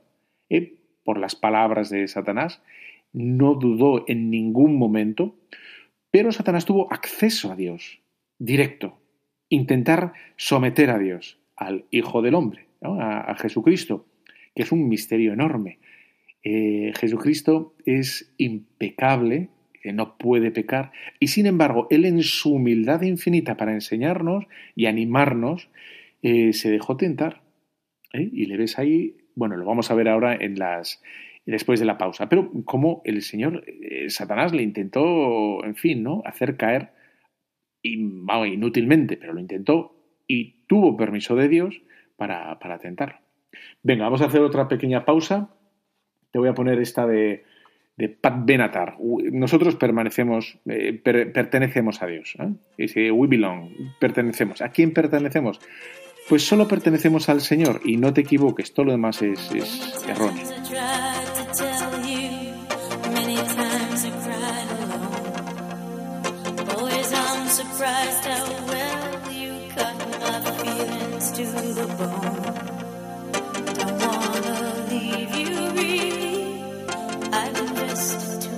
¿eh? 0.49 0.75
por 1.05 1.18
las 1.18 1.37
palabras 1.37 1.91
de 1.91 2.09
Satanás, 2.09 2.62
no 3.12 3.55
dudó 3.55 4.05
en 4.09 4.31
ningún 4.31 4.77
momento, 4.77 5.37
pero 6.11 6.33
Satanás 6.33 6.64
tuvo 6.64 6.93
acceso 6.93 7.53
a 7.53 7.57
Dios, 7.57 8.01
directo, 8.39 8.99
intentar 9.49 10.12
someter 10.37 10.91
a 10.91 10.99
Dios, 10.99 11.39
al 11.57 11.85
Hijo 11.91 12.23
del 12.23 12.35
Hombre, 12.35 12.66
a, 12.83 13.35
Jesucristo, 13.39 14.07
que 14.55 14.62
es 14.62 14.73
un 14.73 14.89
misterio 14.89 15.33
enorme. 15.33 15.79
Eh, 16.45 16.93
Jesucristo 16.99 17.74
es 17.84 18.34
impecable, 18.36 19.51
no 19.84 20.16
puede 20.16 20.51
pecar, 20.51 20.93
y 21.18 21.28
sin 21.28 21.47
embargo, 21.47 21.88
Él 21.90 22.05
en 22.05 22.22
su 22.22 22.55
humildad 22.55 23.03
infinita 23.03 23.57
para 23.57 23.72
enseñarnos 23.72 24.47
y 24.76 24.86
animarnos, 24.86 25.68
eh, 26.22 26.53
se 26.53 26.70
dejó 26.70 26.97
tentar. 26.97 27.43
¿eh? 28.12 28.28
Y 28.32 28.47
le 28.47 28.57
ves 28.57 28.78
ahí 28.78 29.16
bueno, 29.34 29.57
lo 29.57 29.64
vamos 29.64 29.90
a 29.90 29.95
ver 29.95 30.09
ahora 30.09 30.34
en 30.34 30.59
las 30.59 31.03
después 31.47 31.80
de 31.80 31.86
la 31.86 31.99
pausa. 31.99 32.28
Pero 32.28 32.51
como 32.64 33.03
el 33.05 33.22
señor 33.22 33.64
Satanás 34.09 34.53
le 34.53 34.62
intentó, 34.62 35.64
en 35.64 35.74
fin, 35.74 36.03
¿no? 36.03 36.22
hacer 36.24 36.57
caer 36.57 36.93
inútilmente, 37.82 39.16
pero 39.16 39.32
lo 39.32 39.40
intentó 39.40 39.97
y 40.26 40.64
tuvo 40.66 40.97
permiso 40.97 41.34
de 41.34 41.49
Dios 41.49 41.82
para, 42.16 42.59
para 42.59 42.78
tentarlo. 42.78 43.18
Venga, 43.82 44.05
vamos 44.05 44.22
a 44.22 44.26
hacer 44.26 44.40
otra 44.40 44.68
pequeña 44.68 45.05
pausa. 45.05 45.51
Te 46.33 46.39
voy 46.39 46.49
a 46.49 46.55
poner 46.55 46.80
esta 46.80 47.07
de 47.07 47.45
Pat 48.20 48.45
Benatar. 48.45 48.97
Nosotros 49.33 49.76
permanecemos, 49.76 50.59
eh, 50.66 50.93
pertenecemos 51.03 52.03
a 52.03 52.07
Dios. 52.07 52.37
¿eh? 52.78 53.11
we 53.11 53.28
belong, 53.28 53.70
pertenecemos. 54.01 54.62
¿A 54.62 54.70
quién 54.70 54.93
pertenecemos? 54.93 55.61
Pues 56.28 56.47
solo 56.47 56.68
pertenecemos 56.68 57.28
al 57.28 57.41
Señor 57.41 57.80
y 57.85 57.97
no 57.97 58.12
te 58.12 58.22
equivoques, 58.22 58.72
todo 58.72 58.87
lo 58.87 58.93
demás 58.93 59.22
es, 59.22 59.51
es 59.53 60.07
erróneo. 60.09 60.47
Christ. 77.95 78.52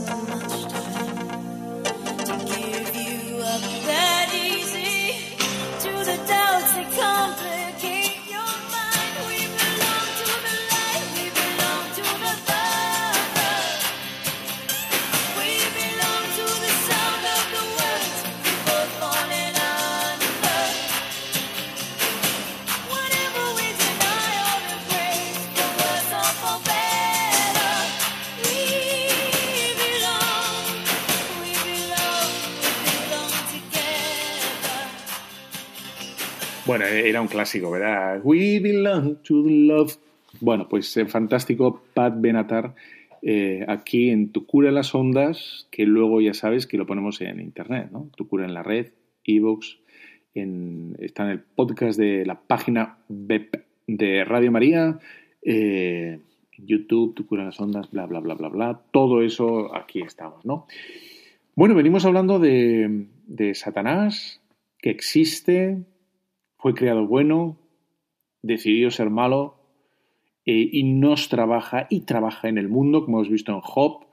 Bueno, 36.76 36.86
era 36.86 37.22
un 37.22 37.28
clásico, 37.28 37.70
¿verdad? 37.70 38.20
We 38.24 38.58
belong 38.58 39.22
to 39.22 39.44
the 39.44 39.48
love. 39.48 39.96
Bueno, 40.40 40.68
pues 40.68 40.96
el 40.96 41.06
fantástico 41.06 41.84
Pat 41.94 42.14
Benatar 42.16 42.74
eh, 43.22 43.64
aquí 43.68 44.10
en 44.10 44.32
Tu 44.32 44.44
Cura 44.44 44.70
en 44.70 44.74
las 44.74 44.92
Ondas, 44.92 45.68
que 45.70 45.86
luego 45.86 46.20
ya 46.20 46.34
sabes 46.34 46.66
que 46.66 46.76
lo 46.76 46.84
ponemos 46.84 47.20
en 47.20 47.38
internet, 47.38 47.90
¿no? 47.92 48.10
Tu 48.16 48.26
Cura 48.26 48.44
en 48.44 48.54
la 48.54 48.64
red, 48.64 48.88
Evox, 49.22 49.78
está 50.34 51.22
en 51.22 51.30
el 51.30 51.38
podcast 51.42 51.96
de 51.96 52.26
la 52.26 52.40
página 52.40 52.98
web 53.08 53.50
de 53.86 54.24
Radio 54.24 54.50
María, 54.50 54.98
eh, 55.42 56.18
YouTube, 56.58 57.14
Tu 57.14 57.24
Cura 57.24 57.42
en 57.42 57.46
las 57.50 57.60
Ondas, 57.60 57.88
bla, 57.92 58.06
bla, 58.06 58.18
bla, 58.18 58.34
bla, 58.34 58.48
bla. 58.48 58.80
Todo 58.90 59.22
eso 59.22 59.72
aquí 59.76 60.00
estamos, 60.02 60.44
¿no? 60.44 60.66
Bueno, 61.54 61.76
venimos 61.76 62.04
hablando 62.04 62.40
de 62.40 63.52
Satanás, 63.54 64.40
que 64.80 64.90
existe, 64.90 65.84
fue 66.64 66.72
creado 66.72 67.06
bueno, 67.06 67.58
decidió 68.40 68.90
ser 68.90 69.10
malo 69.10 69.58
eh, 70.46 70.66
y 70.72 70.82
nos 70.84 71.28
trabaja 71.28 71.86
y 71.90 72.06
trabaja 72.06 72.48
en 72.48 72.56
el 72.56 72.70
mundo, 72.70 73.04
como 73.04 73.18
hemos 73.18 73.28
visto 73.28 73.52
en 73.52 73.60
Job. 73.60 74.06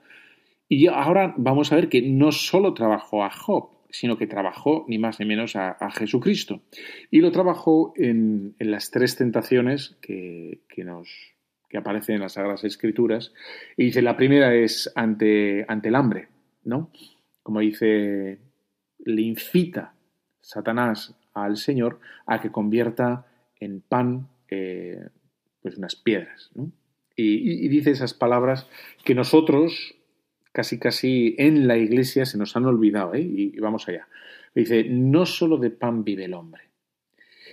Y 0.68 0.86
ahora 0.88 1.32
vamos 1.38 1.72
a 1.72 1.76
ver 1.76 1.88
que 1.88 2.02
no 2.02 2.30
solo 2.30 2.74
trabajó 2.74 3.24
a 3.24 3.30
Job, 3.30 3.70
sino 3.88 4.18
que 4.18 4.26
trabajó 4.26 4.84
ni 4.86 4.98
más 4.98 5.18
ni 5.18 5.24
menos 5.24 5.56
a, 5.56 5.90
Jesucristo. 5.92 6.60
Y 7.10 7.22
lo 7.22 7.32
trabajó 7.32 7.94
en, 7.96 8.54
las 8.58 8.90
tres 8.90 9.16
tentaciones 9.16 9.96
que, 10.02 10.60
aparecen 11.74 12.16
en 12.16 12.20
las 12.20 12.34
Sagradas 12.34 12.64
Escrituras. 12.64 13.32
Y 13.78 13.84
dice, 13.84 14.02
la 14.02 14.18
primera 14.18 14.54
es 14.54 14.92
ante, 14.94 15.64
ante 15.68 15.88
el 15.88 15.94
hambre, 15.94 16.28
¿no? 16.64 16.90
Como 17.42 17.60
dice, 17.60 18.40
le 18.98 19.22
incita 19.22 19.94
Satanás 20.42 21.16
al 21.34 21.56
Señor 21.56 22.00
a 22.26 22.40
que 22.40 22.50
convierta 22.50 23.26
en 23.60 23.80
pan 23.80 24.28
eh, 24.48 25.08
pues 25.62 25.78
unas 25.78 25.96
piedras. 25.96 26.50
Y, 27.16 27.68
dice 27.68 27.90
esas 27.90 28.14
palabras 28.14 28.66
que 29.04 29.14
nosotros 29.14 29.94
casi 30.52 30.78
casi 30.78 31.34
en 31.38 31.66
la 31.66 31.78
iglesia 31.78 32.26
se 32.26 32.36
nos 32.36 32.56
han 32.56 32.66
olvidado, 32.66 33.14
¿eh? 33.14 33.22
y, 33.22 33.58
vamos 33.58 33.88
allá. 33.88 34.08
Dice, 34.54 34.84
no 34.84 35.24
solo 35.24 35.56
de 35.56 35.70
pan 35.70 36.04
vive 36.04 36.26
el 36.26 36.34
hombre. 36.34 36.64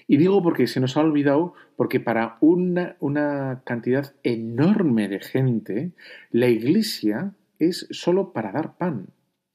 Y 0.08 0.18
digo 0.18 0.42
porque 0.42 0.68
se 0.68 0.80
nos 0.80 0.98
ha 0.98 1.02
olvidado, 1.02 1.54
porque 1.78 2.00
para 2.00 2.38
una, 2.42 2.98
una 3.00 3.62
cantidad 3.64 4.14
enorme 4.24 5.08
de 5.08 5.20
gente, 5.20 5.92
la 6.32 6.48
iglesia 6.48 7.34
es 7.60 7.88
solo 7.92 8.34
para 8.34 8.52
dar 8.52 8.76
pan, 8.78 9.08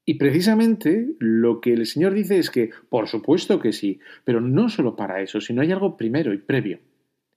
y 0.07 0.14
precisamente 0.14 1.09
lo 1.18 1.61
que 1.61 1.72
el 1.72 1.86
Señor 1.86 2.12
dice 2.12 2.38
es 2.38 2.50
que, 2.50 2.70
por 2.88 3.09
supuesto 3.09 3.59
que 3.59 3.72
sí, 3.72 4.00
pero 4.24 4.40
no 4.40 4.68
solo 4.68 4.96
para 4.96 5.22
eso, 5.22 5.40
sino 5.40 5.62
hay 5.62 5.72
algo 5.72 5.96
primero 5.96 6.34
y 6.34 6.38
previo, 6.38 6.80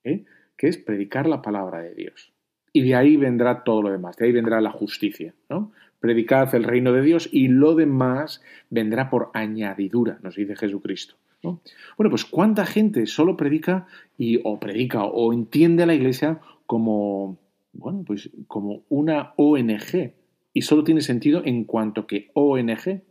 ¿eh? 0.03 0.25
que 0.57 0.67
es 0.67 0.77
predicar 0.77 1.27
la 1.27 1.41
palabra 1.41 1.79
de 1.79 1.95
Dios. 1.95 2.33
Y 2.73 2.83
de 2.83 2.95
ahí 2.95 3.15
vendrá 3.15 3.63
todo 3.63 3.81
lo 3.81 3.91
demás, 3.91 4.17
de 4.17 4.25
ahí 4.25 4.31
vendrá 4.31 4.59
la 4.59 4.71
justicia, 4.71 5.33
¿no? 5.49 5.71
Predicad 5.99 6.53
el 6.53 6.63
reino 6.63 6.93
de 6.93 7.01
Dios 7.01 7.29
y 7.31 7.47
lo 7.47 7.73
demás 7.73 8.43
vendrá 8.69 9.09
por 9.09 9.31
añadidura, 9.33 10.19
nos 10.21 10.35
dice 10.35 10.55
Jesucristo. 10.55 11.15
Bueno, 11.41 12.09
pues 12.09 12.25
cuánta 12.25 12.65
gente 12.65 13.05
solo 13.05 13.37
predica 13.37 13.87
y 14.17 14.41
o 14.43 14.59
predica 14.59 15.05
o 15.05 15.31
entiende 15.33 15.83
a 15.83 15.85
la 15.85 15.93
iglesia 15.93 16.39
como, 16.65 17.39
bueno, 17.73 18.03
pues 18.05 18.29
como 18.47 18.83
una 18.89 19.33
ONG, 19.37 20.13
y 20.57 20.63
solo 20.63 20.83
tiene 20.83 21.01
sentido 21.01 21.43
en 21.45 21.65
cuanto 21.65 22.07
que 22.07 22.31
ONG, 22.33 23.03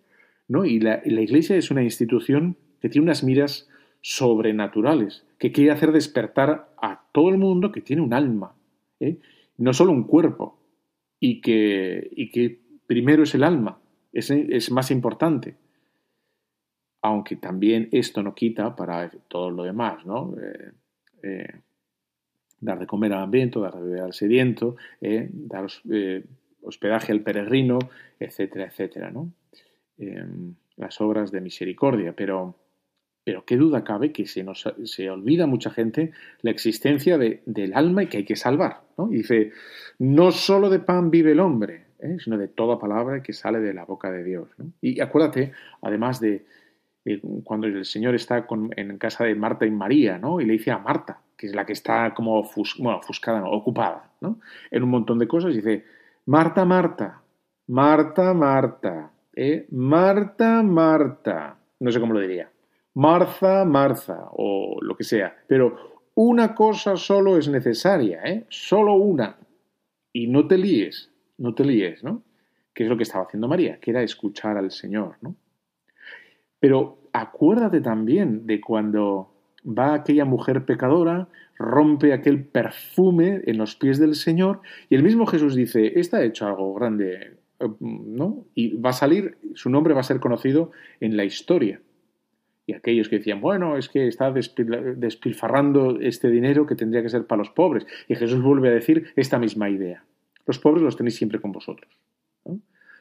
¿no? 0.48 0.64
Y 0.64 0.80
la, 0.80 1.00
Iglesia 1.04 1.54
es 1.54 1.70
una 1.70 1.84
institución 1.84 2.56
que 2.80 2.88
tiene 2.88 3.04
unas 3.04 3.22
miras 3.22 3.68
sobrenaturales, 4.00 5.24
que 5.38 5.52
quiere 5.52 5.70
hacer 5.70 5.92
despertar 5.92 6.74
a 6.82 7.06
todo 7.12 7.28
el 7.28 7.38
mundo 7.38 7.70
que 7.70 7.82
tiene 7.82 8.02
un 8.02 8.14
alma, 8.14 8.56
¿eh? 8.98 9.18
no 9.58 9.72
solo 9.72 9.92
un 9.92 10.08
cuerpo, 10.08 10.58
y 11.20 11.40
que, 11.40 12.10
y 12.16 12.32
que 12.32 12.58
primero 12.88 13.22
es 13.22 13.32
el 13.36 13.44
alma, 13.44 13.78
es, 14.12 14.28
es 14.32 14.72
más 14.72 14.90
importante. 14.90 15.54
Aunque 17.00 17.36
también 17.36 17.90
esto 17.92 18.24
no 18.24 18.34
quita 18.34 18.74
para 18.74 19.08
todo 19.28 19.52
lo 19.52 19.62
demás, 19.62 20.04
¿no? 20.04 20.34
Eh, 20.36 20.72
eh, 21.22 21.60
dar 22.58 22.80
de 22.80 22.88
comer 22.88 23.12
al 23.12 23.22
hambriento, 23.22 23.60
dar 23.60 23.76
de 23.76 23.82
beber 23.82 24.00
al 24.00 24.14
sediento, 24.14 24.74
dar 25.00 25.68
hospedaje 26.66 27.12
al 27.12 27.20
peregrino, 27.20 27.78
etcétera, 28.18 28.66
etcétera, 28.66 29.10
¿no? 29.10 29.32
Em, 29.98 30.54
las 30.76 31.00
obras 31.00 31.32
de 31.32 31.40
misericordia, 31.40 32.14
pero, 32.14 32.54
pero 33.24 33.44
qué 33.44 33.56
duda 33.56 33.82
cabe 33.84 34.12
que 34.12 34.26
se 34.26 34.44
nos 34.44 34.68
se 34.84 35.10
olvida 35.10 35.46
mucha 35.46 35.70
gente 35.70 36.12
la 36.42 36.50
existencia 36.50 37.16
del 37.18 37.72
alma 37.74 38.02
y 38.02 38.06
que 38.08 38.18
hay 38.18 38.24
que 38.24 38.36
salvar, 38.36 38.82
¿no? 38.98 39.10
Y 39.10 39.18
dice, 39.18 39.52
no 39.98 40.32
solo 40.32 40.68
de 40.68 40.80
pan 40.80 41.10
vive 41.10 41.32
el 41.32 41.40
hombre, 41.40 41.86
¿eh? 42.00 42.16
sino 42.18 42.36
de 42.36 42.48
toda 42.48 42.78
palabra 42.78 43.22
que 43.22 43.32
sale 43.32 43.60
de 43.60 43.74
la 43.74 43.84
boca 43.84 44.10
de 44.10 44.24
Dios. 44.24 44.48
Y 44.80 45.00
acuérdate, 45.00 45.52
además 45.82 46.20
de, 46.20 46.44
cuando 47.44 47.66
el 47.66 47.84
Señor 47.84 48.14
está 48.14 48.46
en 48.76 48.98
casa 48.98 49.24
de 49.24 49.34
Marta 49.34 49.66
y 49.66 49.70
María, 49.70 50.18
¿no? 50.18 50.40
Y 50.40 50.44
le 50.44 50.54
dice 50.54 50.72
a 50.72 50.78
Marta, 50.78 51.20
que 51.36 51.46
es 51.46 51.54
la 51.54 51.64
que 51.64 51.72
está 51.72 52.12
como 52.14 52.38
ofuscada, 52.38 53.44
ocupada, 53.44 54.10
¿no? 54.20 54.40
En 54.70 54.82
un 54.82 54.90
montón 54.90 55.18
de 55.18 55.28
cosas, 55.28 55.54
dice, 55.54 55.84
Marta, 56.26 56.64
Marta, 56.64 57.22
Marta, 57.68 58.34
Marta, 58.34 59.12
¿eh? 59.32 59.66
Marta, 59.70 60.60
Marta, 60.62 61.56
no 61.78 61.92
sé 61.92 62.00
cómo 62.00 62.14
lo 62.14 62.20
diría, 62.20 62.50
Marza, 62.94 63.64
Marza, 63.64 64.28
o 64.32 64.78
lo 64.82 64.96
que 64.96 65.04
sea, 65.04 65.36
pero 65.46 65.76
una 66.16 66.52
cosa 66.52 66.96
solo 66.96 67.36
es 67.36 67.48
necesaria, 67.48 68.22
¿eh? 68.24 68.44
Solo 68.48 68.94
una. 68.94 69.38
Y 70.12 70.26
no 70.26 70.48
te 70.48 70.58
líes, 70.58 71.12
no 71.38 71.54
te 71.54 71.64
líes, 71.64 72.02
¿no? 72.02 72.24
Que 72.74 72.82
es 72.82 72.88
lo 72.88 72.96
que 72.96 73.04
estaba 73.04 73.24
haciendo 73.24 73.46
María, 73.46 73.78
que 73.78 73.92
era 73.92 74.02
escuchar 74.02 74.56
al 74.56 74.72
Señor, 74.72 75.18
¿no? 75.20 75.36
Pero 76.58 77.02
acuérdate 77.12 77.80
también 77.80 78.46
de 78.46 78.60
cuando 78.60 79.35
va 79.66 79.94
aquella 79.94 80.24
mujer 80.24 80.64
pecadora, 80.64 81.28
rompe 81.58 82.12
aquel 82.12 82.44
perfume 82.44 83.42
en 83.46 83.58
los 83.58 83.76
pies 83.76 83.98
del 83.98 84.14
Señor 84.14 84.60
y 84.88 84.94
el 84.94 85.02
mismo 85.02 85.26
Jesús 85.26 85.54
dice, 85.54 85.98
está 85.98 86.22
hecho 86.22 86.46
algo 86.46 86.74
grande, 86.74 87.38
¿no? 87.80 88.44
Y 88.54 88.76
va 88.76 88.90
a 88.90 88.94
salir, 88.94 89.38
su 89.54 89.70
nombre 89.70 89.94
va 89.94 90.00
a 90.00 90.04
ser 90.04 90.20
conocido 90.20 90.70
en 91.00 91.16
la 91.16 91.24
historia. 91.24 91.80
Y 92.68 92.74
aquellos 92.74 93.08
que 93.08 93.18
decían, 93.18 93.40
bueno, 93.40 93.76
es 93.76 93.88
que 93.88 94.08
está 94.08 94.32
despilfarrando 94.32 96.00
este 96.00 96.28
dinero 96.28 96.66
que 96.66 96.74
tendría 96.74 97.00
que 97.00 97.08
ser 97.08 97.24
para 97.24 97.38
los 97.38 97.50
pobres. 97.50 97.86
Y 98.08 98.16
Jesús 98.16 98.42
vuelve 98.42 98.68
a 98.68 98.72
decir 98.72 99.12
esta 99.14 99.38
misma 99.38 99.70
idea. 99.70 100.04
Los 100.46 100.58
pobres 100.58 100.82
los 100.82 100.96
tenéis 100.96 101.14
siempre 101.14 101.40
con 101.40 101.52
vosotros. 101.52 101.88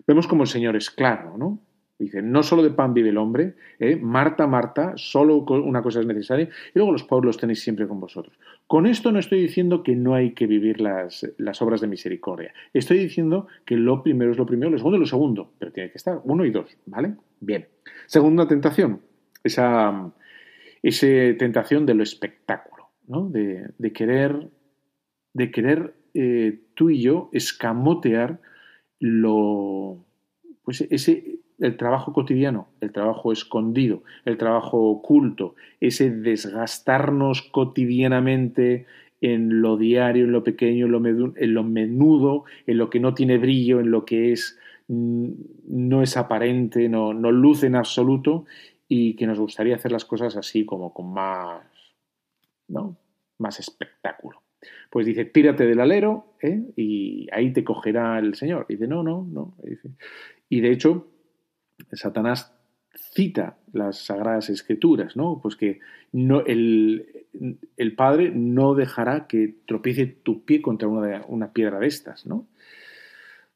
Vemos 0.06 0.28
como 0.28 0.44
el 0.44 0.50
Señor 0.50 0.76
es 0.76 0.92
claro, 0.92 1.36
¿no? 1.38 1.60
Dice, 1.98 2.22
no 2.22 2.44
solo 2.44 2.62
de 2.62 2.72
pan 2.72 2.94
vive 2.94 3.10
el 3.10 3.18
hombre, 3.18 3.56
¿eh? 3.80 3.96
Marta, 3.96 4.48
Marta, 4.48 4.94
solo 4.98 5.38
una 5.38 5.82
cosa 5.82 6.02
es 6.02 6.06
necesaria, 6.06 6.46
y 6.46 6.72
luego 6.80 6.92
los 6.92 7.06
pobres 7.06 7.28
los 7.28 7.38
tenéis 7.38 7.62
siempre 7.62 7.88
con 7.88 8.02
vosotros. 8.02 8.38
Con 8.68 8.86
esto 8.86 9.14
no 9.14 9.20
estoy 9.20 9.42
diciendo 9.42 9.82
que 9.82 9.96
no 9.96 10.14
hay 10.14 10.34
que 10.34 10.46
vivir 10.46 10.82
las, 10.82 11.26
las 11.38 11.62
obras 11.62 11.80
de 11.80 11.88
misericordia. 11.88 12.54
Estoy 12.74 13.00
diciendo 13.00 13.48
que 13.66 13.78
lo 13.78 14.04
primero 14.04 14.32
es 14.32 14.38
lo 14.38 14.46
primero, 14.46 14.72
lo 14.72 14.78
segundo 14.78 14.98
es 14.98 15.00
lo 15.00 15.06
segundo, 15.06 15.54
pero 15.58 15.72
tiene 15.72 15.90
que 15.90 15.98
estar 15.98 16.20
uno 16.26 16.44
y 16.44 16.52
dos, 16.52 16.78
¿vale? 16.86 17.16
Bien. 17.40 17.68
Segunda 18.08 18.46
tentación, 18.46 19.00
esa, 19.42 20.12
esa 20.84 21.08
tentación 21.38 21.86
de 21.86 21.94
lo 21.94 22.04
espectáculo, 22.04 22.90
¿no? 23.08 23.30
De, 23.30 23.70
de 23.78 23.94
querer, 23.94 24.50
de 25.34 25.50
querer 25.50 25.94
eh, 26.14 26.60
tú 26.74 26.90
y 26.90 27.02
yo 27.02 27.30
escamotear 27.32 28.42
lo, 29.00 30.04
pues 30.64 30.82
ese, 30.90 31.40
el 31.60 31.78
trabajo 31.78 32.14
cotidiano, 32.14 32.68
el 32.82 32.92
trabajo 32.92 33.32
escondido, 33.32 34.04
el 34.26 34.38
trabajo 34.38 34.90
oculto, 34.90 35.56
ese 35.80 36.12
desgastarnos 36.12 37.42
cotidianamente 37.44 38.86
en 39.22 39.62
lo 39.62 39.78
diario, 39.78 40.26
en 40.26 40.32
lo 40.32 40.44
pequeño, 40.44 40.86
en 40.86 40.92
lo, 41.54 41.64
menudo, 41.64 42.44
en 42.68 42.78
lo 42.78 42.90
que 42.90 43.00
no 43.00 43.14
tiene 43.14 43.38
brillo, 43.38 43.80
en 43.80 43.92
lo 43.92 44.06
que 44.06 44.34
es 44.34 44.58
mm, 44.88 45.30
no 45.70 46.02
es 46.02 46.18
aparente, 46.18 46.90
no, 46.90 47.14
no 47.14 47.32
luce 47.32 47.68
en 47.68 47.76
absoluto 47.76 48.46
y 48.88 49.16
que 49.16 49.26
nos 49.26 49.40
gustaría 49.40 49.76
hacer 49.76 49.92
las 49.92 50.06
cosas 50.06 50.36
así 50.36 50.66
como 50.66 50.94
con 50.94 51.12
más, 51.14 51.64
¿no? 52.68 52.98
más 53.38 53.60
espectáculo. 53.60 54.42
Pues 54.90 55.06
dice, 55.06 55.26
tírate 55.26 55.66
del 55.66 55.80
alero 55.80 56.36
¿eh? 56.42 56.62
y 56.76 57.28
ahí 57.32 57.52
te 57.52 57.64
cogerá 57.64 58.20
el 58.20 58.36
Señor. 58.36 58.66
Y 58.70 58.74
dice, 58.74 58.88
no, 58.88 59.04
no, 59.04 59.28
no. 59.30 59.56
Y 60.50 60.62
de 60.62 60.72
hecho, 60.72 61.08
Satanás 61.92 62.54
cita 63.14 63.58
las 63.72 64.06
sagradas 64.06 64.50
escrituras, 64.50 65.16
¿no? 65.16 65.40
Pues 65.42 65.56
que 65.56 65.80
no, 66.12 66.42
el, 66.46 67.06
Padre 67.96 68.32
no 68.34 68.74
dejará 68.74 69.28
que 69.28 69.56
tropiece 69.68 70.06
tu 70.06 70.46
pie 70.46 70.62
contra 70.62 70.88
una, 70.88 71.26
una 71.28 71.52
piedra 71.52 71.80
de 71.80 71.88
estas, 71.88 72.26
¿no? 72.26 72.48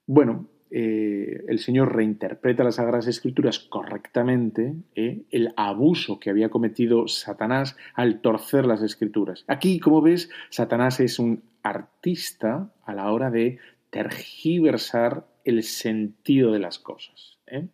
Bueno, 0.06 0.48
eh, 0.72 1.46
el 1.48 1.60
Señor 1.60 1.96
reinterpreta 1.96 2.64
las 2.64 2.76
Sagradas 2.76 3.08
Escrituras 3.08 3.60
correctamente, 3.60 4.76
¿eh? 4.96 5.24
el 5.32 5.52
abuso 5.58 6.20
que 6.20 6.30
había 6.30 6.50
cometido 6.50 7.08
Satanás 7.08 7.76
al 7.96 8.22
torcer 8.22 8.66
las 8.66 8.84
Escrituras. 8.84 9.46
Aquí, 9.48 9.80
como 9.80 10.02
ves, 10.02 10.30
Satanás 10.50 11.00
es 11.00 11.18
un 11.18 11.44
artista 11.64 12.72
a 12.86 12.94
la 12.94 13.12
hora 13.12 13.32
de 13.32 13.58
tergiversar 13.90 15.26
el 15.44 15.64
sentido 15.64 16.52
de 16.52 16.60
las 16.60 16.78
cosas. 16.78 17.40
¿eh? 17.48 17.68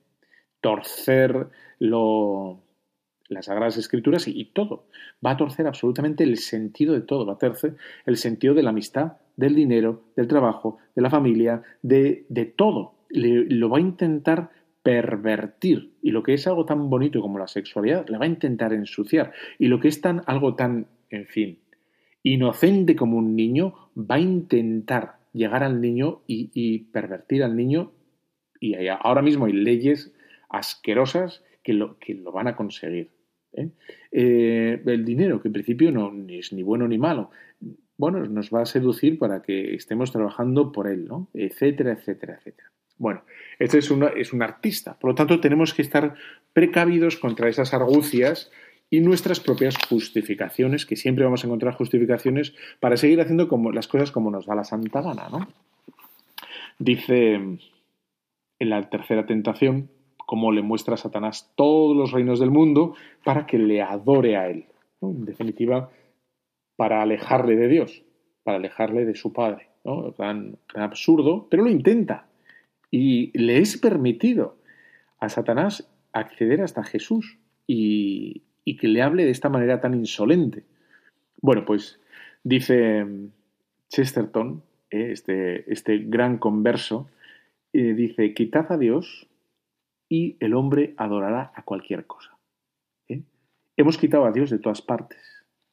Torcer 0.66 1.48
las 1.80 3.46
Sagradas 3.46 3.78
Escrituras 3.78 4.28
y, 4.28 4.46
todo. 4.46 4.88
Va 5.24 5.32
a 5.32 5.38
torcer 5.38 5.68
absolutamente 5.68 6.24
el 6.24 6.38
sentido 6.38 6.96
de 6.96 7.02
todo. 7.02 7.24
Va 7.24 7.34
a 7.34 7.38
torcer 7.38 7.76
el 8.08 8.18
sentido 8.18 8.56
de 8.56 8.64
la 8.64 8.72
amistad, 8.72 9.18
del 9.38 9.54
dinero, 9.54 10.06
del 10.16 10.28
trabajo, 10.28 10.80
de 10.96 11.04
la 11.04 11.12
familia, 11.12 11.62
de, 11.84 12.26
todo. 12.58 12.96
lo 13.12 13.70
va 13.70 13.78
a 13.78 13.82
intentar 13.82 14.50
pervertir. 14.82 15.92
Y 16.02 16.10
lo 16.10 16.24
que 16.24 16.34
es 16.34 16.48
algo 16.48 16.66
tan 16.66 16.90
bonito 16.90 17.22
como 17.22 17.38
la 17.38 17.48
sexualidad, 17.48 18.10
le 18.10 18.18
va 18.18 18.26
a 18.26 18.30
intentar 18.30 18.74
ensuciar. 18.74 19.34
Y 19.60 19.68
lo 19.68 19.80
que 19.80 19.90
es 19.90 20.02
tan, 20.02 20.24
algo 20.26 20.56
tan, 20.56 20.88
en 21.12 21.28
fin, 21.28 21.60
inocente 22.24 22.96
como 22.96 23.18
un 23.18 23.36
niño, 23.36 23.92
va 23.96 24.16
a 24.16 24.20
intentar 24.20 25.20
llegar 25.32 25.64
al 25.64 25.80
niño 25.80 26.24
y 26.26 26.80
pervertir 26.86 27.44
al 27.44 27.56
niño 27.56 27.92
y 28.60 28.88
ahora 28.88 29.22
mismo 29.22 29.46
hay 29.46 29.54
leyes 29.54 30.12
asquerosas 30.58 31.44
que 31.64 31.74
lo, 31.74 31.98
que 32.00 32.14
lo 32.14 32.32
van 32.32 32.48
a 32.48 32.56
conseguir. 32.56 33.10
¿eh? 33.54 33.70
Eh, 34.12 34.82
el 34.86 35.06
dinero, 35.06 35.42
que 35.42 35.50
en 35.50 35.54
principio 35.54 35.92
no 35.92 36.14
es 36.30 36.54
ni 36.54 36.64
bueno 36.64 36.88
ni 36.88 36.98
malo, 36.98 37.32
bueno, 37.98 38.26
nos 38.26 38.54
va 38.54 38.62
a 38.62 38.66
seducir 38.66 39.18
para 39.18 39.42
que 39.42 39.74
estemos 39.74 40.12
trabajando 40.12 40.72
por 40.72 40.88
él, 40.88 41.06
¿no? 41.06 41.30
Etcétera, 41.34 41.94
etcétera, 41.94 42.36
etcétera. 42.36 42.72
Bueno, 42.98 43.24
este 43.58 43.78
es, 43.80 43.92
es 44.16 44.34
un 44.34 44.42
artista, 44.42 44.98
por 45.00 45.12
lo 45.12 45.16
tanto 45.16 45.40
tenemos 45.40 45.74
que 45.74 45.82
estar 45.82 46.16
precavidos 46.54 47.18
contra 47.18 47.50
esas 47.50 47.74
argucias 47.74 48.52
y 48.90 49.00
nuestras 49.00 49.40
propias 49.40 49.76
justificaciones, 49.90 50.86
que 50.86 50.96
siempre 50.96 51.26
vamos 51.26 51.44
a 51.44 51.48
encontrar 51.48 51.74
justificaciones 51.74 52.54
para 52.80 52.98
seguir 52.98 53.20
haciendo 53.22 53.48
como, 53.48 53.72
las 53.72 53.88
cosas 53.88 54.12
como 54.12 54.32
nos 54.32 54.46
da 54.46 54.56
la 54.56 54.64
santa 54.64 55.02
gana, 55.02 55.28
¿no? 55.30 55.48
Dice 56.78 57.34
en 58.60 58.70
la 58.70 58.90
tercera 58.90 59.26
tentación, 59.26 59.90
como 60.26 60.52
le 60.52 60.62
muestra 60.62 60.96
a 60.96 60.98
Satanás 60.98 61.52
todos 61.56 61.96
los 61.96 62.12
reinos 62.12 62.40
del 62.40 62.52
mundo 62.52 62.96
para 63.24 63.46
que 63.46 63.58
le 63.58 63.82
adore 63.82 64.38
a 64.38 64.50
él. 64.50 64.66
En 65.02 65.26
definitiva, 65.26 65.92
para 66.76 67.02
alejarle 67.02 67.56
de 67.56 67.68
Dios, 67.68 68.04
para 68.44 68.58
alejarle 68.58 69.06
de 69.06 69.16
su 69.16 69.34
Padre. 69.34 69.70
¿no? 69.84 70.12
Tan, 70.12 70.58
absurdo, 70.74 71.48
pero 71.50 71.64
lo 71.64 71.70
intenta. 71.70 72.28
Y 72.92 73.38
le 73.38 73.60
es 73.60 73.78
permitido 73.78 74.58
a 75.20 75.30
Satanás 75.30 75.90
acceder 76.14 76.62
hasta 76.62 76.84
Jesús 76.84 77.38
y, 77.68 78.44
y 78.64 78.78
que 78.78 78.88
le 78.88 79.02
hable 79.02 79.26
de 79.26 79.32
esta 79.32 79.50
manera 79.50 79.82
tan 79.82 79.94
insolente. 79.94 80.64
Bueno, 81.42 81.66
pues 81.66 82.00
dice 82.44 83.06
Chesterton, 83.90 84.64
eh, 84.90 85.12
este, 85.12 85.72
este 85.72 86.00
gran 86.00 86.38
converso, 86.38 87.10
eh, 87.74 87.94
dice, 87.94 88.34
quitad 88.34 88.72
a 88.72 88.78
Dios 88.78 89.28
y 90.10 90.38
el 90.40 90.54
hombre 90.54 90.94
adorará 90.98 91.52
a 91.56 91.64
cualquier 91.64 92.06
cosa. 92.06 92.38
¿eh? 93.08 93.24
Hemos 93.78 93.98
quitado 93.98 94.26
a 94.26 94.32
Dios 94.32 94.50
de 94.50 94.60
todas 94.60 94.82
partes. 94.82 95.20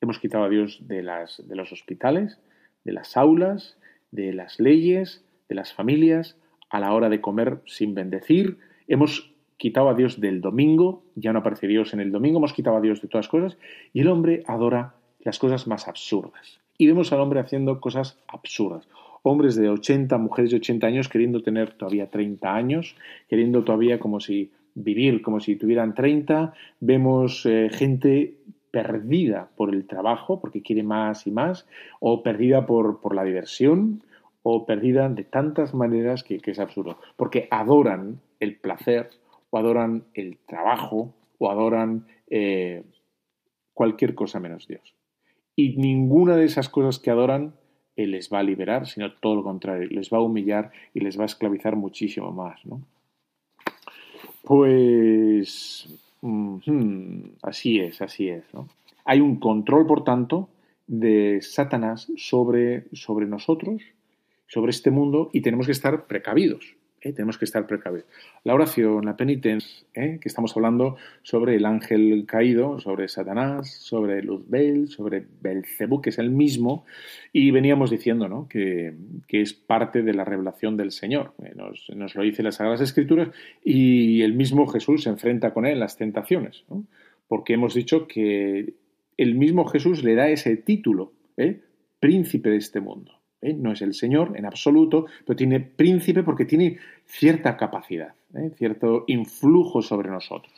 Hemos 0.01 0.19
quitado 0.19 0.45
a 0.45 0.49
Dios 0.49 0.87
de, 0.89 1.03
de 1.03 1.57
los 1.57 1.73
hospitales, 1.73 2.39
de 2.85 2.93
las 2.93 3.17
aulas, 3.17 3.79
de 4.11 4.33
las 4.33 4.59
leyes, 4.59 5.25
de 5.49 5.55
las 5.55 5.73
familias, 5.73 6.37
a 6.71 6.81
la 6.81 6.93
hora 6.93 7.09
de 7.09 7.21
comer 7.21 7.61
sin 7.67 7.95
bendecir. 7.95 8.59
Hemos 8.89 9.33
quitado 9.59 9.89
a 9.89 9.95
Dios 9.95 10.21
del 10.21 10.41
domingo, 10.41 11.05
ya 11.15 11.33
no 11.33 11.41
aparece 11.41 11.69
Dios 11.69 11.95
en 11.95 12.01
el 12.01 12.11
domingo, 12.11 12.39
hemos 12.39 12.53
quitado 12.53 12.77
a 12.77 12.81
Dios 12.81 13.01
de 13.01 13.09
todas 13.09 13.29
cosas, 13.29 13.59
y 13.93 14.01
el 14.01 14.09
hombre 14.09 14.43
adora 14.47 14.97
las 15.21 15.39
cosas 15.39 15.69
más 15.69 15.87
absurdas. 15.87 16.61
Y 16.77 16.89
vemos 16.89 17.13
al 17.13 17.21
hombre 17.21 17.39
haciendo 17.39 17.81
cosas 17.81 18.19
absurdas 18.27 18.89
hombres 19.23 19.57
de 19.57 19.69
80, 19.69 20.19
mujeres 20.19 20.51
de 20.51 20.57
80 20.59 20.87
años 20.87 21.09
queriendo 21.09 21.43
tener 21.43 21.75
todavía 21.75 22.11
30 22.11 22.55
años, 22.55 22.97
queriendo 23.29 23.65
todavía 23.65 23.99
como 23.99 24.21
si 24.21 24.51
vivir 24.75 25.23
como 25.23 25.41
si 25.41 25.57
tuvieran 25.57 25.95
30, 25.95 26.55
vemos 26.81 27.45
eh, 27.47 27.69
gente 27.71 28.37
perdida 28.71 29.51
por 29.57 29.75
el 29.75 29.87
trabajo 29.87 30.41
porque 30.41 30.63
quiere 30.63 30.83
más 30.83 31.27
y 31.27 31.31
más, 31.31 31.67
o 32.01 32.23
perdida 32.23 32.67
por, 32.67 33.01
por 33.01 33.15
la 33.15 33.25
diversión, 33.25 34.03
o 34.43 34.67
perdida 34.67 35.09
de 35.09 35.25
tantas 35.25 35.75
maneras 35.75 36.25
que, 36.25 36.41
es 36.45 36.59
absurdo, 36.59 36.99
porque 37.17 37.49
adoran 37.51 38.21
el 38.41 38.57
placer, 38.57 39.11
o 39.51 39.59
adoran 39.59 40.05
el 40.15 40.39
trabajo, 40.47 41.15
o 41.39 41.51
adoran 41.51 42.07
eh, 42.29 42.83
cualquier 43.75 44.15
cosa 44.15 44.41
menos 44.41 44.67
Dios. 44.67 44.95
Y 45.55 45.77
ninguna 45.77 46.37
de 46.37 46.47
esas 46.47 46.69
cosas 46.69 46.99
que 46.99 47.11
adoran 47.11 47.55
les 47.97 48.31
va 48.33 48.41
a 48.41 48.43
liberar, 48.43 48.87
sino 48.87 49.13
todo 49.13 49.37
lo 49.37 49.43
contrario, 49.43 49.89
les 49.91 50.11
va 50.11 50.19
a 50.19 50.23
humillar 50.23 50.71
y 50.95 51.01
les 51.01 51.19
va 51.19 51.23
a 51.25 51.27
esclavizar 51.27 51.77
muchísimo 51.77 52.33
más, 52.33 52.65
¿no? 52.65 52.83
Pues 54.43 55.89
así 57.43 57.81
es, 57.81 58.03
así 58.03 58.29
es, 58.29 58.45
¿no? 58.53 58.69
Hay 59.05 59.21
un 59.21 59.37
control, 59.37 59.87
por 59.87 60.05
tanto, 60.05 60.49
de 60.87 61.41
Satanás 61.43 62.11
sobre, 62.17 62.85
sobre 62.93 63.27
nosotros, 63.27 63.83
sobre 64.47 64.71
este 64.71 64.91
mundo, 64.91 65.31
y 65.33 65.41
tenemos 65.43 65.67
que 65.67 65.73
estar 65.73 66.07
precavidos. 66.07 66.77
¿Eh? 67.03 67.13
tenemos 67.13 67.39
que 67.39 67.45
estar 67.45 67.67
precavidos. 67.67 68.07
La 68.45 68.55
oración, 68.55 69.05
la 69.05 69.17
penitencia, 69.17 69.87
¿eh? 69.95 70.19
que 70.21 70.29
estamos 70.29 70.57
hablando 70.57 70.97
sobre 71.23 71.57
el 71.57 71.65
ángel 71.65 72.25
caído, 72.27 72.81
sobre 72.81 73.09
Satanás, 73.09 73.71
sobre 73.71 74.23
Luzbel, 74.23 74.89
sobre 74.89 75.25
Belcebú, 75.41 76.01
que 76.01 76.11
es 76.11 76.19
el 76.19 76.31
mismo, 76.31 76.85
y 77.33 77.51
veníamos 77.51 77.91
diciendo 77.91 78.29
¿no? 78.29 78.49
que, 78.49 78.95
es 79.29 79.53
parte 79.55 80.03
de 80.03 80.15
la 80.15 80.25
revelación 80.25 80.77
del 80.77 80.93
Señor. 80.93 81.35
Eh, 81.43 81.53
nos, 81.57 81.91
nos, 81.95 82.15
lo 82.15 82.23
dice 82.23 82.43
las 82.43 82.57
Sagradas 82.57 82.81
Escrituras, 82.81 83.31
y 83.65 84.23
el 84.23 84.35
mismo 84.35 84.67
Jesús 84.67 85.03
se 85.05 85.11
enfrenta 85.11 85.53
con 85.53 85.67
él 85.67 85.73
en 85.73 85.81
las 85.81 85.97
tentaciones, 85.97 86.65
porque 87.29 87.55
hemos 87.55 87.75
dicho 87.75 88.07
que 88.07 88.75
el 89.17 89.35
mismo 89.35 89.65
Jesús 89.67 90.05
le 90.05 90.15
da 90.15 90.29
ese 90.29 90.57
título, 90.57 91.13
príncipe 92.01 92.51
de 92.51 92.57
este 92.57 92.81
mundo. 92.81 93.22
¿Eh? 93.43 93.53
no 93.53 93.73
es 93.73 93.83
el 93.83 93.95
Señor 93.95 94.33
en 94.37 94.47
absoluto, 94.47 95.07
pero 95.27 95.37
tiene 95.37 95.61
príncipe 95.61 96.23
porque 96.23 96.45
tiene 96.45 96.79
cierta 97.05 97.57
capacidad, 97.57 98.15
¿eh? 98.35 98.51
cierto 98.57 99.05
influjo 99.09 99.83
sobre 99.83 100.09
nosotros. 100.09 100.53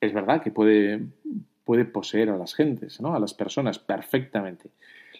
Es 0.00 0.12
verdad 0.12 0.42
que 0.42 0.50
puede, 0.50 1.02
puede 1.64 1.84
poseer 1.84 2.30
a 2.30 2.36
las 2.36 2.54
gentes, 2.54 3.00
¿no? 3.00 3.14
a 3.14 3.20
las 3.20 3.34
personas 3.34 3.78
perfectamente. 3.78 4.70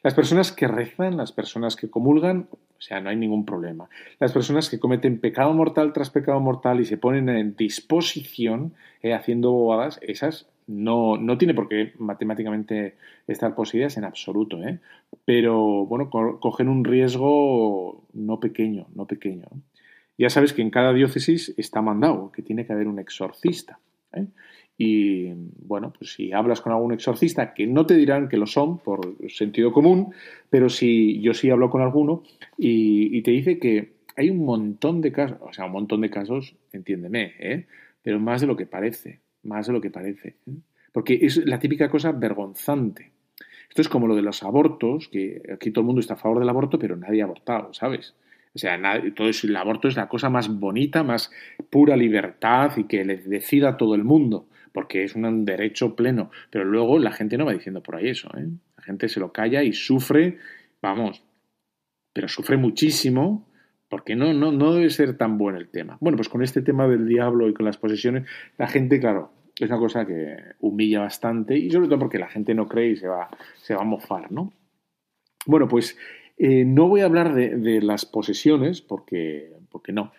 Las 0.02 0.14
personas 0.14 0.50
que 0.50 0.66
rezan, 0.66 1.18
las 1.18 1.30
personas 1.30 1.76
que 1.76 1.90
comulgan, 1.90 2.48
o 2.50 2.80
sea, 2.80 3.02
no 3.02 3.10
hay 3.10 3.16
ningún 3.16 3.44
problema. 3.44 3.90
Las 4.18 4.32
personas 4.32 4.70
que 4.70 4.80
cometen 4.80 5.20
pecado 5.20 5.52
mortal 5.52 5.92
tras 5.92 6.08
pecado 6.08 6.40
mortal 6.40 6.80
y 6.80 6.86
se 6.86 6.96
ponen 6.96 7.28
en 7.28 7.54
disposición 7.54 8.72
eh, 9.02 9.12
haciendo 9.12 9.50
bobadas, 9.50 9.98
esas 10.02 10.48
no, 10.70 11.16
no 11.16 11.36
tiene 11.36 11.52
por 11.52 11.68
qué 11.68 11.92
matemáticamente 11.98 12.94
estar 13.26 13.56
poseídas 13.56 13.96
en 13.96 14.04
absoluto, 14.04 14.62
¿eh? 14.62 14.78
pero 15.24 15.84
bueno, 15.84 16.08
cogen 16.10 16.68
un 16.68 16.84
riesgo 16.84 18.04
no 18.12 18.38
pequeño, 18.38 18.86
no 18.94 19.06
pequeño. 19.06 19.46
Ya 20.16 20.30
sabes 20.30 20.52
que 20.52 20.62
en 20.62 20.70
cada 20.70 20.92
diócesis 20.92 21.52
está 21.56 21.82
mandado 21.82 22.30
que 22.30 22.42
tiene 22.42 22.66
que 22.66 22.72
haber 22.72 22.86
un 22.86 23.00
exorcista. 23.00 23.80
¿eh? 24.12 24.26
Y 24.78 25.32
bueno, 25.66 25.92
pues 25.98 26.12
si 26.12 26.32
hablas 26.32 26.60
con 26.60 26.72
algún 26.72 26.92
exorcista, 26.92 27.52
que 27.52 27.66
no 27.66 27.84
te 27.84 27.96
dirán 27.96 28.28
que 28.28 28.36
lo 28.36 28.46
son 28.46 28.78
por 28.78 29.16
sentido 29.28 29.72
común, 29.72 30.14
pero 30.50 30.68
si 30.68 31.20
yo 31.20 31.34
sí 31.34 31.50
hablo 31.50 31.68
con 31.68 31.82
alguno 31.82 32.22
y, 32.56 33.16
y 33.16 33.22
te 33.22 33.32
dice 33.32 33.58
que 33.58 33.94
hay 34.16 34.30
un 34.30 34.44
montón 34.44 35.00
de 35.00 35.10
casos, 35.10 35.38
o 35.40 35.52
sea, 35.52 35.64
un 35.64 35.72
montón 35.72 36.00
de 36.02 36.10
casos, 36.10 36.54
entiéndeme, 36.72 37.32
¿eh? 37.40 37.66
pero 38.02 38.20
más 38.20 38.40
de 38.40 38.46
lo 38.46 38.56
que 38.56 38.66
parece 38.66 39.20
más 39.42 39.66
de 39.66 39.72
lo 39.72 39.80
que 39.80 39.90
parece. 39.90 40.36
¿eh? 40.46 40.54
Porque 40.92 41.18
es 41.22 41.36
la 41.46 41.58
típica 41.58 41.90
cosa 41.90 42.12
vergonzante. 42.12 43.12
Esto 43.68 43.82
es 43.82 43.88
como 43.88 44.08
lo 44.08 44.16
de 44.16 44.22
los 44.22 44.42
abortos, 44.42 45.08
que 45.08 45.42
aquí 45.52 45.70
todo 45.70 45.82
el 45.82 45.86
mundo 45.86 46.00
está 46.00 46.14
a 46.14 46.18
favor 46.18 46.40
del 46.40 46.48
aborto, 46.48 46.78
pero 46.78 46.96
nadie 46.96 47.22
ha 47.22 47.24
abortado, 47.24 47.72
¿sabes? 47.72 48.14
O 48.52 48.58
sea, 48.58 48.80
todo 49.14 49.28
el 49.28 49.56
aborto 49.56 49.86
es 49.86 49.96
la 49.96 50.08
cosa 50.08 50.28
más 50.28 50.48
bonita, 50.48 51.04
más 51.04 51.30
pura 51.70 51.96
libertad 51.96 52.76
y 52.76 52.84
que 52.84 53.04
le 53.04 53.18
decida 53.18 53.76
todo 53.76 53.94
el 53.94 54.02
mundo, 54.02 54.48
porque 54.72 55.04
es 55.04 55.14
un 55.14 55.44
derecho 55.44 55.94
pleno. 55.94 56.32
Pero 56.50 56.64
luego 56.64 56.98
la 56.98 57.12
gente 57.12 57.38
no 57.38 57.46
va 57.46 57.52
diciendo 57.52 57.80
por 57.80 57.94
ahí 57.94 58.08
eso, 58.08 58.28
¿eh? 58.36 58.48
La 58.76 58.82
gente 58.82 59.08
se 59.08 59.20
lo 59.20 59.30
calla 59.30 59.62
y 59.62 59.72
sufre, 59.72 60.38
vamos, 60.82 61.22
pero 62.12 62.26
sufre 62.26 62.56
muchísimo 62.56 63.49
porque 63.90 64.14
no, 64.14 64.32
no, 64.32 64.52
no 64.52 64.72
debe 64.72 64.88
ser 64.88 65.18
tan 65.18 65.36
bueno 65.36 65.58
el 65.58 65.68
tema. 65.68 65.98
Bueno, 66.00 66.16
pues 66.16 66.28
con 66.28 66.42
este 66.42 66.62
tema 66.62 66.86
del 66.88 67.06
diablo 67.06 67.48
y 67.48 67.52
con 67.52 67.66
las 67.66 67.76
posesiones, 67.76 68.26
la 68.56 68.68
gente, 68.68 69.00
claro, 69.00 69.32
es 69.58 69.68
una 69.68 69.78
cosa 69.78 70.06
que 70.06 70.36
humilla 70.60 71.00
bastante 71.00 71.58
y 71.58 71.70
sobre 71.70 71.88
todo 71.88 71.98
porque 71.98 72.18
la 72.18 72.28
gente 72.28 72.54
no 72.54 72.66
cree 72.66 72.92
y 72.92 72.96
se 72.96 73.08
va, 73.08 73.28
se 73.56 73.74
va 73.74 73.82
a 73.82 73.84
mofar, 73.84 74.30
¿no? 74.30 74.52
Bueno, 75.44 75.66
pues 75.68 75.98
eh, 76.38 76.64
no 76.64 76.88
voy 76.88 77.00
a 77.00 77.06
hablar 77.06 77.34
de, 77.34 77.82
las 77.82 78.06
posesiones 78.06 78.80
porque, 78.80 79.52
porque 79.68 79.92
no, 79.92 80.12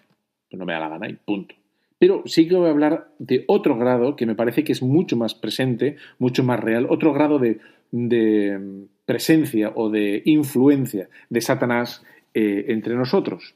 no 0.51 0.65
me 0.65 0.73
da 0.73 0.79
la 0.79 0.89
gana 0.89 1.09
y 1.09 1.13
punto. 1.13 1.55
Pero 1.97 2.23
sí 2.25 2.47
que 2.47 2.55
voy 2.55 2.67
a 2.67 2.71
hablar 2.71 3.09
de 3.19 3.45
otro 3.47 3.77
grado 3.77 4.15
que 4.15 4.25
me 4.25 4.35
parece 4.35 4.63
que 4.65 4.73
es 4.73 4.81
mucho 4.81 5.15
más 5.15 5.33
presente, 5.33 5.95
mucho 6.19 6.43
más 6.43 6.59
real, 6.59 6.87
otro 6.89 7.13
grado 7.13 7.39
de, 7.39 7.59
de 7.91 8.87
presencia 9.05 9.71
o 9.75 9.89
de 9.89 10.23
influencia 10.25 11.09
de 11.29 11.41
Satanás 11.41 12.03
eh, 12.33 12.65
entre 12.69 12.95
nosotros, 12.95 13.55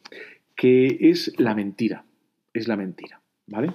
que 0.55 0.97
es 0.99 1.33
la 1.37 1.55
mentira, 1.55 2.05
es 2.53 2.67
la 2.67 2.75
mentira, 2.75 3.21
¿vale? 3.47 3.71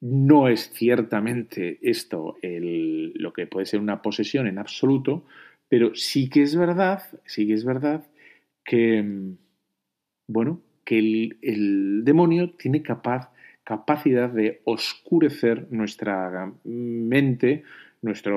No 0.00 0.48
es 0.48 0.70
ciertamente 0.72 1.78
esto 1.82 2.36
lo 2.42 3.32
que 3.32 3.46
puede 3.46 3.66
ser 3.66 3.80
una 3.80 4.02
posesión 4.02 4.48
en 4.48 4.58
absoluto, 4.58 5.24
pero 5.68 5.94
sí 5.94 6.28
que 6.28 6.42
es 6.42 6.56
verdad, 6.56 7.02
sí 7.24 7.46
que 7.46 7.54
es 7.54 7.64
verdad 7.64 8.04
que, 8.64 9.34
bueno, 10.28 10.60
que 10.84 10.98
el, 10.98 12.02
demonio 12.04 12.50
tiene 12.54 12.82
capaz, 12.82 13.30
capacidad 13.64 14.28
de 14.28 14.60
oscurecer 14.64 15.68
nuestra 15.70 16.52
mente, 16.64 17.62
nuestra 18.00 18.34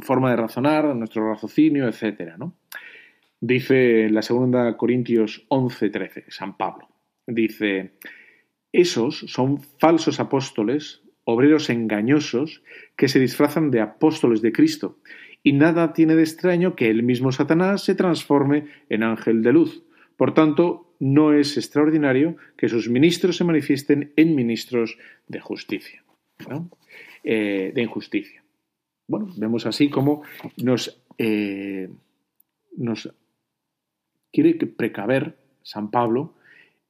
forma 0.00 0.30
de 0.30 0.36
razonar, 0.36 0.96
nuestro 0.96 1.28
raciocinio, 1.28 1.86
etcétera, 1.86 2.36
¿no? 2.36 2.54
Dice 3.42 4.04
en 4.04 4.14
la 4.14 4.22
segunda 4.22 4.76
Corintios 4.76 5.44
11:13, 5.48 6.26
San 6.28 6.56
Pablo, 6.56 6.86
dice, 7.26 7.94
esos 8.70 9.18
son 9.26 9.60
falsos 9.80 10.20
apóstoles, 10.20 11.02
obreros 11.24 11.68
engañosos, 11.68 12.62
que 12.94 13.08
se 13.08 13.18
disfrazan 13.18 13.72
de 13.72 13.80
apóstoles 13.80 14.42
de 14.42 14.52
Cristo, 14.52 15.00
y 15.42 15.54
nada 15.54 15.92
tiene 15.92 16.14
de 16.14 16.22
extraño 16.22 16.76
que 16.76 16.88
el 16.88 17.02
mismo 17.02 17.32
Satanás 17.32 17.82
se 17.82 17.96
transforme 17.96 18.66
en 18.88 19.02
ángel 19.02 19.42
de 19.42 19.52
luz. 19.52 19.82
Por 20.16 20.34
tanto, 20.34 20.94
no 21.00 21.32
es 21.32 21.56
extraordinario 21.56 22.36
que 22.56 22.68
sus 22.68 22.88
ministros 22.88 23.38
se 23.38 23.42
manifiesten 23.42 24.12
en 24.14 24.36
ministros 24.36 24.98
de 25.26 25.40
justicia, 25.40 26.04
eh, 27.24 27.72
de 27.74 27.82
injusticia. 27.82 28.44
Bueno, 29.08 29.32
vemos 29.36 29.66
así 29.66 29.90
cómo 29.90 30.22
nos, 30.58 31.02
eh, 31.18 31.90
nos 32.76 33.12
quiere 34.32 34.54
precaver 34.54 35.36
San 35.62 35.90
Pablo 35.90 36.34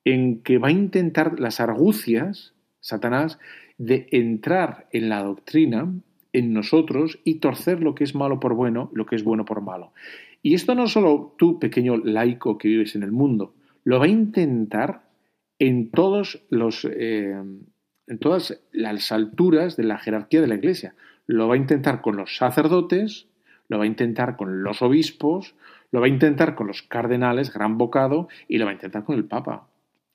en 0.04 0.42
que 0.42 0.58
va 0.58 0.68
a 0.68 0.72
intentar 0.72 1.38
las 1.38 1.60
argucias, 1.60 2.54
Satanás, 2.80 3.38
de 3.78 4.06
entrar 4.10 4.88
en 4.92 5.08
la 5.08 5.22
doctrina, 5.22 5.92
en 6.32 6.52
nosotros, 6.52 7.20
y 7.24 7.36
torcer 7.36 7.82
lo 7.82 7.94
que 7.94 8.04
es 8.04 8.14
malo 8.14 8.40
por 8.40 8.54
bueno, 8.54 8.90
lo 8.94 9.06
que 9.06 9.16
es 9.16 9.24
bueno 9.24 9.44
por 9.44 9.60
malo. 9.60 9.92
Y 10.42 10.54
esto 10.54 10.74
no 10.74 10.88
solo 10.88 11.34
tú, 11.38 11.58
pequeño 11.58 11.96
laico 11.98 12.58
que 12.58 12.68
vives 12.68 12.96
en 12.96 13.02
el 13.02 13.12
mundo, 13.12 13.54
lo 13.84 13.98
va 13.98 14.06
a 14.06 14.08
intentar 14.08 15.02
en 15.58 15.90
todos 15.90 16.42
los 16.50 16.84
eh, 16.84 17.40
en 18.08 18.18
todas 18.18 18.60
las 18.72 19.12
alturas 19.12 19.76
de 19.76 19.84
la 19.84 19.98
jerarquía 19.98 20.40
de 20.40 20.48
la 20.48 20.56
Iglesia. 20.56 20.94
Lo 21.26 21.48
va 21.48 21.54
a 21.54 21.58
intentar 21.58 22.00
con 22.00 22.16
los 22.16 22.36
sacerdotes, 22.36 23.28
lo 23.68 23.78
va 23.78 23.84
a 23.84 23.86
intentar 23.86 24.36
con 24.36 24.62
los 24.62 24.82
obispos, 24.82 25.54
lo 25.92 26.00
va 26.00 26.06
a 26.06 26.08
intentar 26.08 26.54
con 26.54 26.66
los 26.66 26.82
cardenales, 26.82 27.52
gran 27.52 27.78
bocado, 27.78 28.28
y 28.48 28.58
lo 28.58 28.64
va 28.64 28.72
a 28.72 28.74
intentar 28.74 29.04
con 29.04 29.16
el 29.16 29.26
Papa. 29.26 29.68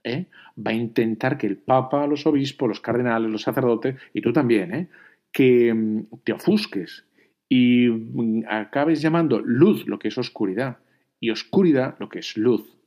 ¿eh? 0.03 0.25
Va 0.57 0.71
a 0.71 0.73
intentar 0.73 1.37
que 1.37 1.47
el 1.47 1.57
Papa, 1.57 2.07
los 2.07 2.25
obispos, 2.25 2.67
los 2.67 2.81
cardenales, 2.81 3.31
los 3.31 3.43
sacerdotes, 3.43 3.95
y 4.13 4.21
tú 4.21 4.33
también, 4.33 4.73
¿eh? 4.73 4.87
que 5.31 5.73
mm, 5.73 6.05
te 6.23 6.33
ofusques 6.33 7.05
y 7.47 7.87
mm, 7.87 8.45
acabes 8.49 9.01
llamando 9.01 9.39
luz 9.39 9.87
lo 9.87 9.99
que 9.99 10.07
es 10.07 10.17
oscuridad 10.17 10.79
y 11.19 11.29
oscuridad 11.29 11.95
lo 11.99 12.09
que 12.09 12.19
es 12.19 12.35
luz. 12.37 12.77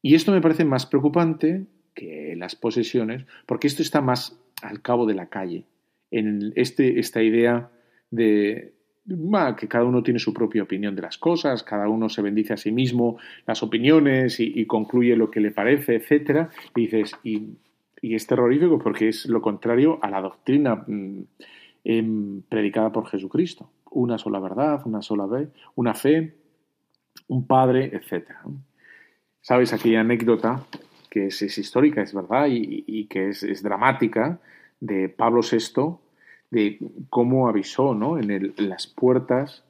Y 0.00 0.14
esto 0.14 0.32
me 0.32 0.40
parece 0.40 0.64
más 0.64 0.86
preocupante 0.86 1.66
que 1.94 2.34
las 2.36 2.54
posesiones, 2.54 3.24
porque 3.44 3.66
esto 3.66 3.82
está 3.82 4.00
más 4.00 4.38
al 4.62 4.80
cabo 4.82 5.04
de 5.06 5.14
la 5.14 5.26
calle, 5.26 5.64
en 6.10 6.52
este, 6.54 7.00
esta 7.00 7.22
idea 7.22 7.70
de, 8.10 8.72
que 9.56 9.68
cada 9.68 9.84
uno 9.84 10.02
tiene 10.02 10.20
su 10.20 10.32
propia 10.32 10.62
opinión 10.62 10.94
de 10.94 11.02
las 11.02 11.18
cosas, 11.18 11.64
cada 11.64 11.88
uno 11.88 12.08
se 12.08 12.22
bendice 12.22 12.52
a 12.52 12.56
sí 12.56 12.70
mismo 12.70 13.18
las 13.46 13.62
opiniones 13.62 14.38
y, 14.38 14.64
concluye 14.66 15.16
lo 15.16 15.30
que 15.30 15.40
le 15.40 15.50
parece, 15.50 15.96
etcétera. 15.96 16.50
Y 16.76 16.82
dices, 16.82 17.12
y, 17.24 17.56
es 18.02 18.26
terrorífico 18.26 18.78
porque 18.78 19.08
es 19.08 19.26
lo 19.26 19.42
contrario 19.42 19.98
a 20.00 20.08
la 20.10 20.20
doctrina 20.20 20.76
mm, 20.86 21.22
em, 21.84 22.42
predicada 22.48 22.92
por 22.92 23.08
Jesucristo. 23.08 23.70
Una 23.90 24.16
sola 24.16 24.38
verdad, 24.38 24.80
una 24.86 25.02
sola 25.02 25.26
fe, 25.26 25.48
una 25.74 25.94
fe, 25.94 26.34
un 27.28 27.46
padre, 27.46 27.90
etcétera. 27.92 28.42
¿Sabes 29.40 29.72
aquella 29.72 30.00
anécdota 30.00 30.64
que 31.10 31.26
es, 31.26 31.58
histórica, 31.58 32.00
es 32.00 32.14
verdad, 32.14 32.46
y, 32.48 33.06
que 33.06 33.30
es, 33.30 33.42
es 33.42 33.62
dramática 33.62 34.38
de 34.78 35.08
Pablo 35.08 35.40
VI? 35.42 35.98
De 36.50 36.78
cómo 37.08 37.48
avisó 37.48 37.94
¿no? 37.94 38.18
en, 38.18 38.54
las 38.56 38.86
puertas, 38.86 39.64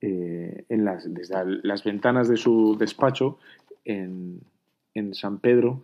eh, 0.00 0.64
en 0.68 0.84
las, 0.84 1.12
desde 1.12 1.36
las 1.62 1.84
ventanas 1.84 2.28
de 2.28 2.36
su 2.36 2.76
despacho 2.78 3.38
en, 3.84 4.42
San 5.12 5.38
Pedro, 5.38 5.82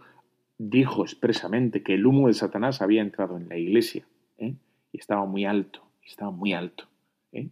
dijo 0.59 1.03
expresamente 1.03 1.83
que 1.83 1.95
el 1.95 2.07
humo 2.07 2.29
de 2.29 2.35
Satanás 2.35 2.83
había 2.83 3.01
entrado 3.01 3.39
en 3.39 3.49
la 3.49 3.57
iglesia 3.57 4.07
¿eh? 4.37 4.55
y 4.93 4.99
estaba 4.99 5.25
muy 5.25 5.47
alto, 5.47 5.83
estaba 6.05 6.31
muy 6.31 6.53
alto. 6.53 6.85
¿eh? 7.33 7.49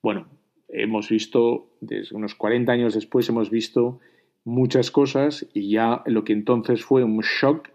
Bueno, 0.00 0.28
hemos 0.68 1.08
visto, 1.08 1.70
desde 1.80 2.14
unos 2.14 2.36
40 2.36 2.70
años 2.70 2.94
después, 2.94 3.28
hemos 3.28 3.50
visto 3.50 3.98
muchas 4.44 4.92
cosas 4.92 5.46
y 5.52 5.70
ya 5.70 6.02
lo 6.06 6.24
que 6.24 6.32
entonces 6.32 6.84
fue 6.84 7.02
un 7.02 7.20
shock, 7.20 7.68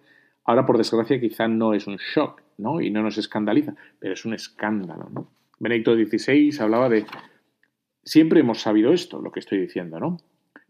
ahora 0.46 0.66
por 0.66 0.78
desgracia 0.78 1.20
quizá 1.20 1.50
no 1.50 1.74
es 1.74 1.86
un 1.86 1.98
shock, 1.98 2.41
y 2.58 2.89
no 2.91 3.02
nos 3.02 3.18
escandaliza, 3.18 3.76
pero 3.99 4.14
es 4.14 4.26
un 4.26 4.34
escándalo, 4.34 5.10
¿no? 5.12 5.28
Benedicto 5.60 5.95
XVI 5.95 6.58
hablaba 6.60 6.89
de... 6.89 7.06
Siempre 8.04 8.39
hemos 8.39 8.62
sabido 8.62 8.93
esto, 8.93 9.22
lo 9.22 9.32
que 9.32 9.39
estoy 9.39 9.60
diciendo, 9.60 9.99
¿no? 9.99 10.18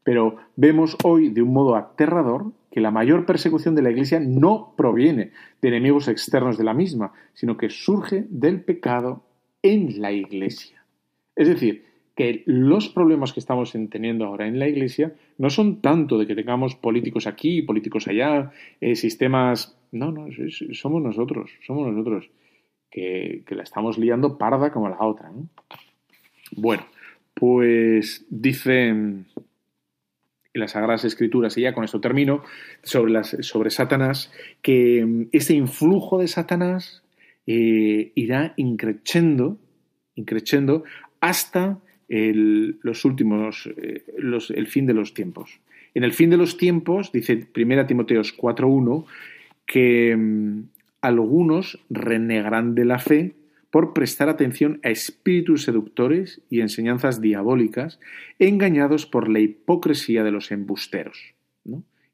Pero 0.03 0.37
vemos 0.55 0.97
hoy 1.03 1.29
de 1.29 1.41
un 1.41 1.53
modo 1.53 1.75
aterrador 1.75 2.51
que 2.71 2.81
la 2.81 2.91
mayor 2.91 3.25
persecución 3.25 3.75
de 3.75 3.81
la 3.81 3.91
Iglesia 3.91 4.19
no 4.19 4.73
proviene 4.75 5.31
de 5.61 5.67
enemigos 5.67 6.07
externos 6.07 6.57
de 6.57 6.63
la 6.63 6.73
misma, 6.73 7.13
sino 7.33 7.57
que 7.57 7.69
surge 7.69 8.25
del 8.29 8.63
pecado 8.63 9.23
en 9.61 10.01
la 10.01 10.11
Iglesia. 10.11 10.83
Es 11.35 11.47
decir, 11.47 11.85
que 12.15 12.43
los 12.45 12.89
problemas 12.89 13.33
que 13.33 13.39
estamos 13.39 13.71
teniendo 13.89 14.25
ahora 14.25 14.47
en 14.47 14.59
la 14.59 14.67
Iglesia 14.67 15.13
no 15.37 15.49
son 15.49 15.81
tanto 15.81 16.17
de 16.17 16.27
que 16.27 16.35
tengamos 16.35 16.75
políticos 16.75 17.25
aquí, 17.27 17.61
políticos 17.61 18.07
allá, 18.07 18.51
eh, 18.81 18.95
sistemas... 18.95 19.77
No, 19.91 20.11
no, 20.11 20.27
somos 20.73 21.01
nosotros, 21.01 21.51
somos 21.65 21.91
nosotros, 21.91 22.29
que, 22.89 23.43
la 23.49 23.63
estamos 23.63 23.97
liando 23.97 24.37
parda 24.37 24.71
como 24.71 24.89
la 24.89 24.99
otra. 25.01 25.31
Bueno, 26.55 26.85
pues 27.33 28.25
dicen 28.29 29.25
en 30.53 30.59
las 30.59 30.71
Sagradas 30.71 31.05
Escrituras, 31.05 31.57
y 31.57 31.61
ya 31.61 31.73
con 31.73 31.83
esto 31.83 32.01
termino, 32.01 32.43
sobre, 32.83 33.13
las, 33.13 33.37
sobre 33.41 33.69
Satanás, 33.69 34.31
que 34.61 35.05
mm, 35.05 35.29
ese 35.31 35.53
influjo 35.55 36.19
de 36.19 36.27
Satanás 36.27 37.03
eh, 37.47 38.11
irá 38.15 38.53
increciendo, 38.57 39.57
increciendo 40.15 40.83
hasta 41.21 41.79
el, 42.11 42.77
los 42.81 43.05
últimos, 43.05 43.69
eh, 43.77 44.03
los, 44.17 44.51
el 44.51 44.67
fin 44.67 44.85
de 44.85 44.93
los 44.93 45.13
tiempos. 45.13 45.61
En 45.93 46.03
el 46.03 46.11
fin 46.11 46.29
de 46.29 46.37
los 46.37 46.57
tiempos, 46.57 47.11
dice 47.13 47.47
1 47.55 47.85
Timoteos 47.85 48.37
4.1, 48.37 49.05
que 49.65 50.15
mm, 50.15 50.63
algunos 50.99 51.79
renegarán 51.89 52.75
de 52.75 52.85
la 52.85 52.99
fe 52.99 53.33
por 53.69 53.93
prestar 53.93 54.27
atención 54.27 54.81
a 54.83 54.89
espíritus 54.89 55.63
seductores 55.63 56.41
y 56.49 56.59
enseñanzas 56.59 57.21
diabólicas, 57.21 58.01
engañados 58.39 59.05
por 59.05 59.29
la 59.29 59.39
hipocresía 59.39 60.25
de 60.25 60.31
los 60.31 60.51
embusteros. 60.51 61.33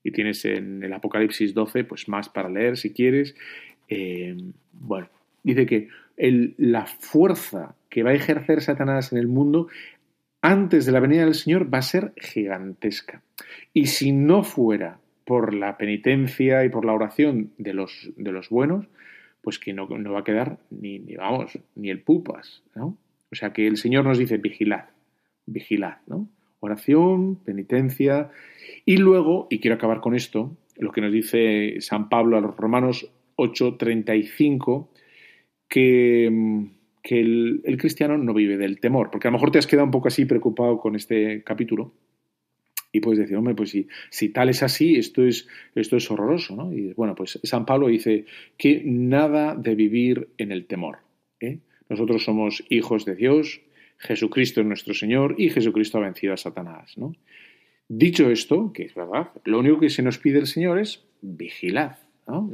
Y 0.04 0.12
tienes 0.12 0.46
en 0.46 0.84
el 0.84 0.94
Apocalipsis 0.94 1.56
12, 1.56 1.84
pues 1.84 2.08
más 2.08 2.30
para 2.30 2.50
leer 2.50 2.78
si 2.78 2.94
quieres. 2.94 3.36
Eh, 3.90 4.38
bueno, 4.72 5.10
dice 5.44 5.66
que 5.66 5.90
la 6.18 6.86
fuerza 6.86 7.76
que 7.90 8.04
va 8.04 8.12
a 8.12 8.16
ejercer 8.16 8.62
Satanás 8.62 9.12
en 9.12 9.20
el 9.20 9.28
mundo 9.28 9.68
antes 10.42 10.86
de 10.86 10.92
la 10.92 11.00
venida 11.00 11.26
del 11.26 11.34
Señor 11.34 11.74
va 11.74 11.80
a 11.80 11.84
ser 11.84 12.14
gigantesca. 12.18 13.22
Y 13.74 13.88
si 13.88 14.12
no 14.12 14.44
fuera 14.44 15.00
por 15.26 15.54
la 15.54 15.78
penitencia 15.78 16.64
y 16.64 16.70
por 16.70 16.86
la 16.86 16.94
oración 16.94 17.52
de 17.58 17.74
los, 17.74 18.12
de 18.16 18.32
los 18.32 18.50
buenos, 18.50 18.88
pues 19.42 19.60
que 19.60 19.74
no, 19.74 19.88
va 19.88 20.20
a 20.20 20.24
quedar 20.24 20.60
ni, 20.70 21.00
ni, 21.00 21.16
vamos, 21.16 21.58
ni 21.76 21.90
el 21.90 22.02
pupas, 22.02 22.64
¿no? 22.76 22.98
O 23.32 23.36
sea 23.36 23.52
que 23.52 23.68
el 23.68 23.78
Señor 23.78 24.06
nos 24.06 24.18
dice 24.18 24.38
vigilad, 24.38 24.86
vigilad, 25.46 25.98
¿no? 26.08 26.30
Oración, 26.60 27.36
penitencia, 27.44 28.32
y 28.86 28.98
luego, 28.98 29.48
y 29.50 29.60
quiero 29.60 29.76
acabar 29.76 30.00
con 30.00 30.16
esto, 30.16 30.56
lo 30.78 30.92
que 30.92 31.02
nos 31.02 31.12
dice 31.12 31.76
San 31.82 32.10
Pablo 32.10 32.38
a 32.38 32.42
los 32.42 32.56
Romanos 32.56 33.12
8:35, 33.36 34.88
que, 35.68 36.28
el, 36.28 37.62
el 37.64 37.78
cristiano 37.78 38.18
no 38.18 38.34
vive 38.34 38.58
del 38.58 38.80
temor, 38.80 39.10
porque 39.12 39.28
a 39.28 39.32
lo 39.32 39.38
mejor 39.38 39.52
te 39.52 39.60
has 39.60 39.68
quedado 39.68 39.86
un 39.86 39.92
poco 39.92 40.08
así 40.08 40.26
preocupado 40.26 40.80
con 40.80 40.96
este 40.96 41.44
capítulo, 41.44 41.94
y 42.92 43.00
puedes 43.00 43.20
decir, 43.20 43.38
hombre, 43.38 43.54
pues 43.54 43.72
si, 43.72 43.88
si 44.10 44.30
tal 44.30 44.50
es 44.50 44.64
así, 44.64 44.96
esto 44.96 45.24
es, 45.26 45.48
esto 45.76 45.98
es 45.98 46.10
horroroso, 46.10 46.56
¿no? 46.56 46.74
Y 46.74 46.94
bueno, 46.94 47.16
pues 47.16 47.40
San 47.44 47.66
Pablo 47.66 47.88
dice 47.88 48.26
que 48.58 48.82
nada 48.86 49.56
de 49.56 49.76
vivir 49.76 50.30
en 50.38 50.52
el 50.52 50.66
temor. 50.66 51.00
¿eh? 51.40 51.60
Nosotros 51.90 52.24
somos 52.24 52.64
hijos 52.70 53.06
de 53.06 53.16
Dios, 53.16 53.62
Jesucristo 53.98 54.62
es 54.62 54.68
nuestro 54.68 54.94
Señor 54.94 55.36
y 55.38 55.50
Jesucristo 55.50 55.98
ha 55.98 56.02
vencido 56.02 56.34
a 56.34 56.38
Satanás, 56.38 56.98
¿no? 56.98 57.16
Dicho 57.90 58.30
esto, 58.30 58.74
que 58.74 58.84
es 58.84 58.96
verdad, 58.96 59.30
lo 59.46 59.60
único 59.60 59.80
que 59.80 59.90
se 59.90 60.04
nos 60.04 60.18
pide 60.18 60.40
el 60.40 60.48
Señor 60.48 60.78
es 60.78 61.06
vigilad, 61.22 61.96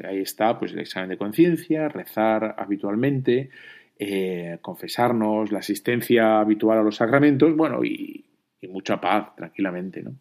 Ahí 0.04 0.20
está, 0.20 0.58
pues, 0.58 0.74
el 0.74 0.80
examen 0.80 1.10
de 1.10 1.18
conciencia, 1.18 1.90
rezar 1.90 2.56
habitualmente, 2.58 3.50
eh, 3.98 4.58
confesarnos, 4.62 5.52
la 5.52 5.60
asistencia 5.60 6.40
habitual 6.40 6.78
a 6.80 6.84
los 6.84 6.98
sacramentos, 6.98 7.56
bueno, 7.56 7.84
y, 7.84 8.26
y 8.62 8.68
mucha 8.68 9.02
paz, 9.02 9.36
tranquilamente, 9.36 10.04
¿no? 10.04 10.14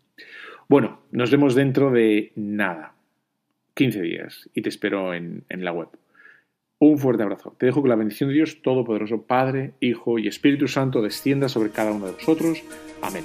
Bueno, 0.69 1.01
nos 1.11 1.31
vemos 1.31 1.55
dentro 1.55 1.91
de 1.91 2.33
nada, 2.35 2.95
15 3.75 4.01
días, 4.03 4.49
y 4.55 4.63
te 4.63 4.69
espero 4.69 5.13
en, 5.13 5.45
en 5.49 5.65
la 5.65 5.73
web. 5.73 5.89
Un 6.79 6.99
fuerte 6.99 7.23
abrazo. 7.23 7.55
Te 7.59 7.67
dejo 7.67 7.83
que 7.83 7.89
la 7.89 7.95
bendición 7.95 8.31
de 8.31 8.35
Dios 8.37 8.63
Todopoderoso, 8.63 9.23
Padre, 9.23 9.75
Hijo 9.81 10.19
y 10.19 10.27
Espíritu 10.27 10.67
Santo 10.67 11.03
descienda 11.03 11.49
sobre 11.49 11.71
cada 11.71 11.93
uno 11.93 12.07
de 12.07 12.13
vosotros. 12.13 12.65
Amén. 13.03 13.25